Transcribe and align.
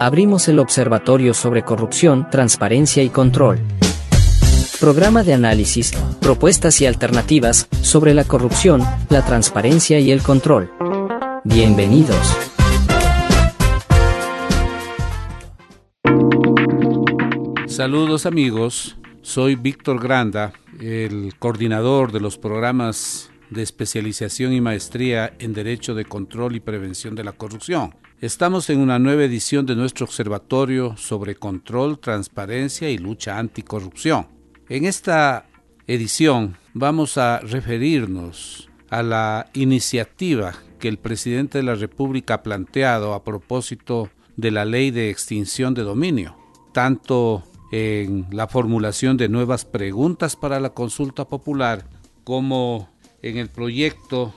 Abrimos 0.00 0.48
el 0.48 0.58
Observatorio 0.58 1.32
sobre 1.32 1.62
Corrupción, 1.62 2.28
Transparencia 2.28 3.04
y 3.04 3.08
Control. 3.08 3.60
Programa 4.80 5.22
de 5.22 5.32
análisis, 5.32 5.92
propuestas 6.20 6.80
y 6.80 6.86
alternativas 6.86 7.68
sobre 7.82 8.14
la 8.14 8.24
corrupción, 8.24 8.82
la 9.10 9.24
transparencia 9.24 10.00
y 10.00 10.10
el 10.10 10.22
control. 10.22 10.72
Bienvenidos. 11.44 12.36
Saludos 17.68 18.26
amigos, 18.26 18.96
soy 19.20 19.54
Víctor 19.54 20.02
Granda, 20.02 20.52
el 20.80 21.34
coordinador 21.38 22.10
de 22.10 22.18
los 22.18 22.38
programas 22.38 23.30
de 23.50 23.62
especialización 23.62 24.52
y 24.52 24.60
maestría 24.60 25.32
en 25.38 25.52
Derecho 25.52 25.94
de 25.94 26.06
Control 26.06 26.56
y 26.56 26.60
Prevención 26.60 27.14
de 27.14 27.22
la 27.22 27.32
Corrupción. 27.32 27.94
Estamos 28.22 28.70
en 28.70 28.78
una 28.78 29.00
nueva 29.00 29.24
edición 29.24 29.66
de 29.66 29.74
nuestro 29.74 30.06
observatorio 30.06 30.96
sobre 30.96 31.34
control, 31.34 31.98
transparencia 31.98 32.88
y 32.88 32.96
lucha 32.96 33.36
anticorrupción. 33.36 34.28
En 34.68 34.84
esta 34.84 35.46
edición 35.88 36.56
vamos 36.72 37.18
a 37.18 37.40
referirnos 37.40 38.70
a 38.90 39.02
la 39.02 39.50
iniciativa 39.54 40.54
que 40.78 40.86
el 40.86 40.98
presidente 40.98 41.58
de 41.58 41.64
la 41.64 41.74
República 41.74 42.34
ha 42.34 42.42
planteado 42.44 43.14
a 43.14 43.24
propósito 43.24 44.08
de 44.36 44.52
la 44.52 44.64
ley 44.64 44.92
de 44.92 45.10
extinción 45.10 45.74
de 45.74 45.82
dominio, 45.82 46.36
tanto 46.72 47.42
en 47.72 48.28
la 48.30 48.46
formulación 48.46 49.16
de 49.16 49.28
nuevas 49.28 49.64
preguntas 49.64 50.36
para 50.36 50.60
la 50.60 50.70
consulta 50.70 51.26
popular 51.26 51.88
como 52.22 52.88
en 53.20 53.36
el 53.36 53.48
proyecto 53.48 54.32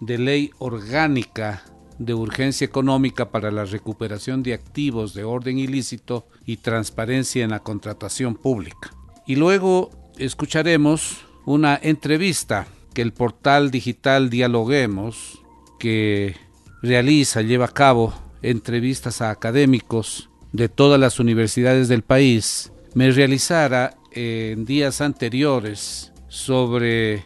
de 0.00 0.18
ley 0.18 0.52
orgánica 0.58 1.64
de 1.98 2.14
urgencia 2.14 2.64
económica 2.64 3.30
para 3.30 3.50
la 3.50 3.64
recuperación 3.64 4.42
de 4.42 4.54
activos 4.54 5.14
de 5.14 5.24
orden 5.24 5.58
ilícito 5.58 6.26
y 6.44 6.58
transparencia 6.58 7.44
en 7.44 7.50
la 7.50 7.60
contratación 7.60 8.34
pública. 8.34 8.92
Y 9.26 9.36
luego 9.36 9.90
escucharemos 10.18 11.24
una 11.46 11.78
entrevista 11.82 12.66
que 12.92 13.02
el 13.02 13.12
portal 13.12 13.70
digital 13.70 14.30
Dialoguemos, 14.30 15.42
que 15.78 16.36
realiza, 16.82 17.42
lleva 17.42 17.66
a 17.66 17.74
cabo 17.74 18.14
entrevistas 18.42 19.22
a 19.22 19.30
académicos 19.30 20.30
de 20.52 20.68
todas 20.68 21.00
las 21.00 21.18
universidades 21.18 21.88
del 21.88 22.02
país 22.02 22.70
me 22.94 23.10
realizara 23.10 23.96
en 24.12 24.64
días 24.64 25.00
anteriores 25.00 26.12
sobre 26.28 27.24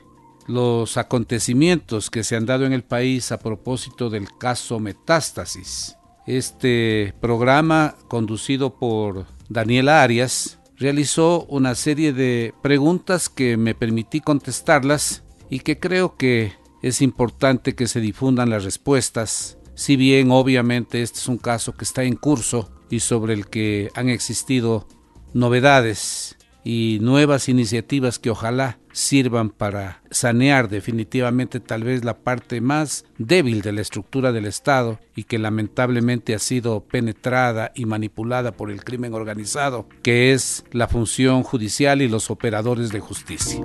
los 0.48 0.96
acontecimientos 0.96 2.10
que 2.10 2.24
se 2.24 2.34
han 2.34 2.46
dado 2.46 2.64
en 2.64 2.72
el 2.72 2.82
país 2.82 3.30
a 3.30 3.38
propósito 3.38 4.10
del 4.10 4.26
caso 4.38 4.80
Metástasis. 4.80 5.96
Este 6.26 7.14
programa, 7.20 7.94
conducido 8.08 8.78
por 8.78 9.26
Daniela 9.48 10.02
Arias, 10.02 10.58
realizó 10.76 11.44
una 11.44 11.74
serie 11.74 12.12
de 12.12 12.54
preguntas 12.62 13.28
que 13.28 13.56
me 13.56 13.74
permití 13.74 14.20
contestarlas 14.20 15.22
y 15.50 15.60
que 15.60 15.78
creo 15.78 16.16
que 16.16 16.54
es 16.82 17.02
importante 17.02 17.74
que 17.74 17.86
se 17.86 18.00
difundan 18.00 18.50
las 18.50 18.64
respuestas, 18.64 19.58
si 19.74 19.96
bien 19.96 20.30
obviamente 20.30 21.02
este 21.02 21.18
es 21.18 21.28
un 21.28 21.38
caso 21.38 21.74
que 21.74 21.84
está 21.84 22.04
en 22.04 22.16
curso 22.16 22.70
y 22.90 23.00
sobre 23.00 23.34
el 23.34 23.48
que 23.48 23.90
han 23.94 24.08
existido 24.08 24.88
novedades 25.34 26.36
y 26.64 26.98
nuevas 27.00 27.48
iniciativas 27.48 28.18
que 28.18 28.30
ojalá 28.30 28.78
sirvan 28.98 29.50
para 29.50 30.02
sanear 30.10 30.68
definitivamente 30.68 31.60
tal 31.60 31.84
vez 31.84 32.04
la 32.04 32.18
parte 32.18 32.60
más 32.60 33.04
débil 33.16 33.62
de 33.62 33.72
la 33.72 33.80
estructura 33.80 34.32
del 34.32 34.44
Estado 34.44 34.98
y 35.14 35.24
que 35.24 35.38
lamentablemente 35.38 36.34
ha 36.34 36.38
sido 36.38 36.80
penetrada 36.80 37.70
y 37.74 37.86
manipulada 37.86 38.52
por 38.52 38.70
el 38.70 38.82
crimen 38.82 39.14
organizado, 39.14 39.88
que 40.02 40.32
es 40.32 40.64
la 40.72 40.88
función 40.88 41.44
judicial 41.44 42.02
y 42.02 42.08
los 42.08 42.30
operadores 42.30 42.90
de 42.90 43.00
justicia. 43.00 43.60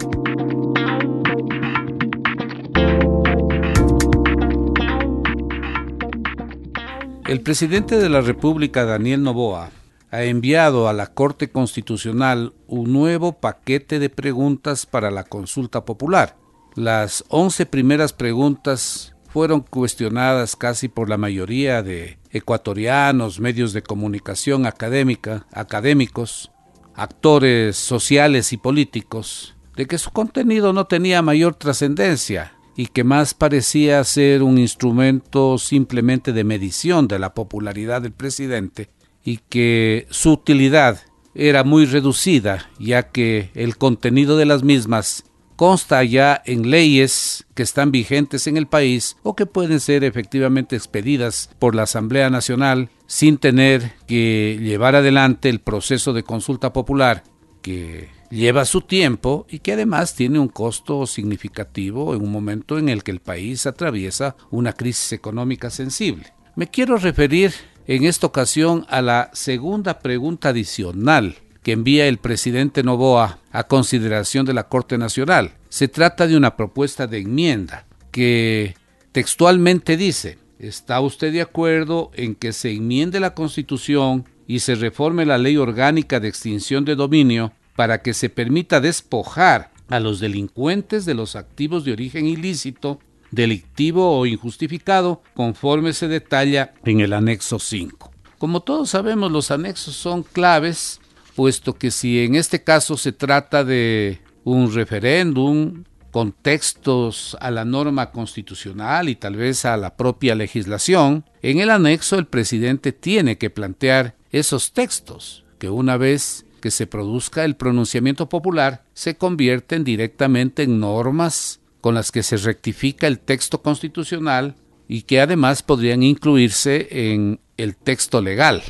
El 7.27 7.41
presidente 7.41 7.97
de 7.97 8.09
la 8.09 8.21
República, 8.21 8.85
Daniel 8.85 9.23
Novoa, 9.23 9.71
ha 10.13 10.25
enviado 10.25 10.87
a 10.87 10.93
la 10.93 11.07
Corte 11.07 11.49
Constitucional 11.49 12.53
un 12.67 12.93
nuevo 12.93 13.39
paquete 13.39 13.97
de 13.97 14.11
preguntas 14.11 14.85
para 14.85 15.09
la 15.09 15.23
consulta 15.23 15.85
popular. 15.85 16.37
Las 16.75 17.25
once 17.29 17.65
primeras 17.65 18.13
preguntas 18.13 19.15
fueron 19.29 19.61
cuestionadas 19.61 20.55
casi 20.55 20.87
por 20.87 21.09
la 21.09 21.17
mayoría 21.17 21.81
de 21.81 22.19
ecuatorianos, 22.29 23.39
medios 23.39 23.73
de 23.73 23.81
comunicación 23.81 24.67
académica, 24.67 25.47
académicos, 25.51 26.51
actores 26.93 27.75
sociales 27.75 28.53
y 28.53 28.57
políticos, 28.57 29.55
de 29.75 29.87
que 29.87 29.97
su 29.97 30.11
contenido 30.11 30.73
no 30.73 30.85
tenía 30.85 31.23
mayor 31.23 31.55
trascendencia 31.55 32.53
y 32.75 32.85
que 32.85 33.03
más 33.03 33.33
parecía 33.33 34.03
ser 34.03 34.43
un 34.43 34.59
instrumento 34.59 35.57
simplemente 35.57 36.33
de 36.33 36.43
medición 36.43 37.07
de 37.07 37.17
la 37.17 37.33
popularidad 37.33 38.03
del 38.03 38.13
presidente 38.13 38.91
y 39.23 39.37
que 39.49 40.07
su 40.09 40.33
utilidad 40.33 41.01
era 41.35 41.63
muy 41.63 41.85
reducida, 41.85 42.69
ya 42.79 43.09
que 43.09 43.49
el 43.55 43.77
contenido 43.77 44.37
de 44.37 44.45
las 44.45 44.63
mismas 44.63 45.23
consta 45.55 46.03
ya 46.03 46.41
en 46.45 46.69
leyes 46.69 47.45
que 47.53 47.63
están 47.63 47.91
vigentes 47.91 48.47
en 48.47 48.57
el 48.57 48.67
país 48.67 49.17
o 49.23 49.35
que 49.35 49.45
pueden 49.45 49.79
ser 49.79 50.03
efectivamente 50.03 50.75
expedidas 50.75 51.49
por 51.59 51.75
la 51.75 51.83
Asamblea 51.83 52.29
Nacional 52.29 52.89
sin 53.05 53.37
tener 53.37 53.93
que 54.07 54.59
llevar 54.61 54.95
adelante 54.95 55.49
el 55.49 55.61
proceso 55.61 56.13
de 56.13 56.23
consulta 56.23 56.73
popular 56.73 57.23
que 57.61 58.09
lleva 58.29 58.65
su 58.65 58.81
tiempo 58.81 59.45
y 59.49 59.59
que 59.59 59.73
además 59.73 60.15
tiene 60.15 60.39
un 60.39 60.47
costo 60.47 61.05
significativo 61.05 62.15
en 62.15 62.23
un 62.23 62.31
momento 62.31 62.77
en 62.77 62.89
el 62.89 63.03
que 63.03 63.11
el 63.11 63.19
país 63.19 63.65
atraviesa 63.67 64.35
una 64.49 64.73
crisis 64.73 65.13
económica 65.13 65.69
sensible. 65.69 66.33
Me 66.55 66.67
quiero 66.67 66.97
referir 66.97 67.53
en 67.87 68.05
esta 68.05 68.27
ocasión 68.27 68.85
a 68.89 69.01
la 69.01 69.29
segunda 69.33 69.99
pregunta 69.99 70.49
adicional 70.49 71.35
que 71.63 71.71
envía 71.71 72.07
el 72.07 72.17
presidente 72.17 72.83
Novoa 72.83 73.39
a 73.51 73.63
consideración 73.63 74.45
de 74.45 74.53
la 74.53 74.67
Corte 74.67 74.97
Nacional. 74.97 75.53
Se 75.69 75.87
trata 75.87 76.27
de 76.27 76.37
una 76.37 76.55
propuesta 76.55 77.07
de 77.07 77.19
enmienda 77.19 77.85
que 78.11 78.75
textualmente 79.11 79.97
dice, 79.97 80.37
¿está 80.59 80.99
usted 80.99 81.31
de 81.31 81.41
acuerdo 81.41 82.11
en 82.15 82.35
que 82.35 82.53
se 82.53 82.71
enmiende 82.71 83.19
la 83.19 83.33
Constitución 83.33 84.25
y 84.45 84.59
se 84.59 84.75
reforme 84.75 85.25
la 85.25 85.37
ley 85.37 85.57
orgánica 85.57 86.19
de 86.19 86.27
extinción 86.27 86.83
de 86.85 86.95
dominio 86.95 87.53
para 87.75 88.01
que 88.01 88.13
se 88.13 88.29
permita 88.29 88.81
despojar 88.81 89.71
a 89.87 89.99
los 89.99 90.19
delincuentes 90.19 91.05
de 91.05 91.13
los 91.13 91.35
activos 91.35 91.85
de 91.85 91.93
origen 91.93 92.25
ilícito 92.25 92.99
delictivo 93.33 94.17
o 94.17 94.25
injustificado, 94.25 95.21
conforme 95.33 95.93
se 95.93 96.07
detalla 96.07 96.73
en 96.85 96.99
el 96.99 97.13
anexo 97.13 97.59
5. 97.59 98.11
Como 98.37 98.61
todos 98.61 98.89
sabemos, 98.89 99.31
los 99.31 99.51
anexos 99.51 99.95
son 99.95 100.23
claves, 100.23 100.99
puesto 101.35 101.73
que 101.73 101.91
si 101.91 102.23
en 102.23 102.35
este 102.35 102.63
caso 102.63 102.97
se 102.97 103.11
trata 103.11 103.63
de 103.63 104.19
un 104.43 104.73
referéndum, 104.73 105.83
contextos 106.11 107.35
a 107.39 107.49
la 107.49 107.65
norma 107.65 108.11
constitucional 108.11 109.09
y 109.09 109.15
tal 109.15 109.35
vez 109.35 109.65
a 109.65 109.77
la 109.77 109.95
propia 109.95 110.35
legislación, 110.35 111.25
en 111.41 111.59
el 111.59 111.71
anexo 111.71 112.19
el 112.19 112.27
presidente 112.27 112.91
tiene 112.91 113.39
que 113.39 113.49
plantear 113.49 114.15
esos 114.31 114.73
textos 114.73 115.43
que 115.57 115.71
una 115.71 115.97
vez 115.97 116.45
que 116.61 116.69
se 116.69 116.85
produzca 116.85 117.45
el 117.45 117.55
pronunciamiento 117.55 118.29
popular 118.29 118.83
se 118.93 119.17
convierten 119.17 119.83
directamente 119.83 120.63
en 120.63 120.79
normas 120.79 121.59
con 121.83 121.95
las 121.95 122.13
que 122.13 122.23
se 122.23 122.37
rectifica 122.37 123.07
el 123.07 123.19
texto 123.19 123.61
constitucional 123.61 124.55
y 124.87 125.01
que 125.01 125.19
además 125.19 125.63
podrían 125.63 126.01
incluirse 126.01 126.87
en 126.89 127.41
el 127.57 127.75
texto 127.75 128.21
legal. 128.21 128.63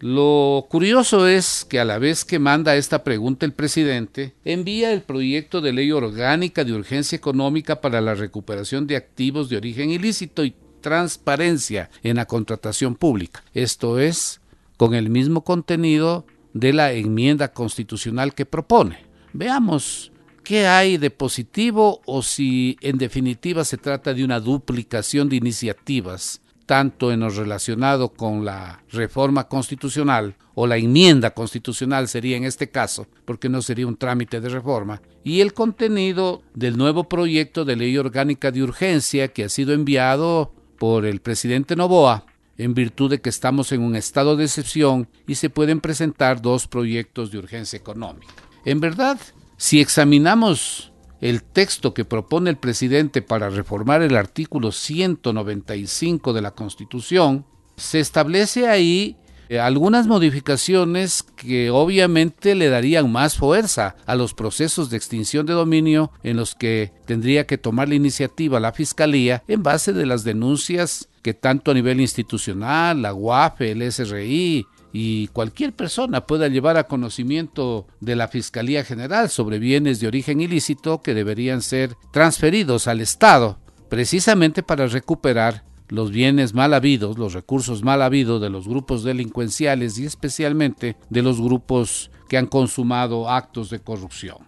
Lo 0.00 0.66
curioso 0.68 1.26
es 1.26 1.64
que 1.64 1.80
a 1.80 1.86
la 1.86 1.98
vez 1.98 2.26
que 2.26 2.38
manda 2.38 2.76
esta 2.76 3.04
pregunta 3.04 3.46
el 3.46 3.54
presidente, 3.54 4.34
envía 4.44 4.92
el 4.92 5.00
proyecto 5.00 5.62
de 5.62 5.72
ley 5.72 5.92
orgánica 5.92 6.62
de 6.62 6.74
urgencia 6.74 7.16
económica 7.16 7.80
para 7.80 8.02
la 8.02 8.14
recuperación 8.14 8.86
de 8.86 8.96
activos 8.96 9.48
de 9.48 9.56
origen 9.56 9.88
ilícito 9.88 10.44
y 10.44 10.54
transparencia 10.82 11.88
en 12.02 12.16
la 12.16 12.26
contratación 12.26 12.96
pública. 12.96 13.42
Esto 13.54 13.98
es, 13.98 14.42
con 14.76 14.94
el 14.94 15.08
mismo 15.08 15.42
contenido 15.42 16.26
de 16.52 16.74
la 16.74 16.92
enmienda 16.92 17.50
constitucional 17.54 18.34
que 18.34 18.44
propone. 18.44 19.06
Veamos 19.32 20.12
qué 20.42 20.66
hay 20.66 20.96
de 20.96 21.10
positivo 21.10 22.00
o 22.06 22.22
si 22.22 22.76
en 22.80 22.98
definitiva 22.98 23.64
se 23.64 23.76
trata 23.76 24.14
de 24.14 24.24
una 24.24 24.40
duplicación 24.40 25.28
de 25.28 25.36
iniciativas, 25.36 26.40
tanto 26.66 27.12
en 27.12 27.20
lo 27.20 27.30
relacionado 27.30 28.10
con 28.10 28.44
la 28.44 28.82
reforma 28.90 29.48
constitucional 29.48 30.36
o 30.54 30.66
la 30.66 30.76
enmienda 30.76 31.30
constitucional 31.30 32.08
sería 32.08 32.36
en 32.36 32.44
este 32.44 32.68
caso, 32.68 33.06
porque 33.24 33.48
no 33.48 33.62
sería 33.62 33.86
un 33.86 33.96
trámite 33.96 34.40
de 34.40 34.48
reforma, 34.48 35.00
y 35.24 35.40
el 35.40 35.54
contenido 35.54 36.42
del 36.54 36.76
nuevo 36.76 37.08
proyecto 37.08 37.64
de 37.64 37.76
ley 37.76 37.96
orgánica 37.96 38.50
de 38.50 38.62
urgencia 38.62 39.28
que 39.28 39.44
ha 39.44 39.48
sido 39.48 39.72
enviado 39.72 40.52
por 40.78 41.06
el 41.06 41.20
presidente 41.20 41.76
Novoa, 41.76 42.26
en 42.58 42.74
virtud 42.74 43.10
de 43.10 43.20
que 43.20 43.30
estamos 43.30 43.72
en 43.72 43.80
un 43.80 43.94
estado 43.94 44.36
de 44.36 44.44
excepción 44.44 45.08
y 45.26 45.36
se 45.36 45.48
pueden 45.48 45.80
presentar 45.80 46.42
dos 46.42 46.66
proyectos 46.66 47.30
de 47.30 47.38
urgencia 47.38 47.76
económica. 47.76 48.34
En 48.64 48.80
verdad, 48.80 49.18
si 49.58 49.80
examinamos 49.80 50.92
el 51.20 51.42
texto 51.42 51.92
que 51.92 52.04
propone 52.04 52.48
el 52.48 52.56
presidente 52.56 53.22
para 53.22 53.50
reformar 53.50 54.02
el 54.02 54.16
artículo 54.16 54.70
195 54.70 56.32
de 56.32 56.40
la 56.40 56.52
Constitución, 56.52 57.44
se 57.76 57.98
establece 57.98 58.68
ahí 58.68 59.16
eh, 59.48 59.58
algunas 59.58 60.06
modificaciones 60.06 61.24
que 61.24 61.70
obviamente 61.70 62.54
le 62.54 62.68
darían 62.68 63.10
más 63.10 63.36
fuerza 63.36 63.96
a 64.06 64.14
los 64.14 64.32
procesos 64.32 64.90
de 64.90 64.96
extinción 64.96 65.44
de 65.44 65.54
dominio 65.54 66.12
en 66.22 66.36
los 66.36 66.54
que 66.54 66.92
tendría 67.04 67.46
que 67.46 67.58
tomar 67.58 67.88
la 67.88 67.96
iniciativa 67.96 68.60
la 68.60 68.72
Fiscalía 68.72 69.42
en 69.48 69.64
base 69.64 69.92
de 69.92 70.06
las 70.06 70.22
denuncias 70.22 71.08
que 71.22 71.34
tanto 71.34 71.72
a 71.72 71.74
nivel 71.74 72.00
institucional, 72.00 73.02
la 73.02 73.12
UAF, 73.12 73.60
el 73.62 73.90
SRI, 73.90 74.66
y 74.92 75.28
cualquier 75.28 75.74
persona 75.74 76.26
pueda 76.26 76.48
llevar 76.48 76.76
a 76.76 76.86
conocimiento 76.86 77.86
de 78.00 78.16
la 78.16 78.28
Fiscalía 78.28 78.84
General 78.84 79.28
sobre 79.28 79.58
bienes 79.58 80.00
de 80.00 80.06
origen 80.06 80.40
ilícito 80.40 81.02
que 81.02 81.14
deberían 81.14 81.62
ser 81.62 81.94
transferidos 82.12 82.88
al 82.88 83.00
Estado, 83.00 83.58
precisamente 83.88 84.62
para 84.62 84.86
recuperar 84.86 85.64
los 85.88 86.10
bienes 86.10 86.54
mal 86.54 86.74
habidos, 86.74 87.18
los 87.18 87.32
recursos 87.32 87.82
mal 87.82 88.02
habidos 88.02 88.40
de 88.40 88.50
los 88.50 88.68
grupos 88.68 89.02
delincuenciales 89.02 89.98
y 89.98 90.04
especialmente 90.04 90.96
de 91.08 91.22
los 91.22 91.40
grupos 91.40 92.10
que 92.28 92.36
han 92.36 92.46
consumado 92.46 93.30
actos 93.30 93.70
de 93.70 93.80
corrupción. 93.80 94.38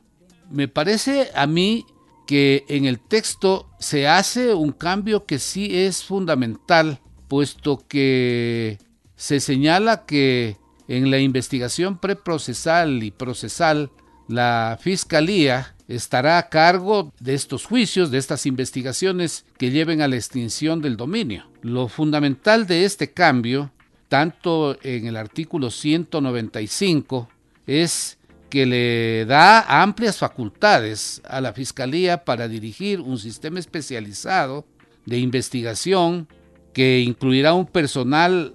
Me 0.51 0.69
parece 0.69 1.31
a 1.35 1.47
mí 1.47 1.87
que 2.27 2.65
en 2.69 2.85
el 2.85 3.01
texto 3.01 3.71
se 3.79 4.07
hace 4.07 4.55
un 4.55 4.73
cambio 4.73 5.25
que 5.25 5.39
sí 5.39 5.69
es 5.73 6.05
fundamental, 6.05 7.01
puesto 7.29 7.79
que 7.89 8.79
se 9.21 9.39
señala 9.39 10.07
que 10.07 10.57
en 10.89 11.11
la 11.11 11.19
investigación 11.19 11.99
preprocesal 11.99 13.03
y 13.03 13.11
procesal, 13.11 13.91
la 14.29 14.79
Fiscalía 14.81 15.77
estará 15.89 16.39
a 16.39 16.49
cargo 16.49 17.13
de 17.21 17.35
estos 17.35 17.67
juicios, 17.67 18.11
de 18.11 18.17
estas 18.17 18.47
investigaciones 18.47 19.45
que 19.59 19.71
lleven 19.71 20.01
a 20.01 20.09
la 20.09 20.17
extinción 20.17 20.81
del 20.81 20.97
dominio. 20.97 21.51
Lo 21.61 21.89
fundamental 21.89 22.67
de 22.67 22.87
este 22.87 23.13
cambio, 23.13 23.71
tanto 24.09 24.79
en 24.83 25.07
el 25.07 25.19
artículo 25.19 25.71
195, 25.71 27.29
es 27.67 28.17
que 28.49 28.65
le 28.65 29.27
da 29.27 29.83
amplias 29.83 30.17
facultades 30.17 31.21
a 31.29 31.43
la 31.43 31.53
Fiscalía 31.53 32.25
para 32.25 32.49
dirigir 32.49 33.03
un 33.03 33.19
sistema 33.19 33.59
especializado 33.59 34.65
de 35.05 35.19
investigación 35.19 36.27
que 36.73 37.01
incluirá 37.01 37.53
un 37.53 37.67
personal 37.67 38.55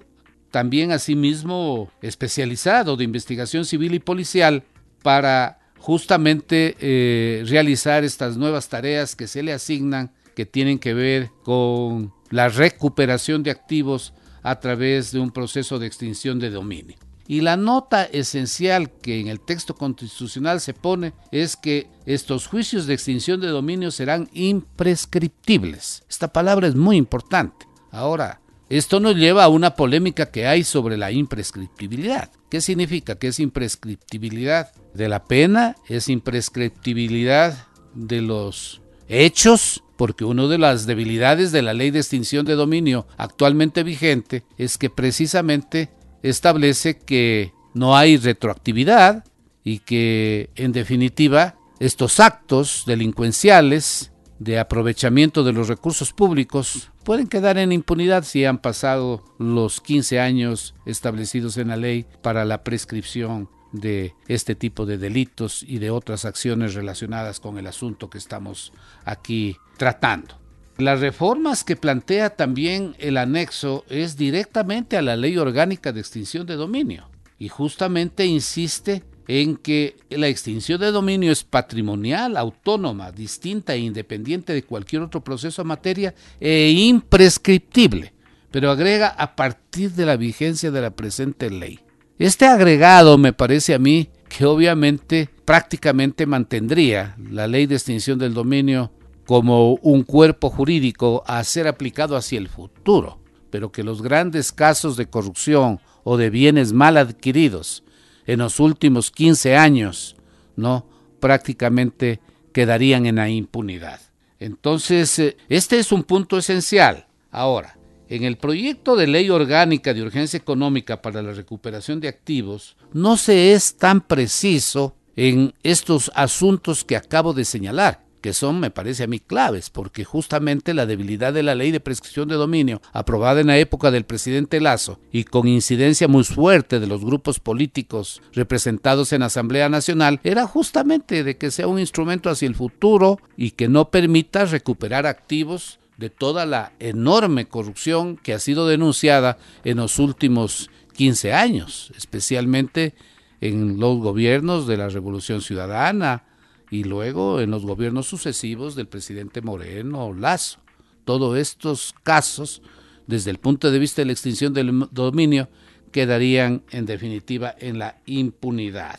también 0.56 0.90
asimismo 0.90 1.90
especializado 2.00 2.96
de 2.96 3.04
investigación 3.04 3.66
civil 3.66 3.92
y 3.92 3.98
policial 3.98 4.64
para 5.02 5.58
justamente 5.76 6.74
eh, 6.80 7.44
realizar 7.46 8.04
estas 8.04 8.38
nuevas 8.38 8.70
tareas 8.70 9.14
que 9.14 9.26
se 9.26 9.42
le 9.42 9.52
asignan 9.52 10.14
que 10.34 10.46
tienen 10.46 10.78
que 10.78 10.94
ver 10.94 11.28
con 11.42 12.14
la 12.30 12.48
recuperación 12.48 13.42
de 13.42 13.50
activos 13.50 14.14
a 14.42 14.58
través 14.58 15.12
de 15.12 15.20
un 15.20 15.30
proceso 15.30 15.78
de 15.78 15.88
extinción 15.88 16.38
de 16.38 16.48
dominio. 16.48 16.96
Y 17.28 17.42
la 17.42 17.58
nota 17.58 18.04
esencial 18.04 18.90
que 18.90 19.20
en 19.20 19.28
el 19.28 19.40
texto 19.40 19.74
constitucional 19.74 20.62
se 20.62 20.72
pone 20.72 21.12
es 21.32 21.54
que 21.54 21.86
estos 22.06 22.46
juicios 22.46 22.86
de 22.86 22.94
extinción 22.94 23.42
de 23.42 23.48
dominio 23.48 23.90
serán 23.90 24.30
imprescriptibles. 24.32 26.02
Esta 26.08 26.32
palabra 26.32 26.66
es 26.66 26.76
muy 26.76 26.96
importante. 26.96 27.66
Ahora, 27.90 28.40
esto 28.68 28.98
nos 28.98 29.14
lleva 29.14 29.44
a 29.44 29.48
una 29.48 29.74
polémica 29.74 30.30
que 30.30 30.46
hay 30.46 30.64
sobre 30.64 30.96
la 30.96 31.12
imprescriptibilidad. 31.12 32.30
¿Qué 32.50 32.60
significa? 32.60 33.16
¿Qué 33.16 33.28
es 33.28 33.38
imprescriptibilidad 33.38 34.72
de 34.92 35.08
la 35.08 35.24
pena? 35.24 35.76
¿Es 35.88 36.08
imprescriptibilidad 36.08 37.68
de 37.94 38.22
los 38.22 38.80
hechos? 39.08 39.84
Porque 39.96 40.24
una 40.24 40.46
de 40.48 40.58
las 40.58 40.86
debilidades 40.86 41.52
de 41.52 41.62
la 41.62 41.74
ley 41.74 41.90
de 41.90 42.00
extinción 42.00 42.44
de 42.44 42.54
dominio 42.54 43.06
actualmente 43.16 43.82
vigente 43.82 44.44
es 44.58 44.78
que 44.78 44.90
precisamente 44.90 45.90
establece 46.22 46.98
que 46.98 47.52
no 47.72 47.96
hay 47.96 48.16
retroactividad 48.16 49.24
y 49.62 49.78
que 49.78 50.50
en 50.56 50.72
definitiva 50.72 51.56
estos 51.78 52.20
actos 52.20 52.84
delincuenciales 52.86 54.12
de 54.38 54.58
aprovechamiento 54.58 55.44
de 55.44 55.52
los 55.52 55.68
recursos 55.68 56.12
públicos 56.12 56.90
pueden 57.04 57.26
quedar 57.26 57.58
en 57.58 57.72
impunidad 57.72 58.24
si 58.24 58.44
han 58.44 58.58
pasado 58.58 59.24
los 59.38 59.80
15 59.80 60.20
años 60.20 60.74
establecidos 60.84 61.56
en 61.56 61.68
la 61.68 61.76
ley 61.76 62.06
para 62.22 62.44
la 62.44 62.62
prescripción 62.62 63.48
de 63.72 64.14
este 64.28 64.54
tipo 64.54 64.86
de 64.86 64.98
delitos 64.98 65.62
y 65.62 65.78
de 65.78 65.90
otras 65.90 66.24
acciones 66.24 66.74
relacionadas 66.74 67.40
con 67.40 67.58
el 67.58 67.66
asunto 67.66 68.10
que 68.10 68.18
estamos 68.18 68.72
aquí 69.04 69.56
tratando. 69.76 70.38
Las 70.78 71.00
reformas 71.00 71.64
que 71.64 71.76
plantea 71.76 72.30
también 72.30 72.96
el 72.98 73.16
anexo 73.16 73.84
es 73.88 74.16
directamente 74.16 74.96
a 74.96 75.02
la 75.02 75.16
ley 75.16 75.38
orgánica 75.38 75.92
de 75.92 76.00
extinción 76.00 76.46
de 76.46 76.56
dominio 76.56 77.08
y 77.38 77.48
justamente 77.48 78.26
insiste 78.26 79.02
en 79.28 79.56
que 79.56 79.96
la 80.10 80.28
extinción 80.28 80.80
de 80.80 80.92
dominio 80.92 81.32
es 81.32 81.42
patrimonial, 81.44 82.36
autónoma, 82.36 83.10
distinta 83.10 83.74
e 83.74 83.78
independiente 83.78 84.52
de 84.52 84.62
cualquier 84.62 85.02
otro 85.02 85.22
proceso 85.22 85.62
en 85.62 85.68
materia 85.68 86.14
e 86.40 86.70
imprescriptible, 86.70 88.12
pero 88.50 88.70
agrega 88.70 89.08
a 89.08 89.34
partir 89.34 89.92
de 89.92 90.06
la 90.06 90.16
vigencia 90.16 90.70
de 90.70 90.80
la 90.80 90.90
presente 90.90 91.50
ley. 91.50 91.80
Este 92.18 92.46
agregado 92.46 93.18
me 93.18 93.32
parece 93.32 93.74
a 93.74 93.78
mí 93.78 94.08
que 94.28 94.44
obviamente 94.44 95.28
prácticamente 95.44 96.26
mantendría 96.26 97.16
la 97.30 97.46
ley 97.46 97.66
de 97.66 97.74
extinción 97.74 98.18
del 98.18 98.34
dominio 98.34 98.92
como 99.26 99.74
un 99.74 100.02
cuerpo 100.02 100.50
jurídico 100.50 101.22
a 101.26 101.42
ser 101.44 101.66
aplicado 101.66 102.16
hacia 102.16 102.38
el 102.38 102.48
futuro, 102.48 103.18
pero 103.50 103.72
que 103.72 103.82
los 103.82 104.02
grandes 104.02 104.52
casos 104.52 104.96
de 104.96 105.06
corrupción 105.06 105.80
o 106.04 106.16
de 106.16 106.30
bienes 106.30 106.72
mal 106.72 106.96
adquiridos 106.96 107.82
en 108.26 108.40
los 108.40 108.60
últimos 108.60 109.10
15 109.10 109.56
años, 109.56 110.16
¿no? 110.56 110.86
Prácticamente 111.20 112.20
quedarían 112.52 113.06
en 113.06 113.16
la 113.16 113.28
impunidad. 113.28 114.00
Entonces, 114.38 115.18
eh, 115.18 115.36
este 115.48 115.78
es 115.78 115.92
un 115.92 116.02
punto 116.02 116.38
esencial. 116.38 117.06
Ahora, 117.30 117.78
en 118.08 118.24
el 118.24 118.36
proyecto 118.36 118.96
de 118.96 119.06
ley 119.06 119.30
orgánica 119.30 119.92
de 119.92 120.02
urgencia 120.02 120.36
económica 120.36 121.02
para 121.02 121.22
la 121.22 121.32
recuperación 121.32 122.00
de 122.00 122.08
activos, 122.08 122.76
no 122.92 123.16
se 123.16 123.52
es 123.52 123.76
tan 123.76 124.00
preciso 124.00 124.94
en 125.16 125.54
estos 125.62 126.10
asuntos 126.14 126.84
que 126.84 126.96
acabo 126.96 127.32
de 127.32 127.44
señalar 127.44 128.05
que 128.20 128.32
son, 128.32 128.60
me 128.60 128.70
parece 128.70 129.04
a 129.04 129.06
mí, 129.06 129.20
claves, 129.20 129.70
porque 129.70 130.04
justamente 130.04 130.74
la 130.74 130.86
debilidad 130.86 131.32
de 131.32 131.42
la 131.42 131.54
ley 131.54 131.70
de 131.70 131.80
prescripción 131.80 132.28
de 132.28 132.34
dominio, 132.34 132.80
aprobada 132.92 133.40
en 133.40 133.48
la 133.48 133.58
época 133.58 133.90
del 133.90 134.04
presidente 134.04 134.60
Lazo 134.60 134.98
y 135.12 135.24
con 135.24 135.48
incidencia 135.48 136.08
muy 136.08 136.24
fuerte 136.24 136.80
de 136.80 136.86
los 136.86 137.04
grupos 137.04 137.40
políticos 137.40 138.22
representados 138.32 139.12
en 139.12 139.22
Asamblea 139.22 139.68
Nacional, 139.68 140.20
era 140.24 140.46
justamente 140.46 141.24
de 141.24 141.36
que 141.36 141.50
sea 141.50 141.68
un 141.68 141.78
instrumento 141.78 142.30
hacia 142.30 142.48
el 142.48 142.54
futuro 142.54 143.20
y 143.36 143.52
que 143.52 143.68
no 143.68 143.90
permita 143.90 144.44
recuperar 144.44 145.06
activos 145.06 145.78
de 145.96 146.10
toda 146.10 146.46
la 146.46 146.72
enorme 146.78 147.46
corrupción 147.46 148.16
que 148.16 148.34
ha 148.34 148.38
sido 148.38 148.66
denunciada 148.66 149.38
en 149.64 149.78
los 149.78 149.98
últimos 149.98 150.70
15 150.94 151.32
años, 151.32 151.92
especialmente 151.96 152.94
en 153.40 153.78
los 153.78 153.98
gobiernos 153.98 154.66
de 154.66 154.76
la 154.76 154.88
Revolución 154.88 155.40
Ciudadana, 155.42 156.24
y 156.70 156.84
luego 156.84 157.40
en 157.40 157.50
los 157.50 157.64
gobiernos 157.64 158.06
sucesivos 158.06 158.74
del 158.74 158.88
presidente 158.88 159.40
Moreno 159.40 160.12
Lazo. 160.12 160.58
Todos 161.04 161.38
estos 161.38 161.94
casos, 162.02 162.62
desde 163.06 163.30
el 163.30 163.38
punto 163.38 163.70
de 163.70 163.78
vista 163.78 164.02
de 164.02 164.06
la 164.06 164.12
extinción 164.12 164.52
del 164.52 164.86
dominio, 164.90 165.48
quedarían 165.92 166.62
en 166.70 166.86
definitiva 166.86 167.54
en 167.58 167.78
la 167.78 167.98
impunidad. 168.06 168.98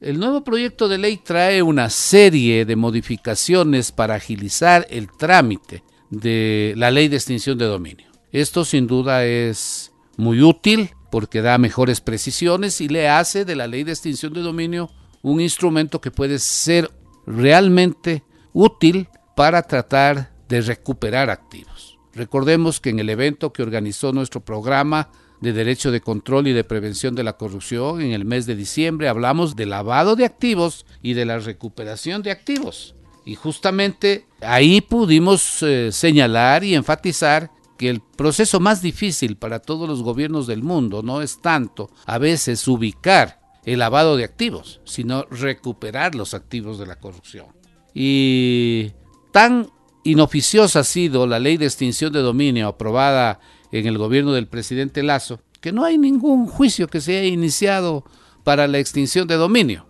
El 0.00 0.18
nuevo 0.18 0.42
proyecto 0.42 0.88
de 0.88 0.98
ley 0.98 1.18
trae 1.18 1.62
una 1.62 1.88
serie 1.88 2.64
de 2.64 2.74
modificaciones 2.74 3.92
para 3.92 4.16
agilizar 4.16 4.86
el 4.90 5.08
trámite 5.16 5.84
de 6.10 6.74
la 6.76 6.90
ley 6.90 7.08
de 7.08 7.16
extinción 7.16 7.56
de 7.58 7.66
dominio. 7.66 8.06
Esto 8.32 8.64
sin 8.64 8.86
duda 8.86 9.24
es 9.24 9.92
muy 10.16 10.42
útil 10.42 10.90
porque 11.10 11.42
da 11.42 11.58
mejores 11.58 12.00
precisiones 12.00 12.80
y 12.80 12.88
le 12.88 13.08
hace 13.08 13.44
de 13.44 13.54
la 13.54 13.66
ley 13.66 13.84
de 13.84 13.92
extinción 13.92 14.32
de 14.32 14.40
dominio 14.40 14.90
un 15.22 15.40
instrumento 15.40 16.00
que 16.00 16.10
puede 16.10 16.38
ser 16.38 16.90
realmente 17.26 18.22
útil 18.52 19.08
para 19.36 19.62
tratar 19.62 20.32
de 20.48 20.60
recuperar 20.60 21.30
activos. 21.30 21.98
Recordemos 22.14 22.80
que 22.80 22.90
en 22.90 22.98
el 22.98 23.08
evento 23.08 23.52
que 23.52 23.62
organizó 23.62 24.12
nuestro 24.12 24.40
programa 24.40 25.10
de 25.40 25.52
Derecho 25.52 25.90
de 25.90 26.00
Control 26.00 26.46
y 26.46 26.52
de 26.52 26.62
Prevención 26.62 27.14
de 27.14 27.24
la 27.24 27.36
Corrupción 27.36 28.00
en 28.00 28.12
el 28.12 28.24
mes 28.24 28.46
de 28.46 28.54
diciembre 28.54 29.08
hablamos 29.08 29.56
de 29.56 29.66
lavado 29.66 30.14
de 30.14 30.24
activos 30.24 30.86
y 31.02 31.14
de 31.14 31.24
la 31.24 31.38
recuperación 31.38 32.22
de 32.22 32.30
activos. 32.30 32.94
Y 33.24 33.34
justamente 33.34 34.26
ahí 34.40 34.80
pudimos 34.80 35.62
eh, 35.62 35.90
señalar 35.90 36.64
y 36.64 36.74
enfatizar 36.74 37.50
que 37.76 37.88
el 37.88 38.00
proceso 38.00 38.60
más 38.60 38.82
difícil 38.82 39.36
para 39.36 39.58
todos 39.58 39.88
los 39.88 40.02
gobiernos 40.02 40.46
del 40.46 40.62
mundo 40.62 41.02
no 41.02 41.22
es 41.22 41.40
tanto 41.42 41.90
a 42.06 42.18
veces 42.18 42.68
ubicar 42.68 43.41
el 43.64 43.78
lavado 43.78 44.16
de 44.16 44.24
activos, 44.24 44.80
sino 44.84 45.24
recuperar 45.30 46.14
los 46.14 46.34
activos 46.34 46.78
de 46.78 46.86
la 46.86 46.98
corrupción. 46.98 47.46
Y 47.94 48.92
tan 49.32 49.68
inoficiosa 50.04 50.80
ha 50.80 50.84
sido 50.84 51.26
la 51.26 51.38
ley 51.38 51.56
de 51.56 51.66
extinción 51.66 52.12
de 52.12 52.20
dominio 52.20 52.68
aprobada 52.68 53.40
en 53.70 53.86
el 53.86 53.98
gobierno 53.98 54.32
del 54.32 54.48
presidente 54.48 55.02
Lazo, 55.02 55.40
que 55.60 55.72
no 55.72 55.84
hay 55.84 55.98
ningún 55.98 56.46
juicio 56.46 56.88
que 56.88 57.00
se 57.00 57.18
haya 57.18 57.28
iniciado 57.28 58.04
para 58.44 58.66
la 58.66 58.78
extinción 58.78 59.28
de 59.28 59.36
dominio. 59.36 59.86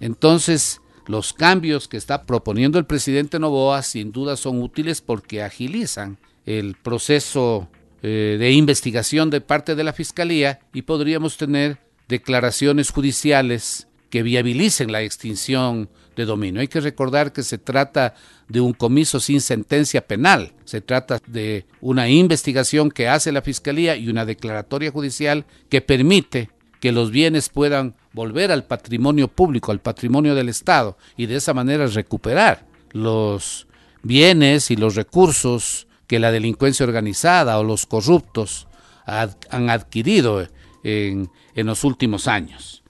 Entonces, 0.00 0.80
los 1.06 1.32
cambios 1.32 1.88
que 1.88 1.96
está 1.96 2.26
proponiendo 2.26 2.78
el 2.78 2.86
presidente 2.86 3.38
Novoa 3.38 3.82
sin 3.82 4.12
duda 4.12 4.36
son 4.36 4.60
útiles 4.62 5.00
porque 5.00 5.42
agilizan 5.42 6.18
el 6.44 6.74
proceso 6.74 7.68
eh, 8.02 8.36
de 8.38 8.50
investigación 8.52 9.30
de 9.30 9.40
parte 9.40 9.74
de 9.74 9.84
la 9.84 9.92
Fiscalía 9.92 10.60
y 10.72 10.82
podríamos 10.82 11.36
tener 11.36 11.78
declaraciones 12.08 12.90
judiciales 12.90 13.88
que 14.10 14.22
viabilicen 14.22 14.92
la 14.92 15.02
extinción 15.02 15.88
de 16.16 16.26
dominio. 16.26 16.60
Hay 16.60 16.68
que 16.68 16.80
recordar 16.80 17.32
que 17.32 17.42
se 17.42 17.58
trata 17.58 18.14
de 18.48 18.60
un 18.60 18.74
comiso 18.74 19.20
sin 19.20 19.40
sentencia 19.40 20.06
penal, 20.06 20.52
se 20.64 20.82
trata 20.82 21.18
de 21.26 21.64
una 21.80 22.10
investigación 22.10 22.90
que 22.90 23.08
hace 23.08 23.32
la 23.32 23.40
Fiscalía 23.40 23.96
y 23.96 24.10
una 24.10 24.26
declaratoria 24.26 24.90
judicial 24.90 25.46
que 25.70 25.80
permite 25.80 26.50
que 26.80 26.92
los 26.92 27.10
bienes 27.10 27.48
puedan 27.48 27.94
volver 28.12 28.52
al 28.52 28.64
patrimonio 28.64 29.28
público, 29.28 29.72
al 29.72 29.80
patrimonio 29.80 30.34
del 30.34 30.48
Estado, 30.48 30.98
y 31.16 31.26
de 31.26 31.36
esa 31.36 31.54
manera 31.54 31.86
recuperar 31.86 32.66
los 32.90 33.66
bienes 34.02 34.70
y 34.70 34.76
los 34.76 34.96
recursos 34.96 35.86
que 36.06 36.18
la 36.18 36.32
delincuencia 36.32 36.84
organizada 36.84 37.58
o 37.58 37.64
los 37.64 37.86
corruptos 37.86 38.68
han 39.06 39.70
adquirido 39.70 40.46
en, 40.84 41.30
en 41.54 41.66
los 41.66 41.84
últimos 41.84 42.28
años. 42.28 42.82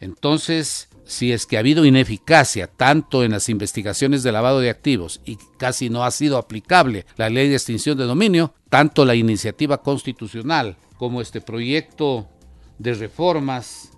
Entonces, 0.00 0.88
si 1.04 1.32
es 1.32 1.46
que 1.46 1.56
ha 1.56 1.60
habido 1.60 1.84
ineficacia 1.84 2.68
tanto 2.68 3.24
en 3.24 3.32
las 3.32 3.48
investigaciones 3.48 4.22
de 4.22 4.32
lavado 4.32 4.60
de 4.60 4.70
activos 4.70 5.20
y 5.24 5.38
casi 5.58 5.90
no 5.90 6.04
ha 6.04 6.10
sido 6.10 6.38
aplicable 6.38 7.04
la 7.16 7.28
ley 7.28 7.48
de 7.48 7.56
extinción 7.56 7.98
de 7.98 8.04
dominio, 8.04 8.54
tanto 8.68 9.04
la 9.04 9.14
iniciativa 9.14 9.82
constitucional 9.82 10.76
como 10.96 11.20
este 11.20 11.40
proyecto 11.40 12.28
de 12.78 12.94
reformas 12.94 13.90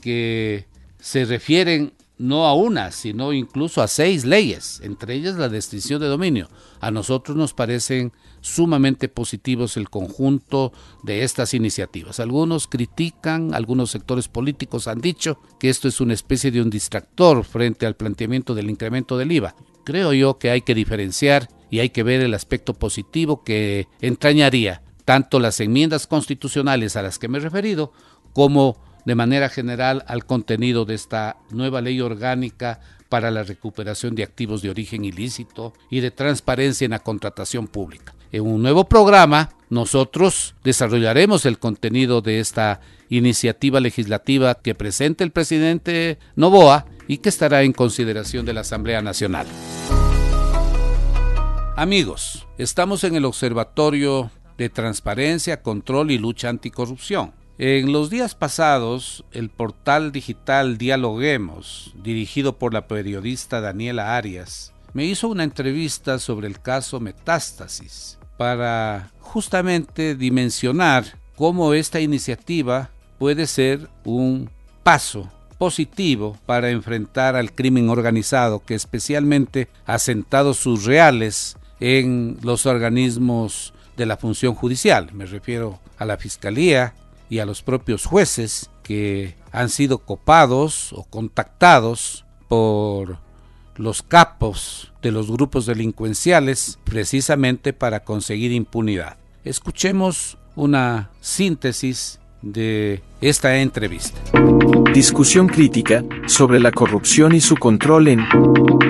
que 0.00 0.66
se 1.00 1.24
refieren 1.24 1.94
no 2.18 2.46
a 2.46 2.54
una, 2.54 2.90
sino 2.90 3.32
incluso 3.32 3.80
a 3.80 3.88
seis 3.88 4.24
leyes, 4.24 4.80
entre 4.82 5.14
ellas 5.14 5.36
la 5.36 5.48
de 5.48 5.56
extinción 5.56 6.00
de 6.00 6.08
dominio. 6.08 6.48
A 6.80 6.90
nosotros 6.90 7.36
nos 7.36 7.54
parecen 7.54 8.12
sumamente 8.40 9.08
positivos 9.08 9.76
el 9.76 9.88
conjunto 9.88 10.72
de 11.02 11.22
estas 11.22 11.54
iniciativas. 11.54 12.20
Algunos 12.20 12.66
critican, 12.66 13.54
algunos 13.54 13.90
sectores 13.90 14.28
políticos 14.28 14.88
han 14.88 15.00
dicho 15.00 15.40
que 15.58 15.70
esto 15.70 15.88
es 15.88 16.00
una 16.00 16.14
especie 16.14 16.50
de 16.50 16.62
un 16.62 16.70
distractor 16.70 17.44
frente 17.44 17.86
al 17.86 17.96
planteamiento 17.96 18.54
del 18.54 18.70
incremento 18.70 19.16
del 19.16 19.32
IVA. 19.32 19.54
Creo 19.84 20.12
yo 20.12 20.38
que 20.38 20.50
hay 20.50 20.62
que 20.62 20.74
diferenciar 20.74 21.48
y 21.70 21.80
hay 21.80 21.90
que 21.90 22.02
ver 22.02 22.20
el 22.20 22.34
aspecto 22.34 22.74
positivo 22.74 23.42
que 23.42 23.88
entrañaría 24.00 24.82
tanto 25.04 25.40
las 25.40 25.60
enmiendas 25.60 26.06
constitucionales 26.06 26.96
a 26.96 27.02
las 27.02 27.18
que 27.18 27.28
me 27.28 27.38
he 27.38 27.40
referido 27.40 27.92
como 28.34 28.76
de 29.08 29.14
manera 29.14 29.48
general 29.48 30.04
al 30.06 30.26
contenido 30.26 30.84
de 30.84 30.92
esta 30.92 31.38
nueva 31.48 31.80
ley 31.80 31.98
orgánica 31.98 32.80
para 33.08 33.30
la 33.30 33.42
recuperación 33.42 34.14
de 34.14 34.22
activos 34.22 34.60
de 34.60 34.68
origen 34.68 35.02
ilícito 35.02 35.72
y 35.88 36.00
de 36.00 36.10
transparencia 36.10 36.84
en 36.84 36.90
la 36.90 36.98
contratación 36.98 37.68
pública. 37.68 38.14
En 38.32 38.42
un 38.42 38.60
nuevo 38.60 38.86
programa, 38.86 39.48
nosotros 39.70 40.54
desarrollaremos 40.62 41.46
el 41.46 41.58
contenido 41.58 42.20
de 42.20 42.38
esta 42.38 42.82
iniciativa 43.08 43.80
legislativa 43.80 44.56
que 44.56 44.74
presenta 44.74 45.24
el 45.24 45.30
presidente 45.30 46.18
Novoa 46.36 46.84
y 47.06 47.16
que 47.16 47.30
estará 47.30 47.62
en 47.62 47.72
consideración 47.72 48.44
de 48.44 48.52
la 48.52 48.60
Asamblea 48.60 49.00
Nacional. 49.00 49.46
Amigos, 51.76 52.46
estamos 52.58 53.04
en 53.04 53.14
el 53.14 53.24
Observatorio 53.24 54.30
de 54.58 54.68
Transparencia, 54.68 55.62
Control 55.62 56.10
y 56.10 56.18
Lucha 56.18 56.50
Anticorrupción. 56.50 57.37
En 57.60 57.90
los 57.90 58.08
días 58.08 58.36
pasados, 58.36 59.24
el 59.32 59.50
portal 59.50 60.12
digital 60.12 60.78
Dialoguemos, 60.78 61.92
dirigido 62.00 62.56
por 62.56 62.72
la 62.72 62.86
periodista 62.86 63.60
Daniela 63.60 64.16
Arias, 64.16 64.72
me 64.92 65.04
hizo 65.04 65.26
una 65.26 65.42
entrevista 65.42 66.20
sobre 66.20 66.46
el 66.46 66.60
caso 66.60 67.00
Metástasis 67.00 68.16
para 68.36 69.10
justamente 69.18 70.14
dimensionar 70.14 71.18
cómo 71.34 71.74
esta 71.74 71.98
iniciativa 71.98 72.90
puede 73.18 73.48
ser 73.48 73.88
un 74.04 74.48
paso 74.84 75.28
positivo 75.58 76.38
para 76.46 76.70
enfrentar 76.70 77.34
al 77.34 77.52
crimen 77.52 77.90
organizado 77.90 78.64
que 78.64 78.76
especialmente 78.76 79.66
ha 79.84 79.98
sentado 79.98 80.54
sus 80.54 80.84
reales 80.84 81.56
en 81.80 82.38
los 82.40 82.66
organismos 82.66 83.74
de 83.96 84.06
la 84.06 84.16
función 84.16 84.54
judicial. 84.54 85.10
Me 85.12 85.26
refiero 85.26 85.80
a 85.98 86.04
la 86.04 86.18
Fiscalía, 86.18 86.94
y 87.30 87.38
a 87.38 87.46
los 87.46 87.62
propios 87.62 88.04
jueces 88.04 88.70
que 88.82 89.36
han 89.52 89.68
sido 89.68 89.98
copados 89.98 90.92
o 90.92 91.04
contactados 91.04 92.24
por 92.48 93.18
los 93.76 94.02
capos 94.02 94.92
de 95.02 95.12
los 95.12 95.30
grupos 95.30 95.66
delincuenciales 95.66 96.78
precisamente 96.84 97.72
para 97.72 98.00
conseguir 98.00 98.52
impunidad. 98.52 99.16
Escuchemos 99.44 100.36
una 100.56 101.10
síntesis 101.20 102.18
de 102.42 103.02
esta 103.20 103.58
entrevista. 103.58 104.18
Discusión 104.92 105.48
crítica 105.48 106.04
sobre 106.26 106.60
la 106.60 106.72
corrupción 106.72 107.34
y 107.34 107.40
su 107.40 107.56
control 107.56 108.08
en 108.08 108.26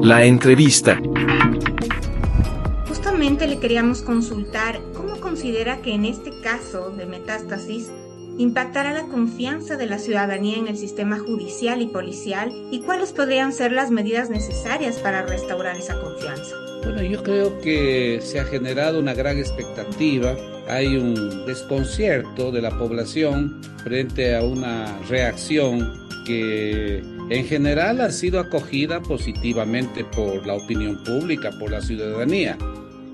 la 0.01 0.25
entrevista. 0.25 0.99
Justamente 2.89 3.47
le 3.47 3.59
queríamos 3.59 4.03
consultar 4.03 4.81
cómo 4.95 5.21
considera 5.21 5.79
que 5.83 5.95
en 5.95 6.05
este 6.05 6.41
caso 6.41 6.91
de 6.91 7.07
metástasis 7.07 7.91
impactará 8.39 8.93
la 8.93 9.03
confianza 9.03 9.77
de 9.77 9.87
la 9.87 9.99
ciudadanía 9.99 10.57
en 10.57 10.69
el 10.69 10.79
sistema 10.79 11.19
judicial 11.19 11.83
y 11.83 11.89
policial 11.89 12.53
y 12.71 12.81
cuáles 12.81 13.13
podrían 13.13 13.53
ser 13.53 13.73
las 13.73 13.91
medidas 13.91 14.31
necesarias 14.31 14.99
para 14.99 15.23
restaurar 15.23 15.77
esa 15.77 16.01
confianza. 16.01 16.55
Bueno, 16.85 17.03
yo 17.03 17.23
creo 17.23 17.61
que 17.61 18.21
se 18.23 18.39
ha 18.39 18.45
generado 18.45 19.01
una 19.01 19.13
gran 19.13 19.39
expectativa, 19.39 20.37
hay 20.69 20.97
un 20.97 21.45
desconcierto 21.47 22.53
de 22.53 22.63
la 22.63 22.71
población 22.79 23.61
frente 23.83 24.37
a 24.37 24.43
una 24.43 24.97
reacción 25.09 26.07
que 26.25 27.03
en 27.31 27.45
general 27.47 28.01
ha 28.01 28.13
sido 28.13 28.39
acogida 28.39 29.01
positivamente 29.01 30.05
por 30.05 30.47
la 30.47 30.55
opinión 30.55 31.03
pública, 31.03 31.51
por 31.59 31.73
la 31.73 31.81
ciudadanía. 31.81 32.57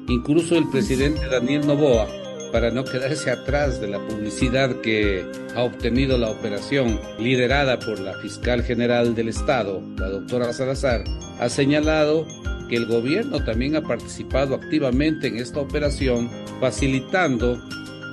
Incluso 0.07 0.59
el 0.59 0.69
presidente 0.69 1.27
Daniel 1.29 1.67
Novoa 1.67 2.07
para 2.55 2.71
no 2.71 2.85
quedarse 2.85 3.33
atrás 3.33 3.81
de 3.81 3.89
la 3.89 3.99
publicidad 4.07 4.81
que 4.81 5.27
ha 5.57 5.65
obtenido 5.65 6.19
la 6.19 6.31
operación 6.31 7.01
liderada 7.19 7.81
por 7.81 7.99
la 7.99 8.17
fiscal 8.21 8.63
general 8.63 9.17
del 9.17 9.29
Estado, 9.29 9.83
la 9.99 10.09
doctora 10.09 10.53
Salazar, 10.53 11.03
ha 11.41 11.49
señalado 11.49 12.29
que 12.69 12.77
el 12.77 12.87
gobierno 12.87 13.43
también 13.45 13.75
ha 13.75 13.83
participado 13.83 14.55
activamente 14.55 15.27
en 15.27 15.39
esta 15.39 15.59
operación, 15.59 16.31
facilitando 16.61 17.61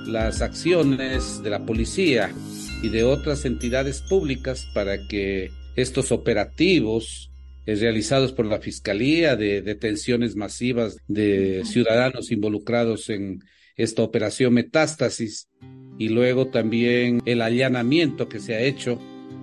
las 0.08 0.42
acciones 0.42 1.40
de 1.44 1.50
la 1.50 1.64
policía 1.64 2.34
y 2.82 2.88
de 2.88 3.04
otras 3.04 3.44
entidades 3.44 4.00
públicas 4.00 4.66
para 4.74 5.06
que 5.06 5.52
estos 5.76 6.10
operativos 6.10 7.30
eh, 7.64 7.76
realizados 7.76 8.32
por 8.32 8.46
la 8.46 8.58
Fiscalía 8.58 9.36
de 9.36 9.62
detenciones 9.62 10.34
masivas 10.34 10.96
de 11.06 11.62
ciudadanos 11.64 12.32
involucrados 12.32 13.08
en 13.08 13.40
esta 13.76 14.02
operación 14.02 14.54
Metástasis 14.54 15.48
y 15.98 16.08
luego 16.08 16.48
también 16.48 17.20
el 17.24 17.42
allanamiento 17.42 18.28
que 18.28 18.40
se 18.40 18.54
ha 18.54 18.60
hecho 18.60 18.98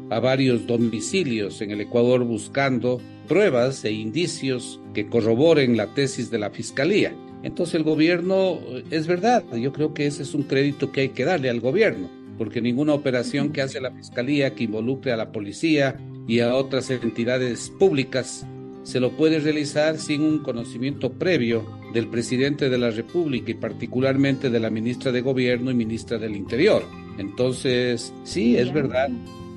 a 0.10 0.20
varios 0.20 0.66
domicilios 0.66 1.62
en 1.62 1.72
el 1.72 1.82
Ecuador 1.82 2.24
buscando 2.24 3.00
pruebas 3.28 3.86
e 3.86 3.92
indicios 3.92 4.82
que 4.94 5.08
corroboren 5.08 5.78
la 5.78 5.94
tesis 5.94 6.32
de 6.32 6.40
la 6.40 6.50
Fiscalía. 6.50 7.16
Entonces 7.44 7.76
el 7.76 7.84
gobierno, 7.84 8.60
es 8.90 9.08
verdad, 9.08 9.44
yo 9.56 9.72
creo 9.72 9.94
que 9.94 10.08
ese 10.08 10.24
es 10.24 10.34
un 10.34 10.44
crédito 10.44 10.92
que 10.92 11.02
hay 11.02 11.10
que 11.10 11.26
darle 11.26 11.50
al 11.50 11.62
gobierno, 11.62 12.10
porque 12.38 12.62
ninguna 12.62 12.94
operación 12.94 13.54
que 13.54 13.62
hace 13.62 13.80
la 13.80 13.92
Fiscalía 13.92 14.56
que 14.56 14.66
involucre 14.66 15.12
a 15.14 15.18
la 15.18 15.32
policía 15.32 15.96
y 16.28 16.40
a 16.40 16.56
otras 16.56 16.90
entidades 16.90 17.72
públicas 17.80 18.46
se 18.84 19.00
lo 19.00 19.12
puede 19.12 19.40
realizar 19.40 19.98
sin 19.98 20.22
un 20.22 20.40
conocimiento 20.40 21.14
previo 21.14 21.66
del 21.94 22.08
presidente 22.08 22.70
de 22.70 22.78
la 22.78 22.92
República 22.92 23.52
y 23.52 23.56
particularmente 23.56 24.50
de 24.50 24.60
la 24.60 24.70
ministra 24.70 25.12
de 25.12 25.22
Gobierno 25.22 25.72
y 25.72 25.76
ministra 25.76 26.18
del 26.18 26.36
Interior. 26.36 26.84
Entonces, 27.18 28.14
sí, 28.24 28.58
es 28.58 28.72
verdad. 28.74 29.10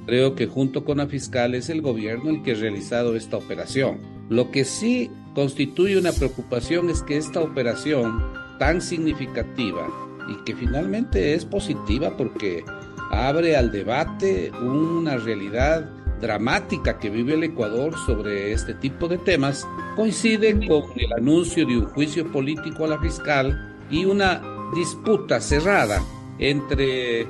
Creo 0.07 0.35
que 0.35 0.47
junto 0.47 0.85
con 0.85 0.99
la 0.99 1.07
fiscal 1.07 1.55
es 1.55 1.69
el 1.69 1.81
gobierno 1.81 2.31
el 2.31 2.43
que 2.43 2.52
ha 2.52 2.57
realizado 2.57 3.14
esta 3.14 3.37
operación. 3.37 4.00
Lo 4.29 4.50
que 4.50 4.64
sí 4.64 5.11
constituye 5.35 5.97
una 5.97 6.12
preocupación 6.12 6.91
es 6.91 7.02
que 7.02 7.17
esta 7.17 7.41
operación 7.41 8.21
tan 8.59 8.81
significativa 8.81 9.87
y 10.29 10.45
que 10.45 10.57
finalmente 10.57 11.35
es 11.35 11.45
positiva 11.45 12.17
porque 12.17 12.64
abre 13.12 13.57
al 13.57 13.71
debate 13.71 14.50
una 14.61 15.17
realidad 15.19 15.88
dramática 16.23 16.99
que 16.99 17.11
vive 17.11 17.35
el 17.35 17.45
Ecuador 17.45 17.95
sobre 18.07 18.52
este 18.52 18.73
tipo 18.73 19.09
de 19.09 19.19
temas, 19.19 19.69
coincide 19.97 20.55
con 20.67 20.85
el 20.97 21.12
anuncio 21.12 21.67
de 21.67 21.76
un 21.76 21.87
juicio 21.87 22.31
político 22.33 22.87
a 22.87 22.88
la 22.88 23.00
fiscal 23.00 23.76
y 23.91 24.07
una 24.07 24.41
disputa 24.75 25.41
cerrada 25.41 26.00
entre 26.38 27.26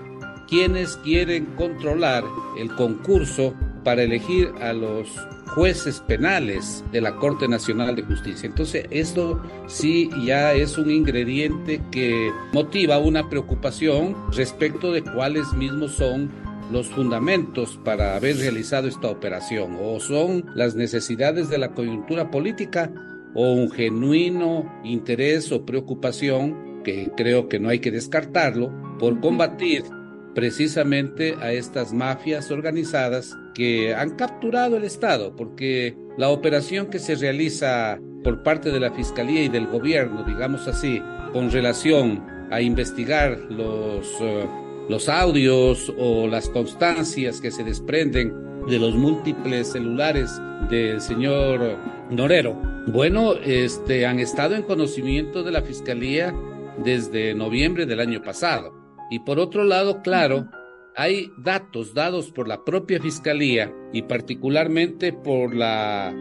quienes 0.47 0.97
quieren 0.99 1.47
controlar 1.57 2.23
el 2.57 2.73
concurso 2.77 3.55
para 3.83 4.03
elegir 4.03 4.53
a 4.61 4.73
los 4.73 5.09
jueces 5.55 6.01
penales 6.01 6.85
de 6.93 7.01
la 7.01 7.17
Corte 7.17 7.49
Nacional 7.49 7.95
de 7.97 8.03
Justicia. 8.03 8.47
Entonces, 8.47 8.87
esto 8.91 9.43
sí 9.67 10.11
ya 10.25 10.53
es 10.53 10.79
un 10.79 10.91
ingrediente 10.91 11.81
que 11.91 12.31
motiva 12.53 12.99
una 12.99 13.29
preocupación 13.29 14.17
respecto 14.33 14.93
de 14.93 15.03
cuáles 15.03 15.53
mismos 15.53 15.93
son 15.93 16.31
los 16.73 16.89
fundamentos 16.89 17.79
para 17.85 18.17
haber 18.17 18.37
realizado 18.39 18.89
esta 18.89 19.09
operación, 19.09 19.77
o 19.81 20.01
son 20.01 20.45
las 20.55 20.75
necesidades 20.75 21.49
de 21.49 21.59
la 21.59 21.75
coyuntura 21.75 22.31
política 22.31 22.93
o 23.35 23.53
un 23.53 23.71
genuino 23.71 24.81
interés 24.85 25.53
o 25.53 25.65
preocupación, 25.65 26.83
que 26.83 27.11
creo 27.17 27.49
que 27.49 27.61
no 27.61 27.69
hay 27.69 27.79
que 27.79 27.91
descartarlo, 27.91 28.73
por 28.99 29.21
combatir 29.21 29.85
precisamente 30.35 31.37
a 31.41 31.53
estas 31.53 31.93
mafias 31.93 32.51
organizadas 32.51 33.37
que 33.55 33.95
han 33.95 34.17
capturado 34.17 34.77
el 34.77 34.85
Estado, 34.85 35.37
porque 35.37 35.97
la 36.17 36.31
operación 36.31 36.89
que 36.89 36.99
se 36.99 37.15
realiza 37.15 37.99
por 38.25 38.43
parte 38.43 38.71
de 38.71 38.81
la 38.81 38.93
Fiscalía 38.93 39.43
y 39.43 39.49
del 39.49 39.67
gobierno, 39.67 40.25
digamos 40.25 40.69
así, 40.69 41.03
con 41.33 41.51
relación 41.51 42.25
a 42.51 42.61
investigar 42.61 43.39
los, 43.51 44.07
eh, 44.21 44.47
los 44.89 45.09
audios 45.09 45.93
o 45.99 46.27
las 46.27 46.49
constancias 46.49 47.41
que 47.41 47.51
se 47.51 47.65
desprenden 47.65 48.33
de 48.69 48.79
los 48.79 48.95
múltiples 48.95 49.73
celulares 49.73 50.41
del 50.71 51.01
señor 51.01 51.79
Norero. 52.11 52.61
Bueno, 52.87 53.35
este, 53.35 54.07
han 54.07 54.19
estado 54.19 54.55
en 54.55 54.63
conocimiento 54.63 55.43
de 55.43 55.53
la 55.53 55.63
Fiscalía 55.63 56.35
desde 56.85 57.35
noviembre 57.35 57.87
del 57.87 58.01
año 58.01 58.23
pasado. 58.23 58.73
Y 59.11 59.21
por 59.21 59.39
otro 59.39 59.65
lado, 59.65 60.03
claro, 60.03 60.49
hay 60.97 61.31
datos 61.39 61.95
dados 61.95 62.31
por 62.31 62.49
la 62.49 62.65
propia 62.65 63.01
Fiscalía 63.01 63.73
y 63.93 64.03
particularmente 64.03 65.13
por 65.13 65.55
la 65.55 66.15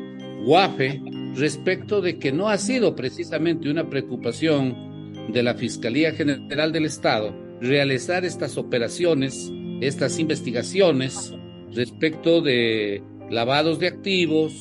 UAFE 0.45 1.01
respecto 1.35 2.01
de 2.01 2.19
que 2.19 2.31
no 2.31 2.49
ha 2.49 2.57
sido 2.57 2.95
precisamente 2.95 3.69
una 3.69 3.89
preocupación 3.89 4.91
de 5.31 5.43
la 5.43 5.53
Fiscalía 5.53 6.11
General 6.11 6.71
del 6.71 6.85
Estado 6.85 7.33
realizar 7.61 8.25
estas 8.25 8.57
operaciones, 8.57 9.51
estas 9.79 10.19
investigaciones 10.19 11.33
respecto 11.73 12.41
de 12.41 13.01
lavados 13.29 13.79
de 13.79 13.87
activos, 13.87 14.53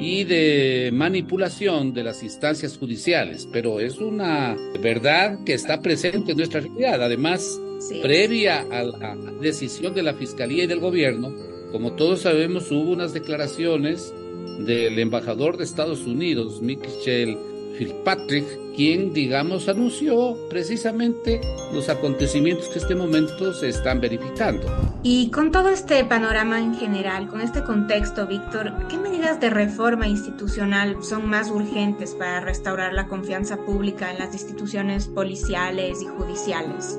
y 0.00 0.24
de 0.24 0.90
manipulación 0.94 1.92
de 1.92 2.02
las 2.02 2.22
instancias 2.22 2.78
judiciales, 2.78 3.46
pero 3.52 3.80
es 3.80 3.98
una 3.98 4.56
verdad 4.82 5.44
que 5.44 5.52
está 5.52 5.82
presente 5.82 6.32
en 6.32 6.38
nuestra 6.38 6.60
realidad. 6.60 7.02
Además, 7.02 7.60
previa 8.00 8.62
a 8.70 8.82
la 8.82 9.14
decisión 9.42 9.94
de 9.94 10.02
la 10.02 10.14
Fiscalía 10.14 10.64
y 10.64 10.66
del 10.66 10.80
Gobierno, 10.80 11.34
como 11.70 11.92
todos 11.92 12.22
sabemos, 12.22 12.70
hubo 12.70 12.90
unas 12.90 13.12
declaraciones 13.12 14.14
del 14.60 14.98
embajador 14.98 15.58
de 15.58 15.64
Estados 15.64 16.06
Unidos, 16.06 16.62
Michel 16.62 17.36
Fitzpatrick, 17.80 18.44
quien, 18.76 19.14
digamos, 19.14 19.66
anunció 19.66 20.36
precisamente 20.50 21.40
los 21.72 21.88
acontecimientos 21.88 22.66
que 22.66 22.74
en 22.74 22.82
este 22.82 22.94
momento 22.94 23.54
se 23.54 23.70
están 23.70 24.02
verificando. 24.02 24.66
Y 25.02 25.30
con 25.30 25.50
todo 25.50 25.70
este 25.70 26.04
panorama 26.04 26.58
en 26.58 26.74
general, 26.74 27.26
con 27.28 27.40
este 27.40 27.64
contexto, 27.64 28.26
Víctor, 28.26 28.74
¿qué 28.90 28.98
medidas 28.98 29.40
de 29.40 29.48
reforma 29.48 30.06
institucional 30.06 31.02
son 31.02 31.26
más 31.26 31.50
urgentes 31.50 32.14
para 32.14 32.40
restaurar 32.40 32.92
la 32.92 33.08
confianza 33.08 33.56
pública 33.64 34.10
en 34.10 34.18
las 34.18 34.34
instituciones 34.34 35.06
policiales 35.06 36.02
y 36.02 36.06
judiciales? 36.06 36.98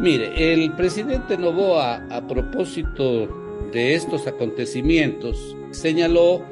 Mire, 0.00 0.52
el 0.52 0.72
presidente 0.72 1.38
Novoa, 1.38 2.04
a 2.10 2.26
propósito 2.26 3.28
de 3.72 3.94
estos 3.94 4.26
acontecimientos, 4.26 5.56
señaló 5.70 6.42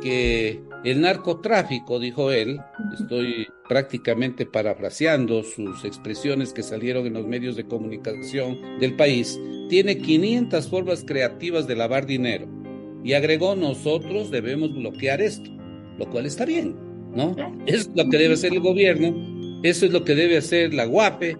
que 0.00 0.67
el 0.84 1.00
narcotráfico, 1.00 1.98
dijo 1.98 2.30
él, 2.30 2.60
estoy 2.98 3.48
prácticamente 3.68 4.46
parafraseando 4.46 5.42
sus 5.42 5.84
expresiones 5.84 6.52
que 6.52 6.62
salieron 6.62 7.06
en 7.06 7.14
los 7.14 7.26
medios 7.26 7.56
de 7.56 7.66
comunicación 7.66 8.78
del 8.78 8.94
país, 8.94 9.38
tiene 9.68 9.98
500 9.98 10.68
formas 10.68 11.04
creativas 11.04 11.66
de 11.66 11.76
lavar 11.76 12.06
dinero. 12.06 12.46
Y 13.02 13.12
agregó, 13.14 13.56
nosotros 13.56 14.30
debemos 14.30 14.72
bloquear 14.72 15.20
esto, 15.20 15.50
lo 15.98 16.08
cual 16.10 16.26
está 16.26 16.44
bien, 16.44 16.76
¿no? 17.12 17.34
Eso 17.66 17.90
es 17.90 17.96
lo 17.96 18.08
que 18.08 18.18
debe 18.18 18.34
hacer 18.34 18.52
el 18.52 18.60
gobierno, 18.60 19.60
eso 19.64 19.84
es 19.84 19.92
lo 19.92 20.04
que 20.04 20.14
debe 20.14 20.36
hacer 20.36 20.74
la 20.74 20.84
GUAPE, 20.84 21.36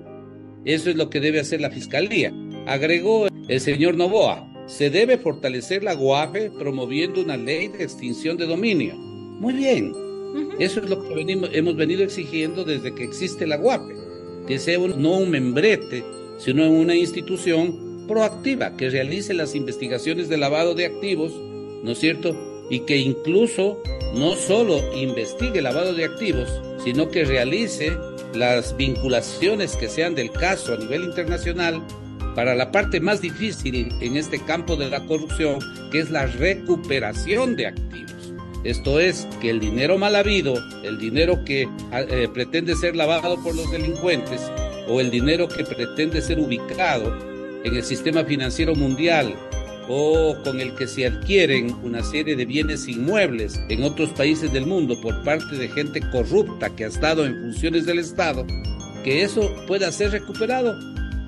eso 0.65 0.91
es 0.91 0.97
lo 0.97 1.11
que 1.11 1.21
debe 1.21 1.41
hacer 1.41 1.61
la 1.61 1.71
Fiscalía. 1.71 2.33
Agregó 2.67 3.29
el 3.49 3.61
señor 3.61 3.97
Novoa, 3.97 4.47
se 4.67 4.91
debe 4.91 5.17
fortalecer 5.17 5.85
la 5.85 5.95
GUAPE 5.95 6.51
promoviendo 6.59 7.23
una 7.23 7.37
ley 7.37 7.69
de 7.69 7.85
extinción 7.85 8.37
de 8.37 8.47
dominio 8.47 9.09
muy 9.39 9.55
bien. 9.55 9.95
Eso 10.59 10.81
es 10.81 10.91
lo 10.91 11.03
que 11.03 11.15
hemos 11.53 11.77
venido 11.77 12.03
exigiendo 12.03 12.65
desde 12.65 12.95
que 12.95 13.05
existe 13.05 13.47
la 13.47 13.59
UAPE, 13.59 13.95
que 14.47 14.59
sea 14.59 14.79
no 14.79 15.19
un 15.19 15.31
membrete, 15.31 16.05
sino 16.39 16.71
una 16.71 16.95
institución 16.95 18.07
proactiva 18.07 18.77
que 18.77 18.91
realice 18.91 19.35
las 19.35 19.55
investigaciones 19.55 20.29
de 20.29 20.39
lavado 20.39 20.75
de 20.75 20.87
activos, 20.87 21.33
¿no 21.83 21.93
es 21.93 21.99
cierto? 21.99 22.37
Y 22.71 22.81
que 22.81 22.97
incluso 22.97 23.81
no 24.15 24.35
solo 24.35 24.81
investigue 24.95 25.63
lavado 25.63 25.95
de 25.95 26.05
activos, 26.05 26.49
sino 26.83 27.09
que 27.09 27.25
realice 27.25 27.97
las 28.35 28.77
vinculaciones 28.77 29.77
que 29.77 29.89
sean 29.89 30.15
del 30.15 30.31
caso 30.31 30.75
a 30.75 30.79
nivel 30.79 31.05
internacional 31.05 31.83
para 32.35 32.55
la 32.55 32.71
parte 32.71 33.01
más 33.01 33.21
difícil 33.21 33.89
en 34.01 34.17
este 34.17 34.39
campo 34.45 34.77
de 34.77 34.91
la 34.91 35.05
corrupción, 35.07 35.59
que 35.91 36.01
es 36.01 36.11
la 36.11 36.27
recuperación 36.27 37.57
de 37.57 37.67
activos. 37.67 38.18
Esto 38.65 38.99
es, 38.99 39.27
que 39.41 39.51
el 39.51 39.61
dinero 39.61 39.99
mal 39.99 40.17
habido, 40.17 40.55
el 40.83 40.99
dinero 40.99 41.45
que 41.45 41.69
ah, 41.93 42.03
eh, 42.03 42.29
pretende 42.33 42.75
ser 42.75 42.97
lavado 42.97 43.43
por 43.43 43.55
los 43.55 43.71
delincuentes 43.71 44.41
o 44.89 45.01
el 45.01 45.11
dinero 45.11 45.49
que 45.49 45.65
pretende 45.65 46.21
ser 46.21 46.41
ubicado 46.41 47.17
en 47.65 47.77
el 47.77 47.85
sistema 47.85 48.25
financiero 48.25 48.75
mundial 48.75 49.35
o 49.89 50.37
con 50.45 50.61
el 50.61 50.75
que 50.75 50.87
se 50.87 51.07
adquieren 51.07 51.75
una 51.83 52.03
serie 52.03 52.37
de 52.37 52.45
bienes 52.45 52.89
inmuebles 52.89 53.61
en 53.69 53.83
otros 53.85 54.11
países 54.11 54.53
del 54.53 54.67
mundo 54.67 55.01
por 55.01 55.23
parte 55.25 55.57
de 55.57 55.69
gente 55.69 56.01
corrupta 56.11 56.75
que 56.75 56.85
ha 56.85 56.89
estado 56.89 57.25
en 57.25 57.41
funciones 57.41 57.87
del 57.87 57.99
Estado, 57.99 58.47
que 59.03 59.23
eso 59.23 59.55
pueda 59.67 59.91
ser 59.91 60.11
recuperado 60.11 60.79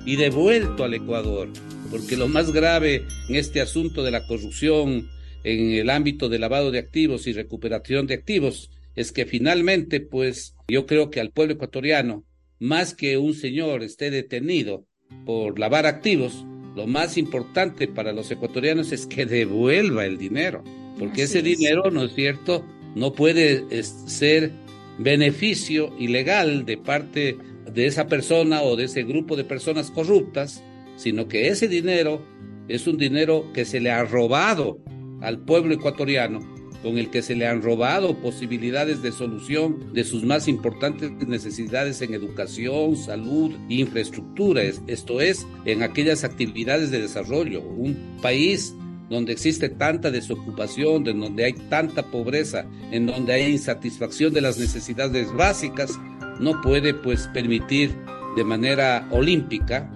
y 0.05 0.15
devuelto 0.15 0.83
al 0.83 0.93
Ecuador. 0.93 1.49
Porque 1.89 2.15
lo 2.15 2.27
más 2.27 2.51
grave 2.51 3.07
en 3.27 3.35
este 3.35 3.61
asunto 3.61 4.03
de 4.03 4.11
la 4.11 4.25
corrupción 4.25 5.09
en 5.43 5.71
el 5.71 5.89
ámbito 5.89 6.29
de 6.29 6.39
lavado 6.39 6.71
de 6.71 6.79
activos 6.79 7.27
y 7.27 7.33
recuperación 7.33 8.07
de 8.07 8.15
activos 8.15 8.69
es 8.95 9.11
que 9.11 9.25
finalmente, 9.25 9.99
pues 9.99 10.55
yo 10.67 10.85
creo 10.85 11.09
que 11.09 11.19
al 11.19 11.31
pueblo 11.31 11.53
ecuatoriano, 11.53 12.25
más 12.59 12.93
que 12.93 13.17
un 13.17 13.33
señor 13.33 13.83
esté 13.83 14.11
detenido 14.11 14.85
por 15.25 15.59
lavar 15.59 15.85
activos, 15.85 16.45
lo 16.75 16.87
más 16.87 17.17
importante 17.17 17.87
para 17.87 18.13
los 18.13 18.29
ecuatorianos 18.31 18.91
es 18.91 19.05
que 19.05 19.25
devuelva 19.25 20.05
el 20.05 20.17
dinero, 20.17 20.63
porque 20.99 21.23
ese 21.23 21.41
dinero, 21.41 21.89
¿no 21.91 22.05
es 22.05 22.13
cierto?, 22.13 22.65
no 22.95 23.13
puede 23.13 23.83
ser 23.83 24.51
beneficio 24.97 25.93
ilegal 25.97 26.65
de 26.65 26.77
parte 26.77 27.37
de 27.73 27.85
esa 27.85 28.07
persona 28.07 28.61
o 28.63 28.75
de 28.75 28.85
ese 28.85 29.03
grupo 29.03 29.35
de 29.35 29.45
personas 29.45 29.91
corruptas, 29.91 30.61
sino 30.97 31.27
que 31.27 31.47
ese 31.47 31.67
dinero 31.67 32.21
es 32.67 32.87
un 32.87 32.97
dinero 32.97 33.51
que 33.53 33.65
se 33.65 33.79
le 33.79 33.91
ha 33.91 34.03
robado 34.03 34.79
al 35.21 35.39
pueblo 35.39 35.73
ecuatoriano 35.73 36.39
con 36.81 36.97
el 36.97 37.09
que 37.09 37.21
se 37.21 37.35
le 37.35 37.47
han 37.47 37.61
robado 37.61 38.17
posibilidades 38.19 39.01
de 39.01 39.11
solución 39.11 39.93
de 39.93 40.03
sus 40.03 40.23
más 40.23 40.47
importantes 40.47 41.11
necesidades 41.27 42.01
en 42.01 42.13
educación, 42.13 42.95
salud 42.97 43.53
infraestructura, 43.69 44.63
esto 44.87 45.21
es, 45.21 45.45
en 45.65 45.83
aquellas 45.83 46.23
actividades 46.23 46.91
de 46.91 47.01
desarrollo. 47.01 47.61
Un 47.61 48.17
país 48.21 48.73
donde 49.09 49.33
existe 49.33 49.69
tanta 49.69 50.09
desocupación, 50.09 51.07
en 51.07 51.19
donde 51.19 51.45
hay 51.45 51.53
tanta 51.53 52.09
pobreza, 52.09 52.65
en 52.91 53.05
donde 53.05 53.33
hay 53.33 53.51
insatisfacción 53.51 54.33
de 54.33 54.41
las 54.41 54.57
necesidades 54.57 55.31
básicas, 55.33 55.99
no 56.39 56.61
puede 56.61 56.93
pues 56.93 57.27
permitir 57.33 57.95
de 58.35 58.43
manera 58.43 59.07
olímpica 59.11 59.91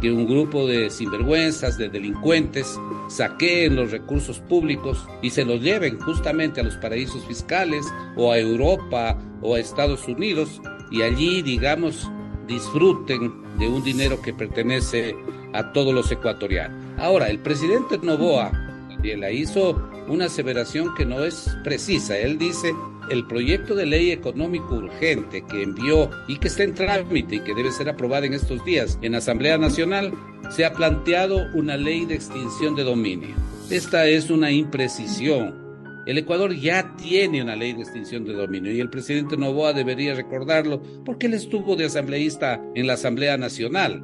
que 0.00 0.12
un 0.12 0.26
grupo 0.26 0.66
de 0.66 0.90
sinvergüenzas, 0.90 1.76
de 1.76 1.88
delincuentes, 1.88 2.78
saqueen 3.08 3.76
los 3.76 3.90
recursos 3.90 4.40
públicos 4.40 5.06
y 5.22 5.30
se 5.30 5.44
los 5.44 5.60
lleven 5.60 5.98
justamente 6.00 6.60
a 6.60 6.64
los 6.64 6.76
paraísos 6.76 7.24
fiscales 7.26 7.86
o 8.16 8.32
a 8.32 8.38
Europa 8.38 9.18
o 9.42 9.54
a 9.54 9.60
Estados 9.60 10.06
Unidos 10.08 10.60
y 10.90 11.02
allí, 11.02 11.42
digamos, 11.42 12.10
disfruten 12.46 13.32
de 13.58 13.68
un 13.68 13.82
dinero 13.84 14.20
que 14.22 14.32
pertenece 14.32 15.14
a 15.52 15.72
todos 15.72 15.94
los 15.94 16.10
ecuatorianos. 16.10 16.78
Ahora, 16.98 17.28
el 17.28 17.38
presidente 17.38 17.98
Novoa 17.98 18.50
la 19.02 19.30
hizo 19.30 19.90
una 20.08 20.26
aseveración 20.26 20.94
que 20.94 21.06
no 21.06 21.24
es 21.24 21.56
precisa. 21.64 22.18
Él 22.18 22.38
dice, 22.38 22.74
el 23.10 23.26
proyecto 23.26 23.74
de 23.74 23.86
ley 23.86 24.10
económico 24.12 24.76
urgente 24.76 25.44
que 25.50 25.62
envió 25.62 26.10
y 26.28 26.38
que 26.38 26.48
está 26.48 26.62
en 26.62 26.74
trámite 26.74 27.36
y 27.36 27.40
que 27.40 27.54
debe 27.54 27.72
ser 27.72 27.88
aprobada 27.88 28.26
en 28.26 28.34
estos 28.34 28.64
días 28.64 28.98
en 29.02 29.14
Asamblea 29.14 29.58
Nacional, 29.58 30.12
se 30.50 30.64
ha 30.64 30.72
planteado 30.72 31.46
una 31.54 31.76
ley 31.76 32.06
de 32.06 32.14
extinción 32.14 32.74
de 32.74 32.84
dominio. 32.84 33.34
Esta 33.68 34.06
es 34.06 34.30
una 34.30 34.50
imprecisión. 34.50 35.58
El 36.06 36.18
Ecuador 36.18 36.54
ya 36.54 36.96
tiene 36.96 37.42
una 37.42 37.56
ley 37.56 37.72
de 37.72 37.82
extinción 37.82 38.24
de 38.24 38.32
dominio 38.32 38.72
y 38.72 38.80
el 38.80 38.90
presidente 38.90 39.36
Novoa 39.36 39.72
debería 39.72 40.14
recordarlo 40.14 40.82
porque 41.04 41.26
él 41.26 41.34
estuvo 41.34 41.76
de 41.76 41.84
asambleísta 41.84 42.60
en 42.74 42.86
la 42.86 42.94
Asamblea 42.94 43.36
Nacional. 43.36 44.02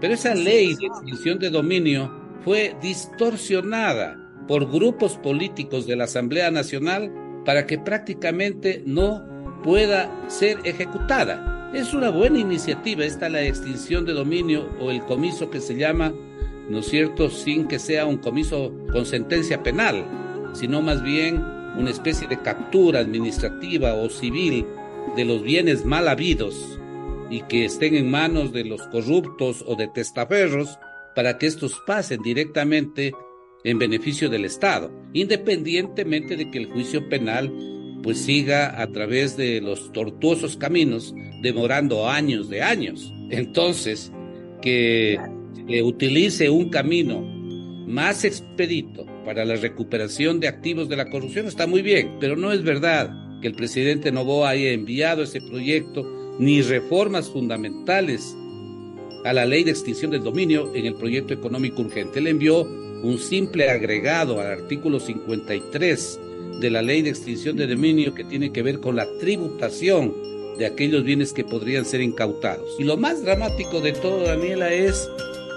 Pero 0.00 0.14
esa 0.14 0.34
ley 0.34 0.74
de 0.74 0.86
extinción 0.86 1.38
de 1.38 1.50
dominio 1.50 2.12
fue 2.44 2.74
distorsionada 2.80 4.16
por 4.48 4.70
grupos 4.70 5.16
políticos 5.18 5.86
de 5.86 5.96
la 5.96 6.04
Asamblea 6.04 6.50
Nacional 6.50 7.12
para 7.46 7.66
que 7.66 7.78
prácticamente 7.78 8.82
no 8.84 9.24
pueda 9.62 10.10
ser 10.28 10.58
ejecutada. 10.64 11.70
Es 11.72 11.94
una 11.94 12.10
buena 12.10 12.38
iniciativa 12.38 13.04
esta 13.04 13.28
la 13.28 13.42
extinción 13.42 14.04
de 14.04 14.12
dominio 14.12 14.68
o 14.80 14.90
el 14.90 15.02
comiso 15.04 15.48
que 15.48 15.60
se 15.60 15.76
llama, 15.76 16.12
¿no 16.68 16.80
es 16.80 16.86
cierto?, 16.86 17.30
sin 17.30 17.68
que 17.68 17.78
sea 17.78 18.04
un 18.04 18.18
comiso 18.18 18.72
con 18.92 19.06
sentencia 19.06 19.62
penal, 19.62 20.04
sino 20.52 20.82
más 20.82 21.02
bien 21.02 21.42
una 21.78 21.90
especie 21.90 22.26
de 22.26 22.42
captura 22.42 23.00
administrativa 23.00 23.94
o 23.94 24.10
civil 24.10 24.66
de 25.16 25.24
los 25.24 25.42
bienes 25.42 25.84
mal 25.84 26.08
habidos 26.08 26.78
y 27.30 27.42
que 27.42 27.64
estén 27.64 27.94
en 27.94 28.10
manos 28.10 28.52
de 28.52 28.64
los 28.64 28.82
corruptos 28.88 29.64
o 29.66 29.76
de 29.76 29.88
testaferros 29.88 30.78
para 31.14 31.38
que 31.38 31.46
estos 31.46 31.80
pasen 31.86 32.22
directamente 32.22 33.12
en 33.66 33.80
beneficio 33.80 34.30
del 34.30 34.44
Estado, 34.44 34.92
independientemente 35.12 36.36
de 36.36 36.48
que 36.52 36.58
el 36.58 36.66
juicio 36.66 37.08
penal 37.08 37.52
pues 38.00 38.18
siga 38.18 38.80
a 38.80 38.86
través 38.92 39.36
de 39.36 39.60
los 39.60 39.92
tortuosos 39.92 40.56
caminos, 40.56 41.12
demorando 41.42 42.08
años 42.08 42.48
de 42.48 42.62
años. 42.62 43.12
Entonces, 43.28 44.12
que, 44.62 45.18
utilice 45.82 46.48
un 46.48 46.70
camino 46.70 47.22
más 47.88 48.24
expedito 48.24 49.04
para 49.24 49.44
la 49.44 49.56
recuperación 49.56 50.38
de 50.38 50.46
activos 50.46 50.88
de 50.88 50.94
la 50.94 51.10
corrupción 51.10 51.46
está 51.46 51.66
muy 51.66 51.82
bien, 51.82 52.18
pero 52.20 52.36
no 52.36 52.52
es 52.52 52.62
verdad 52.62 53.10
que 53.42 53.48
el 53.48 53.54
presidente 53.54 54.12
Novoa 54.12 54.50
haya 54.50 54.70
enviado 54.70 55.24
ese 55.24 55.40
proyecto 55.40 56.36
ni 56.38 56.62
reformas 56.62 57.28
fundamentales 57.28 58.36
a 59.24 59.32
la 59.32 59.44
ley 59.44 59.64
de 59.64 59.72
extinción 59.72 60.12
del 60.12 60.22
dominio 60.22 60.72
en 60.76 60.86
el 60.86 60.94
proyecto 60.94 61.34
económico 61.34 61.82
urgente. 61.82 62.20
Él 62.20 62.28
envió 62.28 62.85
un 63.06 63.18
simple 63.18 63.70
agregado 63.70 64.40
al 64.40 64.48
artículo 64.48 64.98
53 64.98 66.20
de 66.60 66.70
la 66.70 66.82
ley 66.82 67.02
de 67.02 67.10
extinción 67.10 67.56
de 67.56 67.68
dominio 67.68 68.14
que 68.14 68.24
tiene 68.24 68.50
que 68.50 68.62
ver 68.62 68.80
con 68.80 68.96
la 68.96 69.06
tributación 69.20 70.12
de 70.58 70.66
aquellos 70.66 71.04
bienes 71.04 71.32
que 71.32 71.44
podrían 71.44 71.84
ser 71.84 72.00
incautados. 72.00 72.68
Y 72.80 72.84
lo 72.84 72.96
más 72.96 73.22
dramático 73.22 73.80
de 73.80 73.92
todo, 73.92 74.24
Daniela, 74.24 74.72
es 74.72 75.08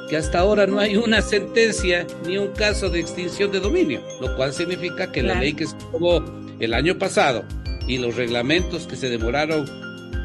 que 0.09 0.17
hasta 0.17 0.39
ahora 0.39 0.67
no 0.67 0.79
hay 0.79 0.95
una 0.97 1.21
sentencia 1.23 2.05
ni 2.27 2.37
un 2.37 2.49
caso 2.49 2.89
de 2.89 2.99
extinción 2.99 3.51
de 3.51 3.59
dominio, 3.59 4.01
lo 4.21 4.35
cual 4.35 4.53
significa 4.53 5.11
que 5.11 5.23
la 5.23 5.39
ley 5.39 5.53
que 5.53 5.65
se 5.65 5.75
aprobó 5.75 6.23
el 6.59 6.73
año 6.75 6.99
pasado 6.99 7.45
y 7.87 7.97
los 7.97 8.15
reglamentos 8.15 8.85
que 8.85 8.95
se 8.95 9.09
demoraron 9.09 9.65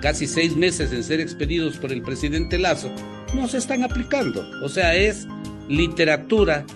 casi 0.03 0.27
seis 0.27 0.57
meses 0.57 0.93
en 0.93 1.03
ser 1.03 1.21
expedidos 1.21 1.79
por 1.79 1.91
el 1.91 2.03
presidente 2.03 2.59
Lazo 2.59 2.91
no 3.35 3.49
se 3.49 3.59
están 3.59 3.83
aplicando. 3.83 4.45
O 4.63 4.69
sea, 4.69 4.95
es 4.95 5.27
literatura 5.69 6.67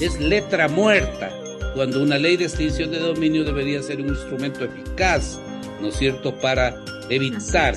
es 0.00 0.18
letra 0.18 0.68
muerta, 0.68 1.30
cuando 1.74 2.02
una 2.02 2.18
ley 2.18 2.36
de 2.36 2.44
extinción 2.44 2.90
de 2.90 2.98
dominio 2.98 3.44
debería 3.44 3.82
ser 3.82 4.00
un 4.00 4.08
instrumento 4.08 4.64
eficaz, 4.64 5.38
¿no 5.80 5.88
es 5.88 5.96
cierto?, 5.96 6.34
para 6.40 6.74
evitar 7.10 7.76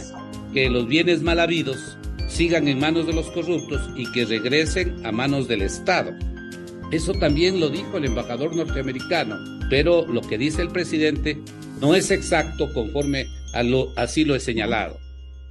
que 0.53 0.69
los 0.69 0.87
bienes 0.87 1.21
mal 1.21 1.39
habidos 1.39 1.97
sigan 2.27 2.67
en 2.67 2.79
manos 2.79 3.05
de 3.07 3.13
los 3.13 3.29
corruptos 3.31 3.81
y 3.95 4.11
que 4.11 4.25
regresen 4.25 5.05
a 5.05 5.11
manos 5.11 5.47
del 5.47 5.61
Estado. 5.61 6.13
Eso 6.91 7.13
también 7.13 7.59
lo 7.59 7.69
dijo 7.69 7.97
el 7.97 8.05
embajador 8.05 8.55
norteamericano, 8.55 9.37
pero 9.69 10.05
lo 10.05 10.21
que 10.21 10.37
dice 10.37 10.61
el 10.61 10.69
presidente 10.69 11.37
no 11.81 11.95
es 11.95 12.11
exacto 12.11 12.71
conforme 12.73 13.27
a 13.53 13.63
lo 13.63 13.91
así 13.97 14.23
lo 14.23 14.35
he 14.35 14.39
señalado. 14.39 14.97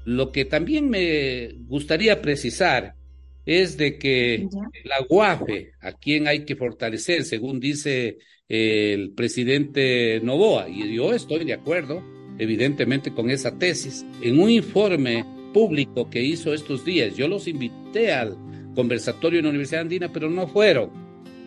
Lo 0.05 0.33
que 0.33 0.45
también 0.45 0.89
me 0.89 1.53
gustaría 1.67 2.23
precisar 2.23 2.97
es 3.46 3.76
de 3.76 3.98
que 3.98 4.48
la 4.85 5.05
UAFE, 5.09 5.72
a 5.81 5.92
quien 5.92 6.28
hay 6.28 6.44
que 6.44 6.57
fortalecer, 6.57 7.24
según 7.24 7.61
dice 7.61 8.18
el 8.48 9.12
presidente 9.12 10.20
Novoa, 10.22 10.68
y 10.68 10.94
yo 10.94 11.12
estoy 11.12 11.44
de 11.44 11.55
acuerdo, 11.55 12.02
evidentemente, 12.38 13.12
con 13.12 13.31
esa 13.31 13.59
tesis, 13.59 14.05
en 14.22 14.40
un 14.40 14.50
informe 14.50 15.24
público 15.52 16.09
que 16.09 16.22
hizo 16.22 16.55
estos 16.55 16.85
días, 16.85 17.16
yo 17.16 17.28
los 17.28 17.48
invité 17.48 18.12
al 18.12 18.37
conversatorio 18.74 19.38
en 19.38 19.44
la 19.44 19.50
Universidad 19.50 19.83
Andina, 19.83 20.12
pero 20.12 20.31
no 20.31 20.46
fueron. 20.46 20.90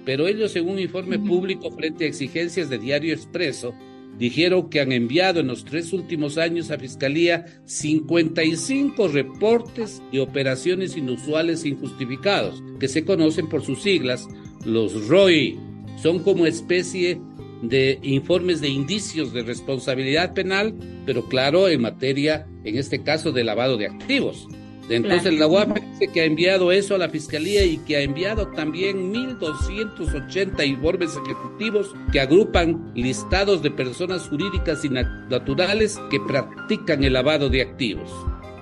Pero 0.06 0.28
ellos 0.28 0.56
en 0.56 0.70
un 0.70 0.78
informe 0.78 1.18
público 1.18 1.72
frente 1.72 2.06
a 2.06 2.08
exigencias 2.08 2.70
de 2.70 2.78
Diario 2.78 3.14
Expreso, 3.14 3.74
dijeron 4.18 4.70
que 4.70 4.80
han 4.80 4.92
enviado 4.92 5.40
en 5.40 5.48
los 5.48 5.66
tres 5.66 5.94
últimos 5.94 6.38
años 6.38 6.72
a 6.72 6.78
Fiscalía 6.78 7.46
55 7.66 9.08
reportes 9.08 10.02
y 10.12 10.20
operaciones 10.20 10.96
inusuales 10.98 11.64
e 11.64 11.70
injustificados, 11.70 12.64
que 12.80 12.88
se 12.88 13.06
conocen 13.06 13.48
por 13.48 13.64
sus 13.64 13.82
siglas, 13.82 14.28
los 14.66 15.08
ROI. 15.08 15.60
Son 16.02 16.20
como 16.20 16.46
especie 16.46 17.20
de 17.62 18.00
informes 18.04 18.62
de 18.62 18.70
indicios 18.70 19.34
de 19.34 19.44
responsabilidad 19.44 20.34
penal, 20.34 20.74
pero 21.06 21.28
claro, 21.28 21.68
en 21.68 21.82
materia, 21.82 22.48
en 22.64 22.78
este 22.78 23.04
caso, 23.04 23.32
de 23.32 23.44
lavado 23.44 23.78
de 23.78 23.88
activos. 23.88 24.48
Entonces 24.90 25.34
la 25.40 25.48
UAP 25.48 25.80
dice 25.80 26.12
que 26.14 26.22
ha 26.22 26.26
enviado 26.26 26.72
eso 26.72 26.96
a 26.96 27.00
la 27.00 27.10
Fiscalía 27.10 27.66
y 27.66 27.78
que 27.80 27.98
ha 27.98 28.02
enviado 28.02 28.48
también 28.50 29.12
1.280 29.12 30.68
informes 30.68 31.18
ejecutivos 31.26 31.96
que 32.12 32.20
agrupan 32.20 32.92
listados 32.94 33.64
de 33.64 33.72
personas 33.72 34.28
jurídicas 34.30 34.86
y 34.86 34.90
naturales 34.90 36.00
que 36.12 36.20
practican 36.20 37.04
el 37.04 37.14
lavado 37.14 37.50
de 37.50 37.64
activos. 37.64 38.12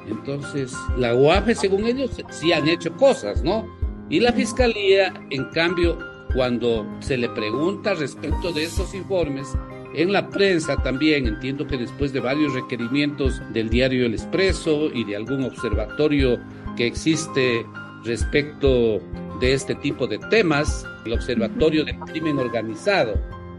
Entonces, 0.07 0.73
la 0.97 1.13
UAP, 1.13 1.53
según 1.55 1.85
ellos, 1.85 2.11
sí 2.29 2.53
han 2.53 2.67
hecho 2.67 2.93
cosas, 2.93 3.43
¿no? 3.43 3.67
Y 4.09 4.19
la 4.19 4.31
Fiscalía, 4.31 5.13
en 5.29 5.45
cambio, 5.45 5.97
cuando 6.33 6.85
se 6.99 7.17
le 7.17 7.29
pregunta 7.29 7.93
respecto 7.93 8.51
de 8.51 8.63
esos 8.63 8.93
informes, 8.93 9.47
en 9.93 10.11
la 10.11 10.29
prensa 10.29 10.77
también, 10.77 11.27
entiendo 11.27 11.67
que 11.67 11.77
después 11.77 12.13
de 12.13 12.19
varios 12.19 12.53
requerimientos 12.53 13.41
del 13.53 13.69
diario 13.69 14.05
El 14.05 14.13
Expreso 14.13 14.89
y 14.93 15.03
de 15.03 15.15
algún 15.15 15.43
observatorio 15.43 16.39
que 16.75 16.87
existe 16.87 17.65
respecto 18.03 18.99
de 19.39 19.53
este 19.53 19.75
tipo 19.75 20.07
de 20.07 20.17
temas, 20.17 20.85
el 21.05 21.13
Observatorio 21.13 21.85
del 21.85 21.99
Crimen 21.99 22.39
Organizado, 22.39 23.13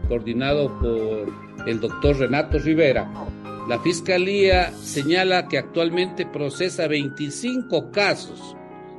coordinado 0.07 0.77
por 0.79 1.67
el 1.67 1.79
doctor 1.79 2.17
Renato 2.17 2.59
Rivera, 2.59 3.09
la 3.67 3.79
Fiscalía 3.79 4.71
señala 4.73 5.47
que 5.47 5.57
actualmente 5.57 6.25
procesa 6.25 6.87
25 6.87 7.91
casos, 7.91 8.55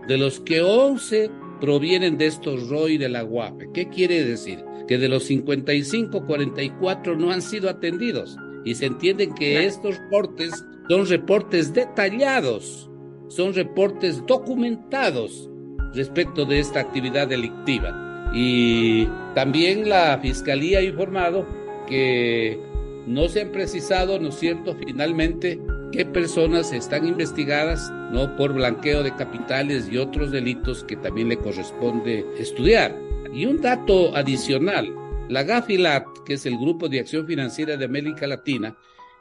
de 0.09 0.19
los 0.19 0.41
que 0.41 0.61
11 0.61 1.31
provienen 1.61 2.19
de 2.19 2.27
estos 2.27 2.69
ROI 2.69 2.99
de 2.99 3.09
la 3.09 3.25
UAPE. 3.25 3.71
¿Qué 3.73 3.89
quiere 3.89 4.25
decir? 4.25 4.65
Que 4.87 4.99
de 4.99 5.09
los 5.09 5.25
55, 5.25 6.27
44 6.27 7.17
no 7.17 7.31
han 7.31 7.43
sido 7.43 7.69
atendidos. 7.69 8.37
Y 8.65 8.75
se 8.75 8.87
entiende 8.87 9.31
que 9.37 9.65
estos 9.65 9.99
reportes 9.99 10.65
son 10.89 11.07
reportes 11.07 11.73
detallados, 11.73 12.91
son 13.29 13.55
reportes 13.55 14.25
documentados 14.27 15.51
respecto 15.95 16.45
de 16.45 16.61
esta 16.61 16.81
actividad 16.81 17.29
delictiva. 17.29 18.31
Y 18.35 19.07
también 19.35 19.89
la 19.89 20.19
Fiscalía 20.21 20.81
ha 20.81 20.83
informado 20.83 21.47
que 21.89 22.61
no 23.07 23.29
se 23.29 23.43
han 23.43 23.53
precisado, 23.53 24.19
¿no 24.19 24.29
es 24.29 24.35
cierto?, 24.35 24.77
finalmente 24.85 25.61
qué 25.93 26.05
personas 26.05 26.73
están 26.73 27.07
investigadas, 27.07 27.93
¿no?, 28.13 28.37
por 28.37 28.53
blanqueo 28.53 29.05
de 29.05 29.15
capitales 29.15 29.89
y 29.91 29.99
otros 29.99 30.33
delitos 30.33 30.83
que 30.85 30.97
también 30.97 31.29
le 31.29 31.37
corresponde 31.37 32.27
estudiar. 32.39 33.06
Y 33.37 33.45
un 33.45 33.61
dato 33.61 34.17
adicional, 34.17 34.95
la 35.29 35.43
GAFILAT, 35.43 36.07
que 36.25 36.35
es 36.35 36.47
el 36.47 36.57
Grupo 36.57 36.89
de 36.89 37.01
Acción 37.01 37.27
Financiera 37.27 37.77
de 37.77 37.85
América 37.85 38.27
Latina, 38.27 38.79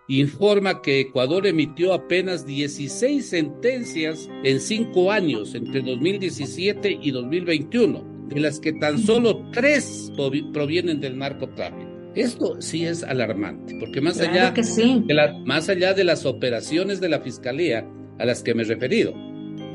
informa 0.07 0.81
que 0.81 1.01
Ecuador 1.01 1.45
emitió 1.45 1.93
apenas 1.93 2.45
16 2.45 3.27
sentencias 3.27 4.29
en 4.45 4.61
cinco 4.61 5.11
años, 5.11 5.53
entre 5.53 5.81
2017 5.81 6.97
y 7.01 7.11
2021, 7.11 8.27
de 8.29 8.39
las 8.39 8.61
que 8.61 8.71
tan 8.71 8.99
solo 8.99 9.49
tres 9.51 10.09
provienen 10.53 11.01
del 11.01 11.17
narcotráfico. 11.17 11.91
Esto 12.15 12.61
sí 12.61 12.85
es 12.85 13.03
alarmante, 13.03 13.75
porque 13.81 13.99
más, 13.99 14.21
allá, 14.21 14.51
de 14.51 15.41
más 15.43 15.67
allá 15.67 15.93
de 15.93 16.05
las 16.05 16.25
operaciones 16.25 17.01
de 17.01 17.09
la 17.09 17.19
Fiscalía 17.19 17.85
a 18.17 18.23
las 18.23 18.43
que 18.43 18.53
me 18.53 18.63
he 18.63 18.65
referido, 18.65 19.13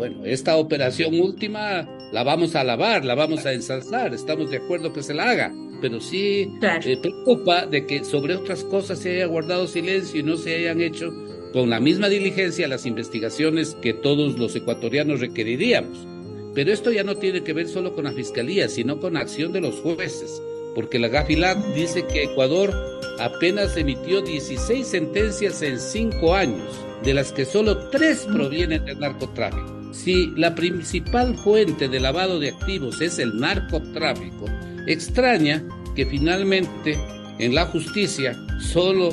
Bueno, 0.01 0.25
esta 0.25 0.57
operación 0.57 1.21
última 1.21 1.87
la 2.11 2.25
vamos 2.25 2.57
a 2.57 2.63
alabar, 2.63 3.05
la 3.05 3.15
vamos 3.15 3.45
a 3.45 3.53
ensalzar, 3.53 4.15
estamos 4.15 4.51
de 4.51 4.57
acuerdo 4.57 4.95
que 4.95 5.03
se 5.03 5.13
la 5.13 5.29
haga, 5.29 5.55
pero 5.83 6.01
sí 6.01 6.51
eh, 6.63 6.97
preocupa 7.03 7.67
de 7.67 7.85
que 7.85 8.03
sobre 8.03 8.35
otras 8.35 8.65
cosas 8.65 8.99
se 8.99 9.17
haya 9.17 9.27
guardado 9.27 9.67
silencio 9.67 10.19
y 10.19 10.23
no 10.23 10.39
se 10.39 10.55
hayan 10.55 10.81
hecho 10.81 11.13
con 11.53 11.69
la 11.69 11.81
misma 11.81 12.09
diligencia 12.09 12.67
las 12.67 12.87
investigaciones 12.87 13.77
que 13.83 13.93
todos 13.93 14.39
los 14.39 14.57
ecuatorianos 14.57 15.21
requeriríamos. 15.21 16.07
Pero 16.55 16.73
esto 16.73 16.91
ya 16.91 17.05
no 17.05 17.19
tiene 17.19 17.43
que 17.43 17.53
ver 17.53 17.69
solo 17.69 17.93
con 17.93 18.05
la 18.05 18.13
fiscalía, 18.13 18.71
sino 18.71 19.01
con 19.01 19.13
la 19.13 19.21
acción 19.21 19.53
de 19.53 19.61
los 19.61 19.81
jueces, 19.81 20.41
porque 20.75 20.99
la 20.99 21.09
Gafilat 21.09 21.59
dice 21.75 22.07
que 22.07 22.25
Ecuador 22.25 22.75
apenas 23.19 23.77
emitió 23.77 24.23
16 24.23 24.87
sentencias 24.87 25.61
en 25.61 25.79
5 25.79 26.35
años, 26.35 26.73
de 27.05 27.13
las 27.13 27.33
que 27.33 27.45
solo 27.45 27.91
3 27.91 28.29
provienen 28.33 28.87
del 28.87 28.99
narcotráfico. 28.99 29.80
Si 29.93 30.33
la 30.37 30.55
principal 30.55 31.37
fuente 31.37 31.89
de 31.89 32.01
lavado 32.01 32.39
de 32.39 32.51
activos 32.51 33.01
es 33.01 33.19
el 33.19 33.39
narcotráfico, 33.39 34.47
extraña 34.87 35.63
que 35.95 36.07
finalmente 36.07 36.99
en 37.39 37.55
la 37.55 37.67
justicia 37.67 38.37
solo 38.61 39.11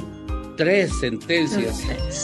tres 0.56 0.92
sentencias 1.00 1.84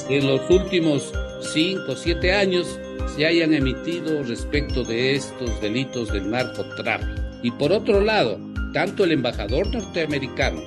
en 0.10 0.28
los 0.28 0.42
últimos 0.50 1.12
cinco 1.54 1.94
o 1.94 1.96
siete 1.96 2.34
años 2.34 2.80
se 3.16 3.26
hayan 3.26 3.54
emitido 3.54 4.24
respecto 4.24 4.84
de 4.84 5.16
estos 5.16 5.62
delitos 5.62 6.12
del 6.12 6.30
narcotráfico. 6.30 7.22
Y 7.44 7.52
por 7.52 7.72
otro 7.72 8.02
lado, 8.02 8.40
tanto 8.74 9.04
el 9.04 9.12
embajador 9.12 9.68
norteamericano 9.68 10.62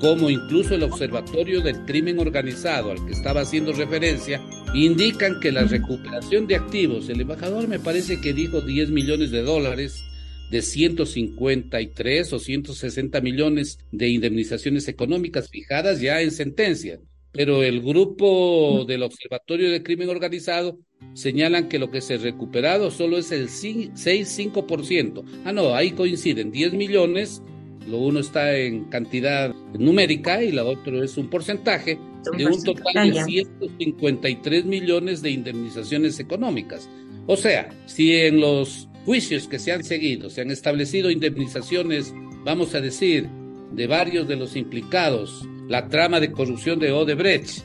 como 0.00 0.28
incluso 0.30 0.74
el 0.74 0.82
Observatorio 0.82 1.60
del 1.60 1.84
Crimen 1.84 2.18
Organizado 2.18 2.90
al 2.90 3.06
que 3.06 3.12
estaba 3.12 3.42
haciendo 3.42 3.72
referencia, 3.72 4.40
indican 4.74 5.38
que 5.40 5.52
la 5.52 5.64
recuperación 5.64 6.46
de 6.46 6.56
activos, 6.56 7.08
el 7.08 7.20
embajador 7.20 7.68
me 7.68 7.78
parece 7.78 8.20
que 8.20 8.32
dijo 8.32 8.60
10 8.60 8.90
millones 8.90 9.30
de 9.30 9.42
dólares, 9.42 10.02
de 10.50 10.62
153 10.62 12.32
o 12.32 12.38
160 12.38 13.20
millones 13.20 13.78
de 13.90 14.08
indemnizaciones 14.08 14.88
económicas 14.88 15.48
fijadas 15.48 16.00
ya 16.00 16.20
en 16.20 16.30
sentencia. 16.30 17.00
Pero 17.32 17.62
el 17.62 17.80
grupo 17.80 18.84
del 18.86 19.02
Observatorio 19.02 19.70
del 19.70 19.82
Crimen 19.82 20.10
Organizado 20.10 20.78
señalan 21.14 21.70
que 21.70 21.78
lo 21.78 21.90
que 21.90 22.02
se 22.02 22.14
ha 22.14 22.18
recuperado 22.18 22.90
solo 22.90 23.16
es 23.16 23.32
el 23.32 23.48
6-5%. 23.48 25.24
Ah, 25.46 25.52
no, 25.52 25.74
ahí 25.74 25.92
coinciden 25.92 26.50
10 26.50 26.74
millones 26.74 27.42
lo 27.88 27.98
uno 27.98 28.20
está 28.20 28.56
en 28.56 28.84
cantidad 28.84 29.52
numérica 29.78 30.42
y 30.42 30.52
la 30.52 30.64
otro 30.64 31.02
es 31.02 31.16
un 31.16 31.28
porcentaje 31.28 31.98
de 32.36 32.46
un 32.46 32.62
total 32.62 33.12
de 33.12 33.24
153 33.24 34.64
millones 34.64 35.22
de 35.22 35.30
indemnizaciones 35.30 36.20
económicas. 36.20 36.88
O 37.26 37.36
sea, 37.36 37.68
si 37.86 38.14
en 38.16 38.40
los 38.40 38.88
juicios 39.04 39.48
que 39.48 39.58
se 39.58 39.72
han 39.72 39.84
seguido 39.84 40.30
se 40.30 40.42
han 40.42 40.50
establecido 40.50 41.10
indemnizaciones, 41.10 42.14
vamos 42.44 42.74
a 42.74 42.80
decir, 42.80 43.28
de 43.72 43.86
varios 43.86 44.28
de 44.28 44.36
los 44.36 44.56
implicados, 44.56 45.46
la 45.68 45.88
trama 45.88 46.20
de 46.20 46.32
corrupción 46.32 46.78
de 46.78 46.92
Odebrecht, 46.92 47.64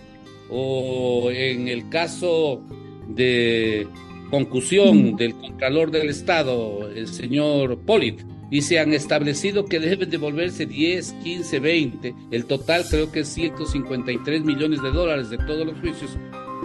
o 0.49 1.29
en 1.31 1.67
el 1.67 1.89
caso 1.89 2.63
de 3.09 3.87
concusión 4.29 5.15
del 5.15 5.33
Contralor 5.35 5.91
del 5.91 6.09
Estado, 6.09 6.89
el 6.89 7.07
señor 7.07 7.79
Polit, 7.79 8.21
y 8.49 8.61
se 8.61 8.79
han 8.79 8.93
establecido 8.93 9.65
que 9.65 9.79
deben 9.79 10.09
devolverse 10.09 10.65
10, 10.65 11.13
15, 11.23 11.59
20. 11.59 12.15
El 12.31 12.45
total 12.45 12.85
creo 12.89 13.11
que 13.11 13.21
es 13.21 13.27
153 13.29 14.43
millones 14.43 14.81
de 14.81 14.91
dólares 14.91 15.29
de 15.29 15.37
todos 15.37 15.65
los 15.65 15.79
juicios 15.79 16.17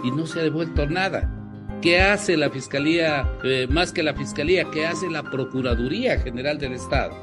y 0.03 0.11
no 0.11 0.25
se 0.25 0.39
ha 0.39 0.43
devuelto 0.43 0.85
nada. 0.87 1.29
¿Qué 1.81 1.99
hace 1.99 2.37
la 2.37 2.49
Fiscalía, 2.49 3.29
eh, 3.43 3.67
más 3.69 3.91
que 3.91 4.03
la 4.03 4.13
Fiscalía, 4.13 4.69
qué 4.71 4.85
hace 4.85 5.09
la 5.09 5.23
Procuraduría 5.23 6.19
General 6.19 6.57
del 6.57 6.73
Estado? 6.73 7.13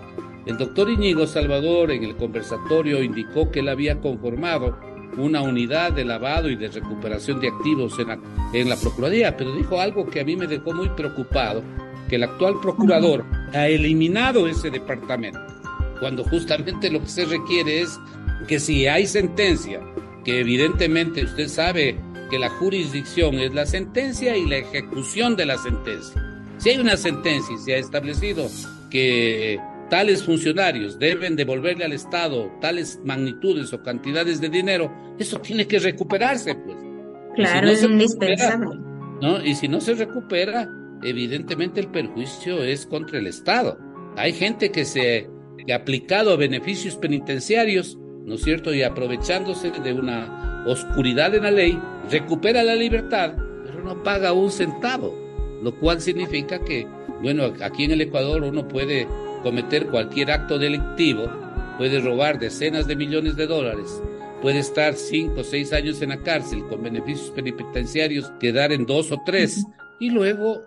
El 0.44 0.58
doctor 0.58 0.90
Iñigo 0.90 1.26
Salvador 1.26 1.90
en 1.90 2.04
el 2.04 2.16
conversatorio 2.16 3.02
indicó 3.02 3.50
que 3.50 3.60
él 3.60 3.68
había 3.68 4.00
conformado 4.00 4.78
una 5.16 5.40
unidad 5.40 5.92
de 5.92 6.04
lavado 6.04 6.50
y 6.50 6.56
de 6.56 6.68
recuperación 6.68 7.40
de 7.40 7.48
activos 7.48 7.98
en 7.98 8.20
en 8.52 8.68
la 8.68 8.76
Procuraduría, 8.76 9.36
pero 9.36 9.54
dijo 9.54 9.80
algo 9.80 10.06
que 10.06 10.20
a 10.20 10.24
mí 10.24 10.36
me 10.36 10.46
dejó 10.46 10.72
muy 10.72 10.88
preocupado 10.90 11.62
que 12.10 12.16
el 12.16 12.24
actual 12.24 12.60
procurador 12.60 13.24
ha 13.54 13.68
eliminado 13.68 14.48
ese 14.48 14.68
departamento, 14.68 15.38
cuando 16.00 16.24
justamente 16.24 16.90
lo 16.90 17.00
que 17.00 17.06
se 17.06 17.24
requiere 17.24 17.82
es 17.82 17.98
que 18.48 18.58
si 18.58 18.88
hay 18.88 19.06
sentencia, 19.06 19.80
que 20.24 20.40
evidentemente 20.40 21.22
usted 21.22 21.46
sabe 21.46 21.96
que 22.28 22.40
la 22.40 22.50
jurisdicción 22.50 23.36
es 23.36 23.54
la 23.54 23.64
sentencia 23.64 24.36
y 24.36 24.44
la 24.44 24.56
ejecución 24.56 25.36
de 25.36 25.46
la 25.46 25.56
sentencia. 25.56 26.20
Si 26.58 26.70
hay 26.70 26.78
una 26.78 26.96
sentencia 26.96 27.54
y 27.54 27.58
se 27.58 27.74
ha 27.74 27.78
establecido 27.78 28.48
que 28.90 29.60
tales 29.88 30.24
funcionarios 30.24 30.98
deben 30.98 31.36
devolverle 31.36 31.84
al 31.84 31.92
Estado 31.92 32.50
tales 32.60 33.00
magnitudes 33.04 33.72
o 33.72 33.82
cantidades 33.82 34.40
de 34.40 34.48
dinero, 34.48 34.92
eso 35.18 35.40
tiene 35.40 35.68
que 35.68 35.78
recuperarse, 35.78 36.56
pues. 36.56 36.76
Claro, 37.36 37.68
es 37.68 37.84
indispensable. 37.84 38.80
¿no? 39.22 39.44
Y 39.44 39.54
si 39.54 39.68
no 39.68 39.80
se 39.80 39.94
recupera, 39.94 40.68
evidentemente 41.02 41.80
el 41.80 41.88
perjuicio 41.88 42.62
es 42.62 42.86
contra 42.86 43.18
el 43.18 43.26
Estado. 43.26 43.78
Hay 44.16 44.32
gente 44.32 44.70
que 44.70 44.84
se 44.84 45.28
ha 45.70 45.74
aplicado 45.74 46.32
a 46.32 46.36
beneficios 46.36 46.96
penitenciarios, 46.96 47.98
¿no 48.24 48.34
es 48.34 48.42
cierto? 48.42 48.74
Y 48.74 48.82
aprovechándose 48.82 49.70
de 49.70 49.92
una 49.92 50.64
oscuridad 50.66 51.34
en 51.34 51.44
la 51.44 51.50
ley, 51.50 51.78
recupera 52.10 52.62
la 52.62 52.74
libertad, 52.74 53.34
pero 53.64 53.82
no 53.82 54.02
paga 54.02 54.32
un 54.32 54.50
centavo, 54.50 55.16
lo 55.62 55.78
cual 55.78 56.00
significa 56.00 56.62
que, 56.64 56.86
bueno, 57.22 57.52
aquí 57.62 57.84
en 57.84 57.92
el 57.92 58.00
Ecuador 58.02 58.42
uno 58.42 58.66
puede 58.68 59.06
cometer 59.42 59.86
cualquier 59.86 60.30
acto 60.30 60.58
delictivo, 60.58 61.30
puede 61.78 62.00
robar 62.00 62.38
decenas 62.38 62.86
de 62.86 62.96
millones 62.96 63.36
de 63.36 63.46
dólares, 63.46 64.02
puede 64.42 64.58
estar 64.58 64.94
cinco 64.94 65.40
o 65.40 65.44
seis 65.44 65.72
años 65.72 66.02
en 66.02 66.10
la 66.10 66.22
cárcel 66.22 66.66
con 66.68 66.82
beneficios 66.82 67.30
penitenciarios, 67.30 68.30
quedar 68.38 68.72
en 68.72 68.86
dos 68.86 69.12
o 69.12 69.22
tres, 69.24 69.64
y 69.98 70.10
luego 70.10 70.66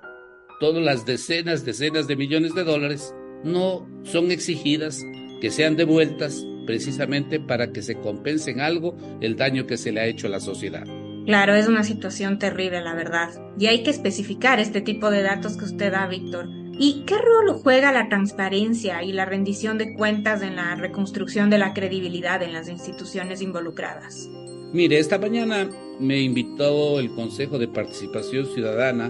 todas 0.59 0.83
las 0.83 1.05
decenas, 1.05 1.65
decenas 1.65 2.07
de 2.07 2.15
millones 2.15 2.53
de 2.55 2.63
dólares 2.63 3.13
no 3.43 3.87
son 4.03 4.31
exigidas 4.31 5.03
que 5.41 5.51
sean 5.51 5.75
devueltas 5.75 6.45
precisamente 6.65 7.39
para 7.39 7.71
que 7.71 7.81
se 7.81 7.95
compensen 7.95 8.61
algo 8.61 8.95
el 9.21 9.35
daño 9.35 9.67
que 9.67 9.77
se 9.77 9.91
le 9.91 10.01
ha 10.01 10.05
hecho 10.05 10.27
a 10.27 10.31
la 10.31 10.39
sociedad. 10.39 10.85
Claro, 11.25 11.55
es 11.55 11.67
una 11.67 11.83
situación 11.83 12.37
terrible, 12.37 12.81
la 12.81 12.95
verdad. 12.95 13.29
Y 13.57 13.67
hay 13.67 13.83
que 13.83 13.89
especificar 13.89 14.59
este 14.59 14.81
tipo 14.81 15.09
de 15.09 15.21
datos 15.21 15.57
que 15.57 15.65
usted 15.65 15.91
da, 15.91 16.07
Víctor. 16.07 16.47
¿Y 16.77 17.03
qué 17.05 17.15
rol 17.17 17.59
juega 17.61 17.91
la 17.91 18.09
transparencia 18.09 19.03
y 19.03 19.13
la 19.13 19.25
rendición 19.25 19.77
de 19.77 19.93
cuentas 19.93 20.41
en 20.41 20.55
la 20.55 20.75
reconstrucción 20.75 21.49
de 21.49 21.59
la 21.59 21.73
credibilidad 21.73 22.41
en 22.41 22.51
las 22.51 22.67
instituciones 22.67 23.41
involucradas? 23.41 24.27
Mire, 24.73 24.97
esta 24.97 25.19
mañana 25.19 25.69
me 25.99 26.19
invitó 26.19 26.99
el 26.99 27.13
Consejo 27.13 27.59
de 27.59 27.67
Participación 27.67 28.47
Ciudadana 28.47 29.09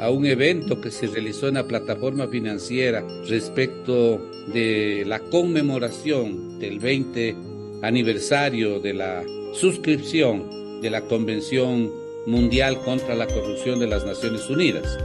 a 0.00 0.10
un 0.10 0.24
evento 0.24 0.80
que 0.80 0.90
se 0.90 1.06
realizó 1.06 1.48
en 1.48 1.54
la 1.54 1.66
plataforma 1.66 2.26
financiera 2.26 3.04
respecto 3.28 4.18
de 4.52 5.04
la 5.06 5.20
conmemoración 5.20 6.58
del 6.58 6.78
20 6.78 7.36
aniversario 7.82 8.80
de 8.80 8.94
la 8.94 9.22
suscripción 9.52 10.80
de 10.80 10.90
la 10.90 11.02
Convención 11.02 11.90
Mundial 12.26 12.80
contra 12.82 13.14
la 13.14 13.26
Corrupción 13.26 13.78
de 13.78 13.88
las 13.88 14.04
Naciones 14.04 14.48
Unidas. 14.48 14.98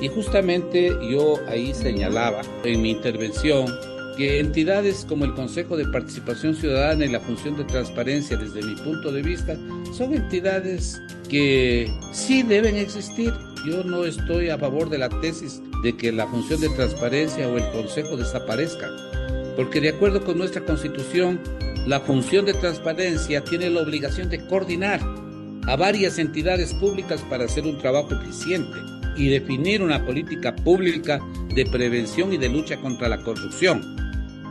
Y 0.00 0.08
justamente 0.08 0.90
yo 1.10 1.36
ahí 1.48 1.72
señalaba 1.74 2.42
en 2.64 2.82
mi 2.82 2.90
intervención 2.90 3.66
que 4.16 4.40
entidades 4.40 5.06
como 5.08 5.24
el 5.24 5.34
Consejo 5.34 5.76
de 5.76 5.86
Participación 5.86 6.56
Ciudadana 6.56 7.04
y 7.04 7.08
la 7.08 7.20
Función 7.20 7.56
de 7.56 7.64
Transparencia, 7.64 8.36
desde 8.36 8.62
mi 8.62 8.74
punto 8.76 9.12
de 9.12 9.22
vista, 9.22 9.56
son 9.96 10.14
entidades 10.14 11.00
que 11.28 11.90
sí 12.12 12.42
deben 12.42 12.76
existir, 12.76 13.32
yo 13.66 13.84
no 13.84 14.04
estoy 14.04 14.48
a 14.48 14.58
favor 14.58 14.88
de 14.88 14.98
la 14.98 15.08
tesis 15.08 15.62
de 15.82 15.96
que 15.96 16.12
la 16.12 16.26
función 16.26 16.60
de 16.60 16.68
transparencia 16.70 17.48
o 17.48 17.56
el 17.56 17.70
consejo 17.72 18.16
desaparezca, 18.16 18.88
porque 19.56 19.80
de 19.80 19.90
acuerdo 19.90 20.24
con 20.24 20.38
nuestra 20.38 20.64
constitución, 20.64 21.40
la 21.86 22.00
función 22.00 22.44
de 22.44 22.54
transparencia 22.54 23.42
tiene 23.42 23.70
la 23.70 23.82
obligación 23.82 24.28
de 24.28 24.46
coordinar 24.46 25.00
a 25.66 25.76
varias 25.76 26.18
entidades 26.18 26.74
públicas 26.74 27.22
para 27.28 27.44
hacer 27.44 27.64
un 27.64 27.78
trabajo 27.78 28.14
eficiente 28.14 28.78
y 29.16 29.28
definir 29.28 29.82
una 29.82 30.04
política 30.04 30.54
pública 30.56 31.20
de 31.54 31.66
prevención 31.66 32.32
y 32.32 32.38
de 32.38 32.48
lucha 32.48 32.80
contra 32.80 33.08
la 33.08 33.22
corrupción. 33.22 33.82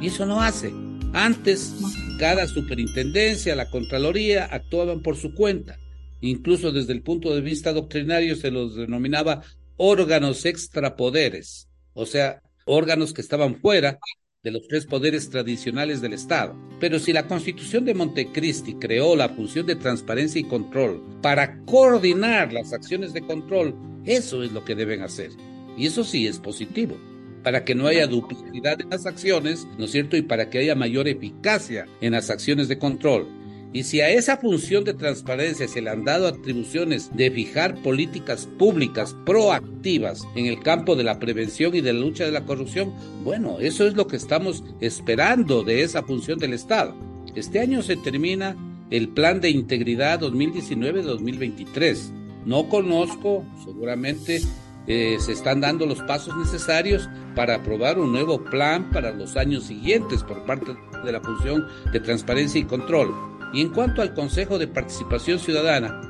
Y 0.01 0.07
eso 0.07 0.25
no 0.25 0.41
hace. 0.41 0.73
Antes, 1.13 1.75
cada 2.19 2.47
superintendencia, 2.47 3.55
la 3.55 3.69
Contraloría 3.69 4.45
actuaban 4.45 5.01
por 5.01 5.15
su 5.15 5.33
cuenta 5.33 5.79
Incluso 6.21 6.71
desde 6.71 6.93
el 6.93 7.01
punto 7.01 7.33
de 7.33 7.41
vista 7.41 7.73
doctrinario 7.73 8.35
se 8.35 8.51
los 8.51 8.75
denominaba 8.75 9.41
órganos 9.77 10.45
extrapoderes, 10.45 11.69
o 11.93 12.05
sea, 12.05 12.41
órganos 12.65 13.13
que 13.13 13.21
estaban 13.21 13.55
fuera 13.61 13.97
de 14.43 14.51
los 14.51 14.67
tres 14.67 14.85
poderes 14.85 15.29
tradicionales 15.29 16.01
del 16.01 16.13
Estado. 16.13 16.55
Pero 16.79 16.99
si 16.99 17.11
la 17.11 17.27
Constitución 17.27 17.85
de 17.85 17.93
Montecristi 17.93 18.75
creó 18.75 19.15
la 19.15 19.29
función 19.29 19.65
de 19.65 19.75
transparencia 19.75 20.39
y 20.39 20.45
control 20.45 21.01
para 21.21 21.59
coordinar 21.65 22.53
las 22.53 22.73
acciones 22.73 23.13
de 23.13 23.21
control 23.21 23.75
Eso 24.05 24.43
es 24.43 24.51
lo 24.53 24.63
que 24.63 24.75
deben 24.75 25.01
hacer. 25.01 25.31
Y 25.77 25.85
eso 25.85 26.03
sí 26.03 26.25
es 26.25 26.39
positivo, 26.39 26.97
para 27.43 27.63
que 27.63 27.75
no 27.75 27.87
haya 27.87 28.07
duplicidad 28.07 28.81
en 28.81 28.89
las 28.89 29.05
acciones, 29.05 29.67
¿no 29.77 29.85
es 29.85 29.91
cierto? 29.91 30.17
Y 30.17 30.21
para 30.21 30.49
que 30.49 30.59
haya 30.59 30.75
mayor 30.75 31.07
eficacia 31.07 31.85
en 32.01 32.13
las 32.13 32.29
acciones 32.29 32.67
de 32.67 32.79
control. 32.79 33.27
Y 33.71 33.83
si 33.83 34.01
a 34.01 34.09
esa 34.09 34.37
función 34.37 34.83
de 34.83 34.95
transparencia 34.95 35.67
se 35.67 35.81
le 35.81 35.91
han 35.91 36.03
dado 36.03 36.27
atribuciones 36.27 37.15
de 37.15 37.29
fijar 37.29 37.79
políticas 37.83 38.47
públicas 38.57 39.15
proactivas 39.25 40.27
en 40.35 40.47
el 40.47 40.59
campo 40.61 40.95
de 40.95 41.03
la 41.03 41.19
prevención 41.19 41.75
y 41.75 41.81
de 41.81 41.93
la 41.93 41.99
lucha 41.99 42.25
de 42.25 42.31
la 42.31 42.45
corrupción, 42.45 42.93
bueno, 43.23 43.59
eso 43.59 43.85
es 43.85 43.95
lo 43.95 44.07
que 44.07 44.15
estamos 44.15 44.63
esperando 44.79 45.63
de 45.63 45.83
esa 45.83 46.01
función 46.01 46.39
del 46.39 46.53
Estado. 46.53 46.95
Este 47.35 47.59
año 47.59 47.83
se 47.83 47.95
termina 47.95 48.55
el 48.89 49.09
Plan 49.09 49.39
de 49.39 49.51
Integridad 49.51 50.19
2019-2023. 50.21 52.11
No 52.45 52.69
conozco, 52.69 53.45
seguramente 53.63 54.41
eh, 54.87 55.17
se 55.19 55.33
están 55.33 55.61
dando 55.61 55.85
los 55.85 56.01
pasos 56.01 56.35
necesarios 56.35 57.07
para 57.35 57.55
aprobar 57.55 57.99
un 57.99 58.11
nuevo 58.11 58.43
plan 58.45 58.89
para 58.89 59.11
los 59.11 59.37
años 59.37 59.65
siguientes 59.65 60.23
por 60.23 60.43
parte 60.45 60.75
de 61.05 61.11
la 61.11 61.21
función 61.21 61.67
de 61.91 61.99
transparencia 61.99 62.59
y 62.59 62.63
control. 62.63 63.38
Y 63.53 63.61
en 63.61 63.69
cuanto 63.69 64.01
al 64.01 64.13
Consejo 64.13 64.57
de 64.57 64.67
Participación 64.67 65.39
Ciudadana, 65.39 66.01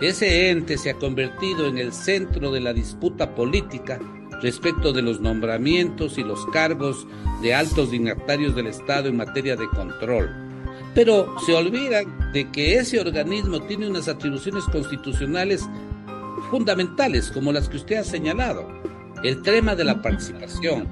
ese 0.00 0.50
ente 0.50 0.78
se 0.78 0.90
ha 0.90 0.94
convertido 0.94 1.66
en 1.66 1.78
el 1.78 1.92
centro 1.92 2.50
de 2.52 2.60
la 2.60 2.72
disputa 2.72 3.34
política 3.34 3.98
respecto 4.42 4.92
de 4.92 5.02
los 5.02 5.20
nombramientos 5.20 6.18
y 6.18 6.22
los 6.22 6.44
cargos 6.46 7.06
de 7.42 7.54
altos 7.54 7.90
dignatarios 7.90 8.54
del 8.54 8.68
Estado 8.68 9.08
en 9.08 9.16
materia 9.16 9.56
de 9.56 9.68
control. 9.68 10.30
Pero 10.94 11.34
se 11.44 11.54
olvidan 11.54 12.32
de 12.32 12.50
que 12.50 12.76
ese 12.76 13.00
organismo 13.00 13.62
tiene 13.62 13.88
unas 13.88 14.08
atribuciones 14.08 14.64
constitucionales 14.64 15.68
fundamentales, 16.50 17.30
como 17.30 17.52
las 17.52 17.68
que 17.68 17.76
usted 17.76 17.96
ha 17.96 18.04
señalado. 18.04 18.66
El 19.22 19.42
tema 19.42 19.74
de 19.74 19.84
la 19.84 20.00
participación, 20.00 20.88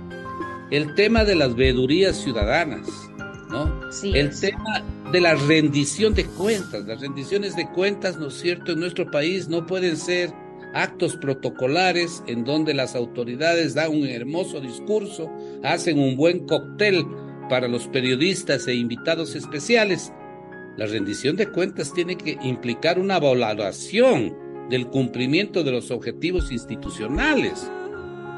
el 0.70 0.94
tema 0.94 1.24
de 1.24 1.36
las 1.36 1.54
veedurías 1.54 2.16
ciudadanas, 2.16 2.88
¿no? 3.48 3.80
el 4.02 4.38
tema 4.38 4.82
de 5.16 5.22
la 5.22 5.34
rendición 5.34 6.12
de 6.12 6.26
cuentas. 6.26 6.84
Las 6.84 7.00
rendiciones 7.00 7.56
de 7.56 7.66
cuentas, 7.70 8.18
¿no 8.18 8.26
es 8.26 8.34
cierto?, 8.34 8.72
en 8.72 8.80
nuestro 8.80 9.10
país 9.10 9.48
no 9.48 9.64
pueden 9.64 9.96
ser 9.96 10.30
actos 10.74 11.16
protocolares 11.16 12.22
en 12.26 12.44
donde 12.44 12.74
las 12.74 12.94
autoridades 12.94 13.72
dan 13.72 13.92
un 13.92 14.06
hermoso 14.06 14.60
discurso, 14.60 15.32
hacen 15.62 15.98
un 15.98 16.16
buen 16.16 16.40
cóctel 16.40 17.06
para 17.48 17.66
los 17.66 17.88
periodistas 17.88 18.68
e 18.68 18.74
invitados 18.74 19.34
especiales. 19.34 20.12
La 20.76 20.84
rendición 20.84 21.36
de 21.36 21.46
cuentas 21.46 21.94
tiene 21.94 22.18
que 22.18 22.36
implicar 22.42 22.98
una 22.98 23.18
valoración 23.18 24.36
del 24.68 24.86
cumplimiento 24.86 25.64
de 25.64 25.72
los 25.72 25.90
objetivos 25.90 26.52
institucionales. 26.52 27.70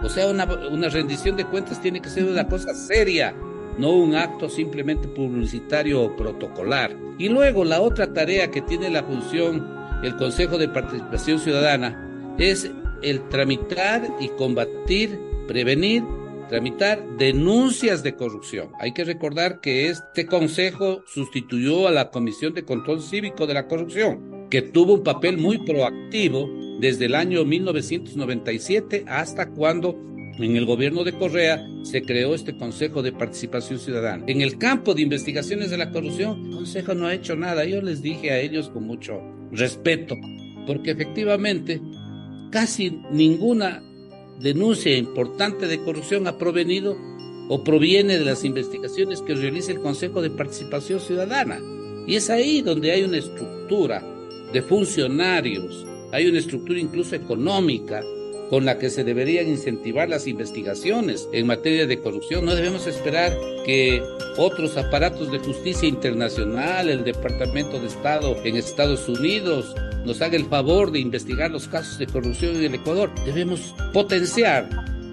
O 0.05 0.09
sea, 0.09 0.29
una, 0.29 0.45
una 0.71 0.88
rendición 0.91 1.37
de 1.37 1.45
cuentas 1.45 1.83
tiene 1.83 2.01
que 2.01 2.09
ser 2.09 2.23
una 2.27 2.47
cosa 2.47 2.73
seria, 2.73 3.35
no 3.79 3.93
un 3.93 4.14
acto 4.14 4.49
simplemente 4.49 5.09
publicitario 5.09 6.03
o 6.03 6.17
protocolar. 6.17 6.97
Y 7.19 7.29
luego 7.29 7.64
la 7.64 7.81
otra 7.81 8.12
tarea 8.12 8.51
que 8.51 8.62
tiene 8.62 8.91
la 8.91 9.05
función 9.05 9.79
el 10.03 10.17
Consejo 10.17 10.59
de 10.59 10.69
Participación 10.69 11.41
Ciudadana 11.41 12.35
es 12.38 12.71
el 13.03 13.29
tramitar 13.29 14.09
y 14.21 14.29
combatir, 14.29 15.19
prevenir, 15.47 16.05
tramitar 16.49 17.05
denuncias 17.19 18.03
de 18.03 18.14
corrupción. 18.14 18.71
Hay 18.81 18.93
que 18.93 19.05
recordar 19.05 19.61
que 19.61 19.88
este 19.88 20.27
Consejo 20.27 21.03
sustituyó 21.07 21.88
a 21.88 21.91
la 21.91 22.11
Comisión 22.11 22.55
de 22.55 22.64
Control 22.64 23.03
Cívico 23.03 23.47
de 23.47 23.55
la 23.55 23.67
Corrupción, 23.67 24.47
que 24.51 24.62
tuvo 24.62 24.95
un 24.95 25.03
papel 25.03 25.37
muy 25.37 25.59
proactivo 25.59 26.49
desde 26.81 27.07
el 27.07 27.14
año 27.14 27.45
1997 27.45 29.05
hasta 29.09 29.51
cuando 29.51 29.97
en 30.44 30.57
el 30.57 30.66
gobierno 30.66 31.05
de 31.05 31.12
Correa 31.12 31.66
se 31.83 32.03
creó 32.03 32.35
este 32.35 32.57
Consejo 32.57 33.03
de 33.03 33.12
Participación 33.12 33.79
Ciudadana. 33.79 34.24
En 34.27 34.40
el 34.40 34.59
campo 34.59 34.94
de 34.94 35.03
investigaciones 35.03 35.70
de 35.70 35.79
la 35.79 35.90
corrupción, 35.90 36.46
el 36.46 36.55
Consejo 36.55 36.94
no 36.94 37.07
ha 37.07 37.14
hecho 37.14 37.35
nada. 37.35 37.64
Yo 37.64 37.83
les 37.83 38.03
dije 38.03 38.31
a 38.31 38.38
ellos 38.38 38.70
con 38.70 38.85
mucho 38.85 39.20
respeto, 39.51 40.16
porque 40.66 40.92
efectivamente 40.92 41.81
casi 42.51 43.01
ninguna 43.11 43.83
denuncia 44.40 44.96
importante 44.96 45.66
de 45.66 45.83
corrupción 45.83 46.27
ha 46.29 46.38
provenido 46.38 46.96
o 47.48 47.64
proviene 47.64 48.18
de 48.18 48.24
las 48.24 48.44
investigaciones 48.44 49.22
que 49.22 49.35
realiza 49.35 49.72
el 49.72 49.81
Consejo 49.81 50.22
de 50.22 50.31
Participación 50.31 51.01
Ciudadana. 51.01 51.59
Y 52.07 52.14
es 52.14 52.31
ahí 52.31 52.62
donde 52.62 52.92
hay 52.92 53.03
una 53.03 53.18
estructura 53.18 54.05
de 54.53 54.62
funcionarios, 54.62 55.85
hay 56.12 56.27
una 56.27 56.38
estructura 56.38 56.79
incluso 56.79 57.16
económica 57.16 58.03
con 58.51 58.65
la 58.65 58.79
que 58.79 58.91
se 58.91 59.05
deberían 59.05 59.49
incentivar 59.49 60.09
las 60.09 60.27
investigaciones 60.27 61.29
en 61.33 61.47
materia 61.47 61.87
de 61.87 62.01
corrupción. 62.01 62.45
No 62.45 62.55
debemos 62.55 62.87
esperar 62.87 63.37
que 63.65 64.03
otros 64.37 64.77
aparatos 64.77 65.31
de 65.31 65.39
justicia 65.39 65.89
internacional, 65.89 66.89
el 66.89 67.05
Departamento 67.05 67.81
de 67.81 67.89
Estado 67.89 68.37
en 68.45 68.57
Estados 68.57 69.09
Unidos, 69.09 69.75
nos 70.05 70.23
haga 70.23 70.37
el 70.37 70.47
favor 70.47 70.93
de 70.93 71.01
investigar 71.01 71.51
los 71.51 71.69
casos 71.69 71.99
de 71.99 72.07
corrupción 72.07 72.57
en 72.57 72.65
el 72.65 72.75
Ecuador. 72.75 73.11
Debemos 73.25 73.75
potenciar 73.93 74.69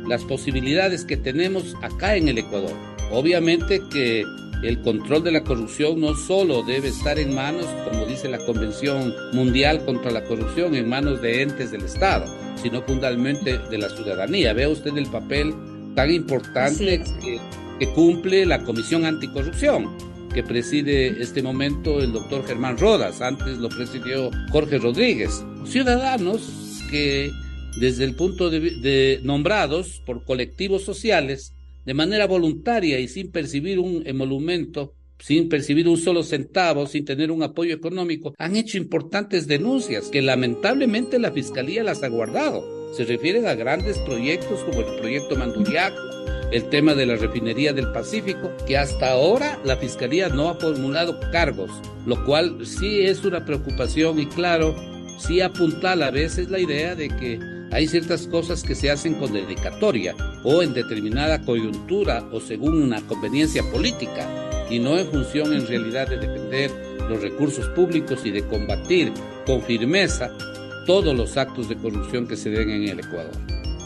las 0.07 0.23
posibilidades 0.23 1.03
que 1.03 1.17
tenemos 1.17 1.75
acá 1.81 2.15
en 2.15 2.29
el 2.29 2.37
Ecuador. 2.37 2.73
Obviamente 3.11 3.81
que 3.91 4.23
el 4.63 4.81
control 4.81 5.23
de 5.23 5.31
la 5.31 5.43
corrupción 5.43 5.99
no 5.99 6.15
solo 6.15 6.63
debe 6.63 6.87
estar 6.87 7.19
en 7.19 7.35
manos, 7.35 7.65
como 7.83 8.05
dice 8.05 8.29
la 8.29 8.43
Convención 8.45 9.13
Mundial 9.33 9.83
contra 9.85 10.11
la 10.11 10.23
Corrupción, 10.23 10.75
en 10.75 10.87
manos 10.89 11.21
de 11.21 11.41
entes 11.41 11.71
del 11.71 11.83
Estado, 11.83 12.25
sino 12.61 12.81
fundamentalmente 12.81 13.57
de 13.69 13.77
la 13.77 13.89
ciudadanía. 13.89 14.53
Vea 14.53 14.69
usted 14.69 14.97
el 14.97 15.07
papel 15.07 15.53
tan 15.95 16.11
importante 16.11 17.01
que, 17.21 17.39
que, 17.79 17.87
cumple 17.93 18.45
la 18.45 18.63
Comisión 18.63 19.05
Anticorrupción, 19.05 19.97
que 20.33 20.43
preside 20.43 21.21
este 21.21 21.41
momento 21.41 21.99
el 21.99 22.11
doctor 22.11 22.45
Germán 22.45 22.77
Rodas, 22.77 23.21
antes 23.21 23.57
lo 23.57 23.69
presidió 23.69 24.29
Jorge 24.51 24.77
Rodríguez. 24.77 25.43
Ciudadanos 25.65 26.81
que 26.89 27.31
desde 27.79 28.03
el 28.03 28.15
punto 28.15 28.49
de, 28.49 28.59
de 28.59 29.19
nombrados 29.23 30.01
por 30.05 30.23
colectivos 30.23 30.83
sociales, 30.83 31.53
de 31.85 31.93
manera 31.93 32.25
voluntaria 32.27 32.99
y 32.99 33.07
sin 33.07 33.31
percibir 33.31 33.79
un 33.79 34.03
emolumento, 34.05 34.93
sin 35.19 35.49
percibir 35.49 35.87
un 35.87 35.97
solo 35.97 36.23
centavo, 36.23 36.87
sin 36.87 37.05
tener 37.05 37.31
un 37.31 37.43
apoyo 37.43 37.73
económico, 37.73 38.33
han 38.37 38.55
hecho 38.55 38.77
importantes 38.77 39.47
denuncias 39.47 40.09
que 40.09 40.21
lamentablemente 40.21 41.19
la 41.19 41.31
Fiscalía 41.31 41.83
las 41.83 42.03
ha 42.03 42.09
guardado. 42.09 42.93
Se 42.93 43.05
refieren 43.05 43.47
a 43.47 43.55
grandes 43.55 43.97
proyectos 43.99 44.61
como 44.63 44.81
el 44.81 44.99
proyecto 44.99 45.35
Manduriaco, 45.35 45.97
el 46.51 46.69
tema 46.69 46.93
de 46.93 47.05
la 47.05 47.15
refinería 47.15 47.73
del 47.73 47.91
Pacífico, 47.91 48.51
que 48.67 48.77
hasta 48.77 49.11
ahora 49.11 49.59
la 49.65 49.77
Fiscalía 49.77 50.29
no 50.29 50.49
ha 50.49 50.55
formulado 50.55 51.19
cargos, 51.31 51.71
lo 52.05 52.23
cual 52.25 52.65
sí 52.65 53.01
es 53.01 53.25
una 53.25 53.43
preocupación 53.45 54.19
y 54.19 54.27
claro, 54.27 54.75
sí 55.17 55.41
apuntala 55.41 56.07
a 56.07 56.11
veces 56.11 56.49
la 56.49 56.59
idea 56.59 56.95
de 56.95 57.09
que 57.09 57.39
hay 57.71 57.87
ciertas 57.87 58.27
cosas 58.27 58.63
que 58.63 58.75
se 58.75 58.91
hacen 58.91 59.15
con 59.15 59.33
dedicatoria 59.33 60.15
o 60.43 60.61
en 60.61 60.73
determinada 60.73 61.41
coyuntura 61.43 62.23
o 62.31 62.39
según 62.39 62.81
una 62.81 63.01
conveniencia 63.01 63.63
política 63.71 64.44
y 64.69 64.79
no 64.79 64.97
en 64.97 65.07
función 65.07 65.53
en 65.53 65.67
realidad 65.67 66.07
de 66.07 66.17
defender 66.17 66.71
los 67.09 67.21
recursos 67.21 67.67
públicos 67.69 68.25
y 68.25 68.31
de 68.31 68.45
combatir 68.47 69.11
con 69.45 69.61
firmeza 69.61 70.31
todos 70.85 71.15
los 71.15 71.37
actos 71.37 71.69
de 71.69 71.75
corrupción 71.75 72.27
que 72.27 72.35
se 72.35 72.49
den 72.49 72.69
en 72.69 72.89
el 72.89 72.99
Ecuador. 72.99 73.33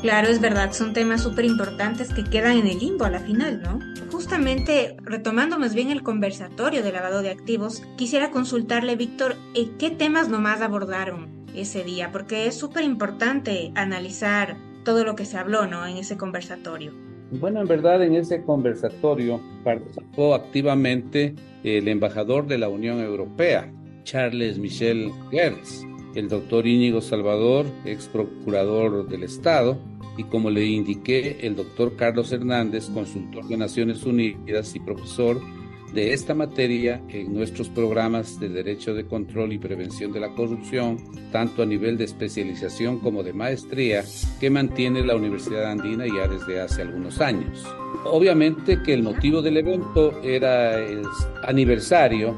Claro, 0.01 0.29
es 0.29 0.39
verdad, 0.39 0.71
son 0.71 0.93
temas 0.93 1.23
súper 1.23 1.43
importantes 1.43 2.13
que 2.13 2.23
quedan 2.23 2.57
en 2.57 2.67
el 2.67 2.79
limbo 2.79 3.03
a 3.03 3.09
la 3.09 3.19
final, 3.19 3.61
¿no? 3.61 3.79
Justamente, 4.11 4.95
retomando 5.01 5.59
más 5.59 5.75
bien 5.75 5.91
el 5.91 6.03
conversatorio 6.03 6.83
de 6.83 6.91
lavado 6.93 7.21
de 7.21 7.29
activos, 7.29 7.83
quisiera 7.97 8.31
consultarle, 8.31 8.95
Víctor, 8.95 9.35
¿qué 9.77 9.89
temas 9.89 10.29
nomás 10.29 10.61
abordaron 10.61 11.45
ese 11.53 11.83
día? 11.83 12.11
Porque 12.13 12.47
es 12.47 12.57
súper 12.57 12.85
importante 12.85 13.73
analizar 13.75 14.57
todo 14.85 15.03
lo 15.03 15.15
que 15.15 15.25
se 15.25 15.37
habló, 15.37 15.67
¿no? 15.67 15.85
En 15.85 15.97
ese 15.97 16.15
conversatorio. 16.15 17.08
Bueno, 17.31 17.61
en 17.61 17.67
verdad 17.67 18.03
en 18.03 18.15
ese 18.15 18.43
conversatorio 18.43 19.39
participó 19.63 20.33
activamente 20.33 21.35
el 21.63 21.87
embajador 21.87 22.47
de 22.47 22.57
la 22.57 22.69
Unión 22.69 22.99
Europea, 22.99 23.71
Charles 24.03 24.57
Michel 24.57 25.11
Gertz, 25.29 25.85
el 26.15 26.27
doctor 26.27 26.65
Íñigo 26.65 27.01
Salvador, 27.01 27.67
ex 27.85 28.07
procurador 28.07 29.07
del 29.07 29.23
Estado, 29.23 29.77
y 30.17 30.23
como 30.23 30.49
le 30.49 30.65
indiqué, 30.65 31.37
el 31.41 31.55
doctor 31.55 31.95
Carlos 31.95 32.31
Hernández, 32.31 32.89
consultor 32.89 33.47
de 33.47 33.57
Naciones 33.57 34.03
Unidas 34.05 34.75
y 34.75 34.79
profesor 34.79 35.39
de 35.93 36.13
esta 36.13 36.35
materia 36.35 37.01
en 37.09 37.33
nuestros 37.33 37.69
programas 37.69 38.39
de 38.39 38.49
Derecho 38.49 38.93
de 38.93 39.05
Control 39.05 39.53
y 39.53 39.57
Prevención 39.57 40.11
de 40.11 40.19
la 40.19 40.29
Corrupción, 40.35 40.97
tanto 41.31 41.63
a 41.63 41.65
nivel 41.65 41.97
de 41.97 42.05
especialización 42.05 42.99
como 42.99 43.23
de 43.23 43.33
maestría, 43.33 44.03
que 44.39 44.49
mantiene 44.49 45.03
la 45.03 45.15
Universidad 45.15 45.71
Andina 45.71 46.05
ya 46.05 46.27
desde 46.27 46.61
hace 46.61 46.83
algunos 46.83 47.19
años. 47.21 47.65
Obviamente 48.05 48.81
que 48.83 48.93
el 48.93 49.03
motivo 49.03 49.41
del 49.41 49.57
evento 49.57 50.21
era 50.21 50.79
el 50.79 51.01
aniversario, 51.43 52.35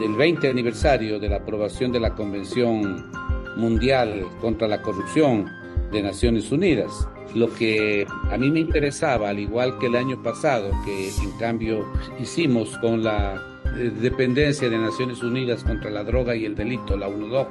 del 0.00 0.14
20 0.16 0.48
aniversario 0.48 1.18
de 1.18 1.28
la 1.28 1.36
aprobación 1.36 1.92
de 1.92 2.00
la 2.00 2.14
Convención 2.14 3.10
Mundial 3.56 4.26
contra 4.40 4.66
la 4.66 4.80
Corrupción 4.80 5.46
de 5.92 6.02
Naciones 6.02 6.50
Unidas. 6.50 7.06
Lo 7.34 7.52
que 7.52 8.06
a 8.30 8.36
mí 8.38 8.50
me 8.50 8.60
interesaba, 8.60 9.30
al 9.30 9.40
igual 9.40 9.78
que 9.78 9.86
el 9.86 9.96
año 9.96 10.22
pasado, 10.22 10.70
que 10.84 11.08
en 11.08 11.30
cambio 11.38 11.84
hicimos 12.20 12.76
con 12.78 13.02
la 13.02 13.42
eh, 13.76 13.90
dependencia 14.00 14.70
de 14.70 14.78
Naciones 14.78 15.22
Unidas 15.22 15.64
contra 15.64 15.90
la 15.90 16.04
droga 16.04 16.36
y 16.36 16.44
el 16.44 16.54
delito, 16.54 16.96
la 16.96 17.08
UNODOC, 17.08 17.48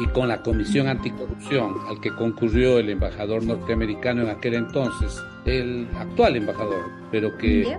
y 0.00 0.06
con 0.08 0.28
la 0.28 0.42
Comisión 0.42 0.86
Anticorrupción, 0.86 1.74
al 1.88 2.00
que 2.00 2.14
concurrió 2.14 2.78
el 2.78 2.90
embajador 2.90 3.42
norteamericano 3.42 4.22
en 4.22 4.28
aquel 4.28 4.54
entonces, 4.54 5.22
el 5.44 5.88
actual 5.96 6.36
embajador, 6.36 6.84
pero 7.10 7.36
que 7.38 7.76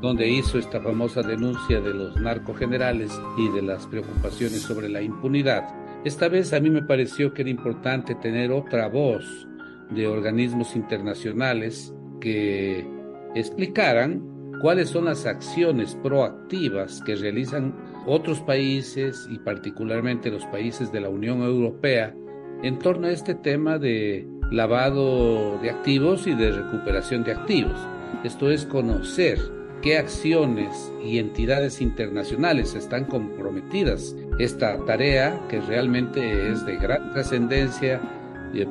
donde 0.00 0.28
hizo 0.28 0.58
esta 0.58 0.80
famosa 0.80 1.22
denuncia 1.22 1.80
de 1.80 1.94
los 1.94 2.16
narcogenerales 2.16 3.12
y 3.36 3.48
de 3.50 3.62
las 3.62 3.86
preocupaciones 3.86 4.62
sobre 4.62 4.88
la 4.88 5.02
impunidad. 5.02 5.68
Esta 6.04 6.28
vez 6.28 6.52
a 6.52 6.60
mí 6.60 6.70
me 6.70 6.82
pareció 6.82 7.34
que 7.34 7.42
era 7.42 7.50
importante 7.50 8.14
tener 8.14 8.50
otra 8.50 8.88
voz 8.88 9.46
de 9.90 10.06
organismos 10.06 10.76
internacionales 10.76 11.94
que 12.20 12.86
explicaran 13.34 14.22
cuáles 14.60 14.90
son 14.90 15.06
las 15.06 15.26
acciones 15.26 15.96
proactivas 16.02 17.02
que 17.02 17.16
realizan 17.16 17.74
otros 18.06 18.40
países 18.40 19.26
y 19.30 19.38
particularmente 19.38 20.30
los 20.30 20.44
países 20.46 20.92
de 20.92 21.00
la 21.00 21.08
Unión 21.08 21.42
Europea 21.42 22.14
en 22.62 22.78
torno 22.78 23.06
a 23.06 23.10
este 23.10 23.34
tema 23.34 23.78
de 23.78 24.28
lavado 24.50 25.58
de 25.62 25.70
activos 25.70 26.26
y 26.26 26.34
de 26.34 26.52
recuperación 26.52 27.24
de 27.24 27.32
activos. 27.32 27.78
Esto 28.24 28.50
es 28.50 28.66
conocer 28.66 29.38
qué 29.80 29.96
acciones 29.96 30.92
y 31.02 31.18
entidades 31.18 31.80
internacionales 31.80 32.74
están 32.74 33.06
comprometidas 33.06 34.14
esta 34.38 34.84
tarea 34.84 35.40
que 35.48 35.60
realmente 35.60 36.50
es 36.50 36.66
de 36.66 36.76
gran 36.76 37.12
trascendencia 37.12 38.00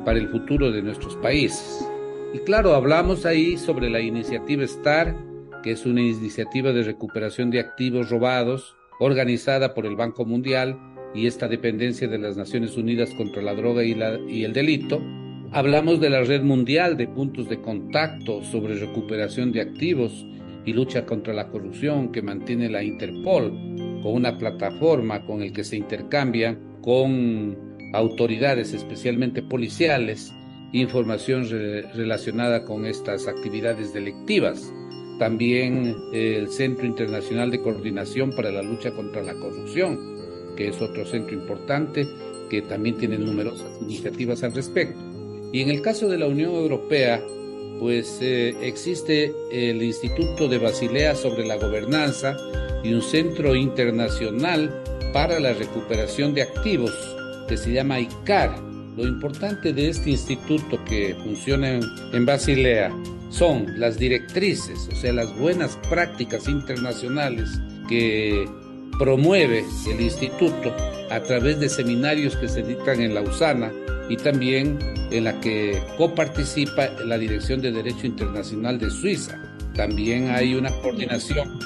para 0.04 0.18
el 0.18 0.28
futuro 0.28 0.70
de 0.70 0.82
nuestros 0.82 1.16
países. 1.16 1.86
Y 2.32 2.38
claro, 2.40 2.74
hablamos 2.74 3.26
ahí 3.26 3.56
sobre 3.56 3.90
la 3.90 4.00
iniciativa 4.00 4.66
STAR, 4.66 5.16
que 5.62 5.72
es 5.72 5.84
una 5.84 6.00
iniciativa 6.00 6.72
de 6.72 6.84
recuperación 6.84 7.50
de 7.50 7.60
activos 7.60 8.10
robados 8.10 8.76
organizada 9.00 9.74
por 9.74 9.86
el 9.86 9.96
Banco 9.96 10.24
Mundial 10.24 10.78
y 11.14 11.26
esta 11.26 11.48
dependencia 11.48 12.06
de 12.06 12.18
las 12.18 12.36
Naciones 12.36 12.76
Unidas 12.76 13.10
contra 13.14 13.42
la 13.42 13.54
droga 13.54 13.82
y, 13.82 13.94
la, 13.94 14.18
y 14.28 14.44
el 14.44 14.52
delito. 14.52 15.02
Hablamos 15.52 16.00
de 16.00 16.10
la 16.10 16.22
red 16.22 16.42
mundial 16.42 16.96
de 16.96 17.08
puntos 17.08 17.48
de 17.48 17.60
contacto 17.60 18.44
sobre 18.44 18.74
recuperación 18.74 19.50
de 19.50 19.62
activos 19.62 20.24
y 20.64 20.72
lucha 20.72 21.06
contra 21.06 21.34
la 21.34 21.48
corrupción 21.48 22.12
que 22.12 22.22
mantiene 22.22 22.68
la 22.68 22.84
Interpol 22.84 23.50
con 24.02 24.14
una 24.14 24.38
plataforma 24.38 25.24
con 25.24 25.42
el 25.42 25.52
que 25.52 25.64
se 25.64 25.76
intercambia 25.76 26.56
con 26.82 27.69
autoridades, 27.92 28.72
especialmente 28.72 29.42
policiales, 29.42 30.32
información 30.72 31.48
relacionada 31.48 32.64
con 32.64 32.86
estas 32.86 33.26
actividades 33.26 33.92
delictivas. 33.92 34.72
También 35.18 35.96
el 36.12 36.48
Centro 36.48 36.86
Internacional 36.86 37.50
de 37.50 37.60
Coordinación 37.60 38.30
para 38.30 38.50
la 38.50 38.62
Lucha 38.62 38.92
contra 38.92 39.22
la 39.22 39.34
Corrupción, 39.34 39.98
que 40.56 40.68
es 40.68 40.80
otro 40.80 41.04
centro 41.04 41.34
importante 41.34 42.06
que 42.48 42.62
también 42.62 42.96
tiene 42.96 43.18
numerosas 43.18 43.70
iniciativas 43.80 44.42
al 44.42 44.54
respecto. 44.54 44.98
Y 45.52 45.60
en 45.60 45.70
el 45.70 45.82
caso 45.82 46.08
de 46.08 46.18
la 46.18 46.26
Unión 46.26 46.54
Europea, 46.54 47.22
pues 47.78 48.18
eh, 48.20 48.54
existe 48.62 49.32
el 49.50 49.82
Instituto 49.82 50.48
de 50.48 50.58
Basilea 50.58 51.14
sobre 51.14 51.46
la 51.46 51.56
Gobernanza 51.56 52.36
y 52.82 52.92
un 52.92 53.02
centro 53.02 53.54
internacional 53.54 54.82
para 55.12 55.40
la 55.40 55.52
recuperación 55.52 56.34
de 56.34 56.42
activos 56.42 57.19
que 57.50 57.56
se 57.56 57.72
llama 57.72 57.98
ICAR. 57.98 58.56
Lo 58.96 59.06
importante 59.06 59.72
de 59.72 59.88
este 59.88 60.10
instituto 60.10 60.82
que 60.84 61.16
funciona 61.24 61.72
en, 61.72 61.82
en 62.12 62.24
Basilea 62.24 62.90
son 63.28 63.66
las 63.78 63.98
directrices, 63.98 64.88
o 64.90 64.94
sea, 64.94 65.12
las 65.12 65.36
buenas 65.36 65.76
prácticas 65.88 66.48
internacionales 66.48 67.50
que 67.88 68.48
promueve 68.98 69.64
el 69.88 70.00
instituto 70.00 70.72
a 71.10 71.20
través 71.20 71.58
de 71.58 71.68
seminarios 71.68 72.36
que 72.36 72.48
se 72.48 72.62
dictan 72.62 73.00
en 73.00 73.14
Lausana 73.14 73.72
y 74.08 74.16
también 74.16 74.78
en 75.10 75.24
la 75.24 75.40
que 75.40 75.82
coparticipa 75.96 76.88
la 77.04 77.18
Dirección 77.18 77.60
de 77.60 77.72
Derecho 77.72 78.06
Internacional 78.06 78.78
de 78.78 78.90
Suiza. 78.90 79.40
También 79.74 80.30
hay 80.30 80.54
una 80.54 80.70
coordinación 80.82 81.58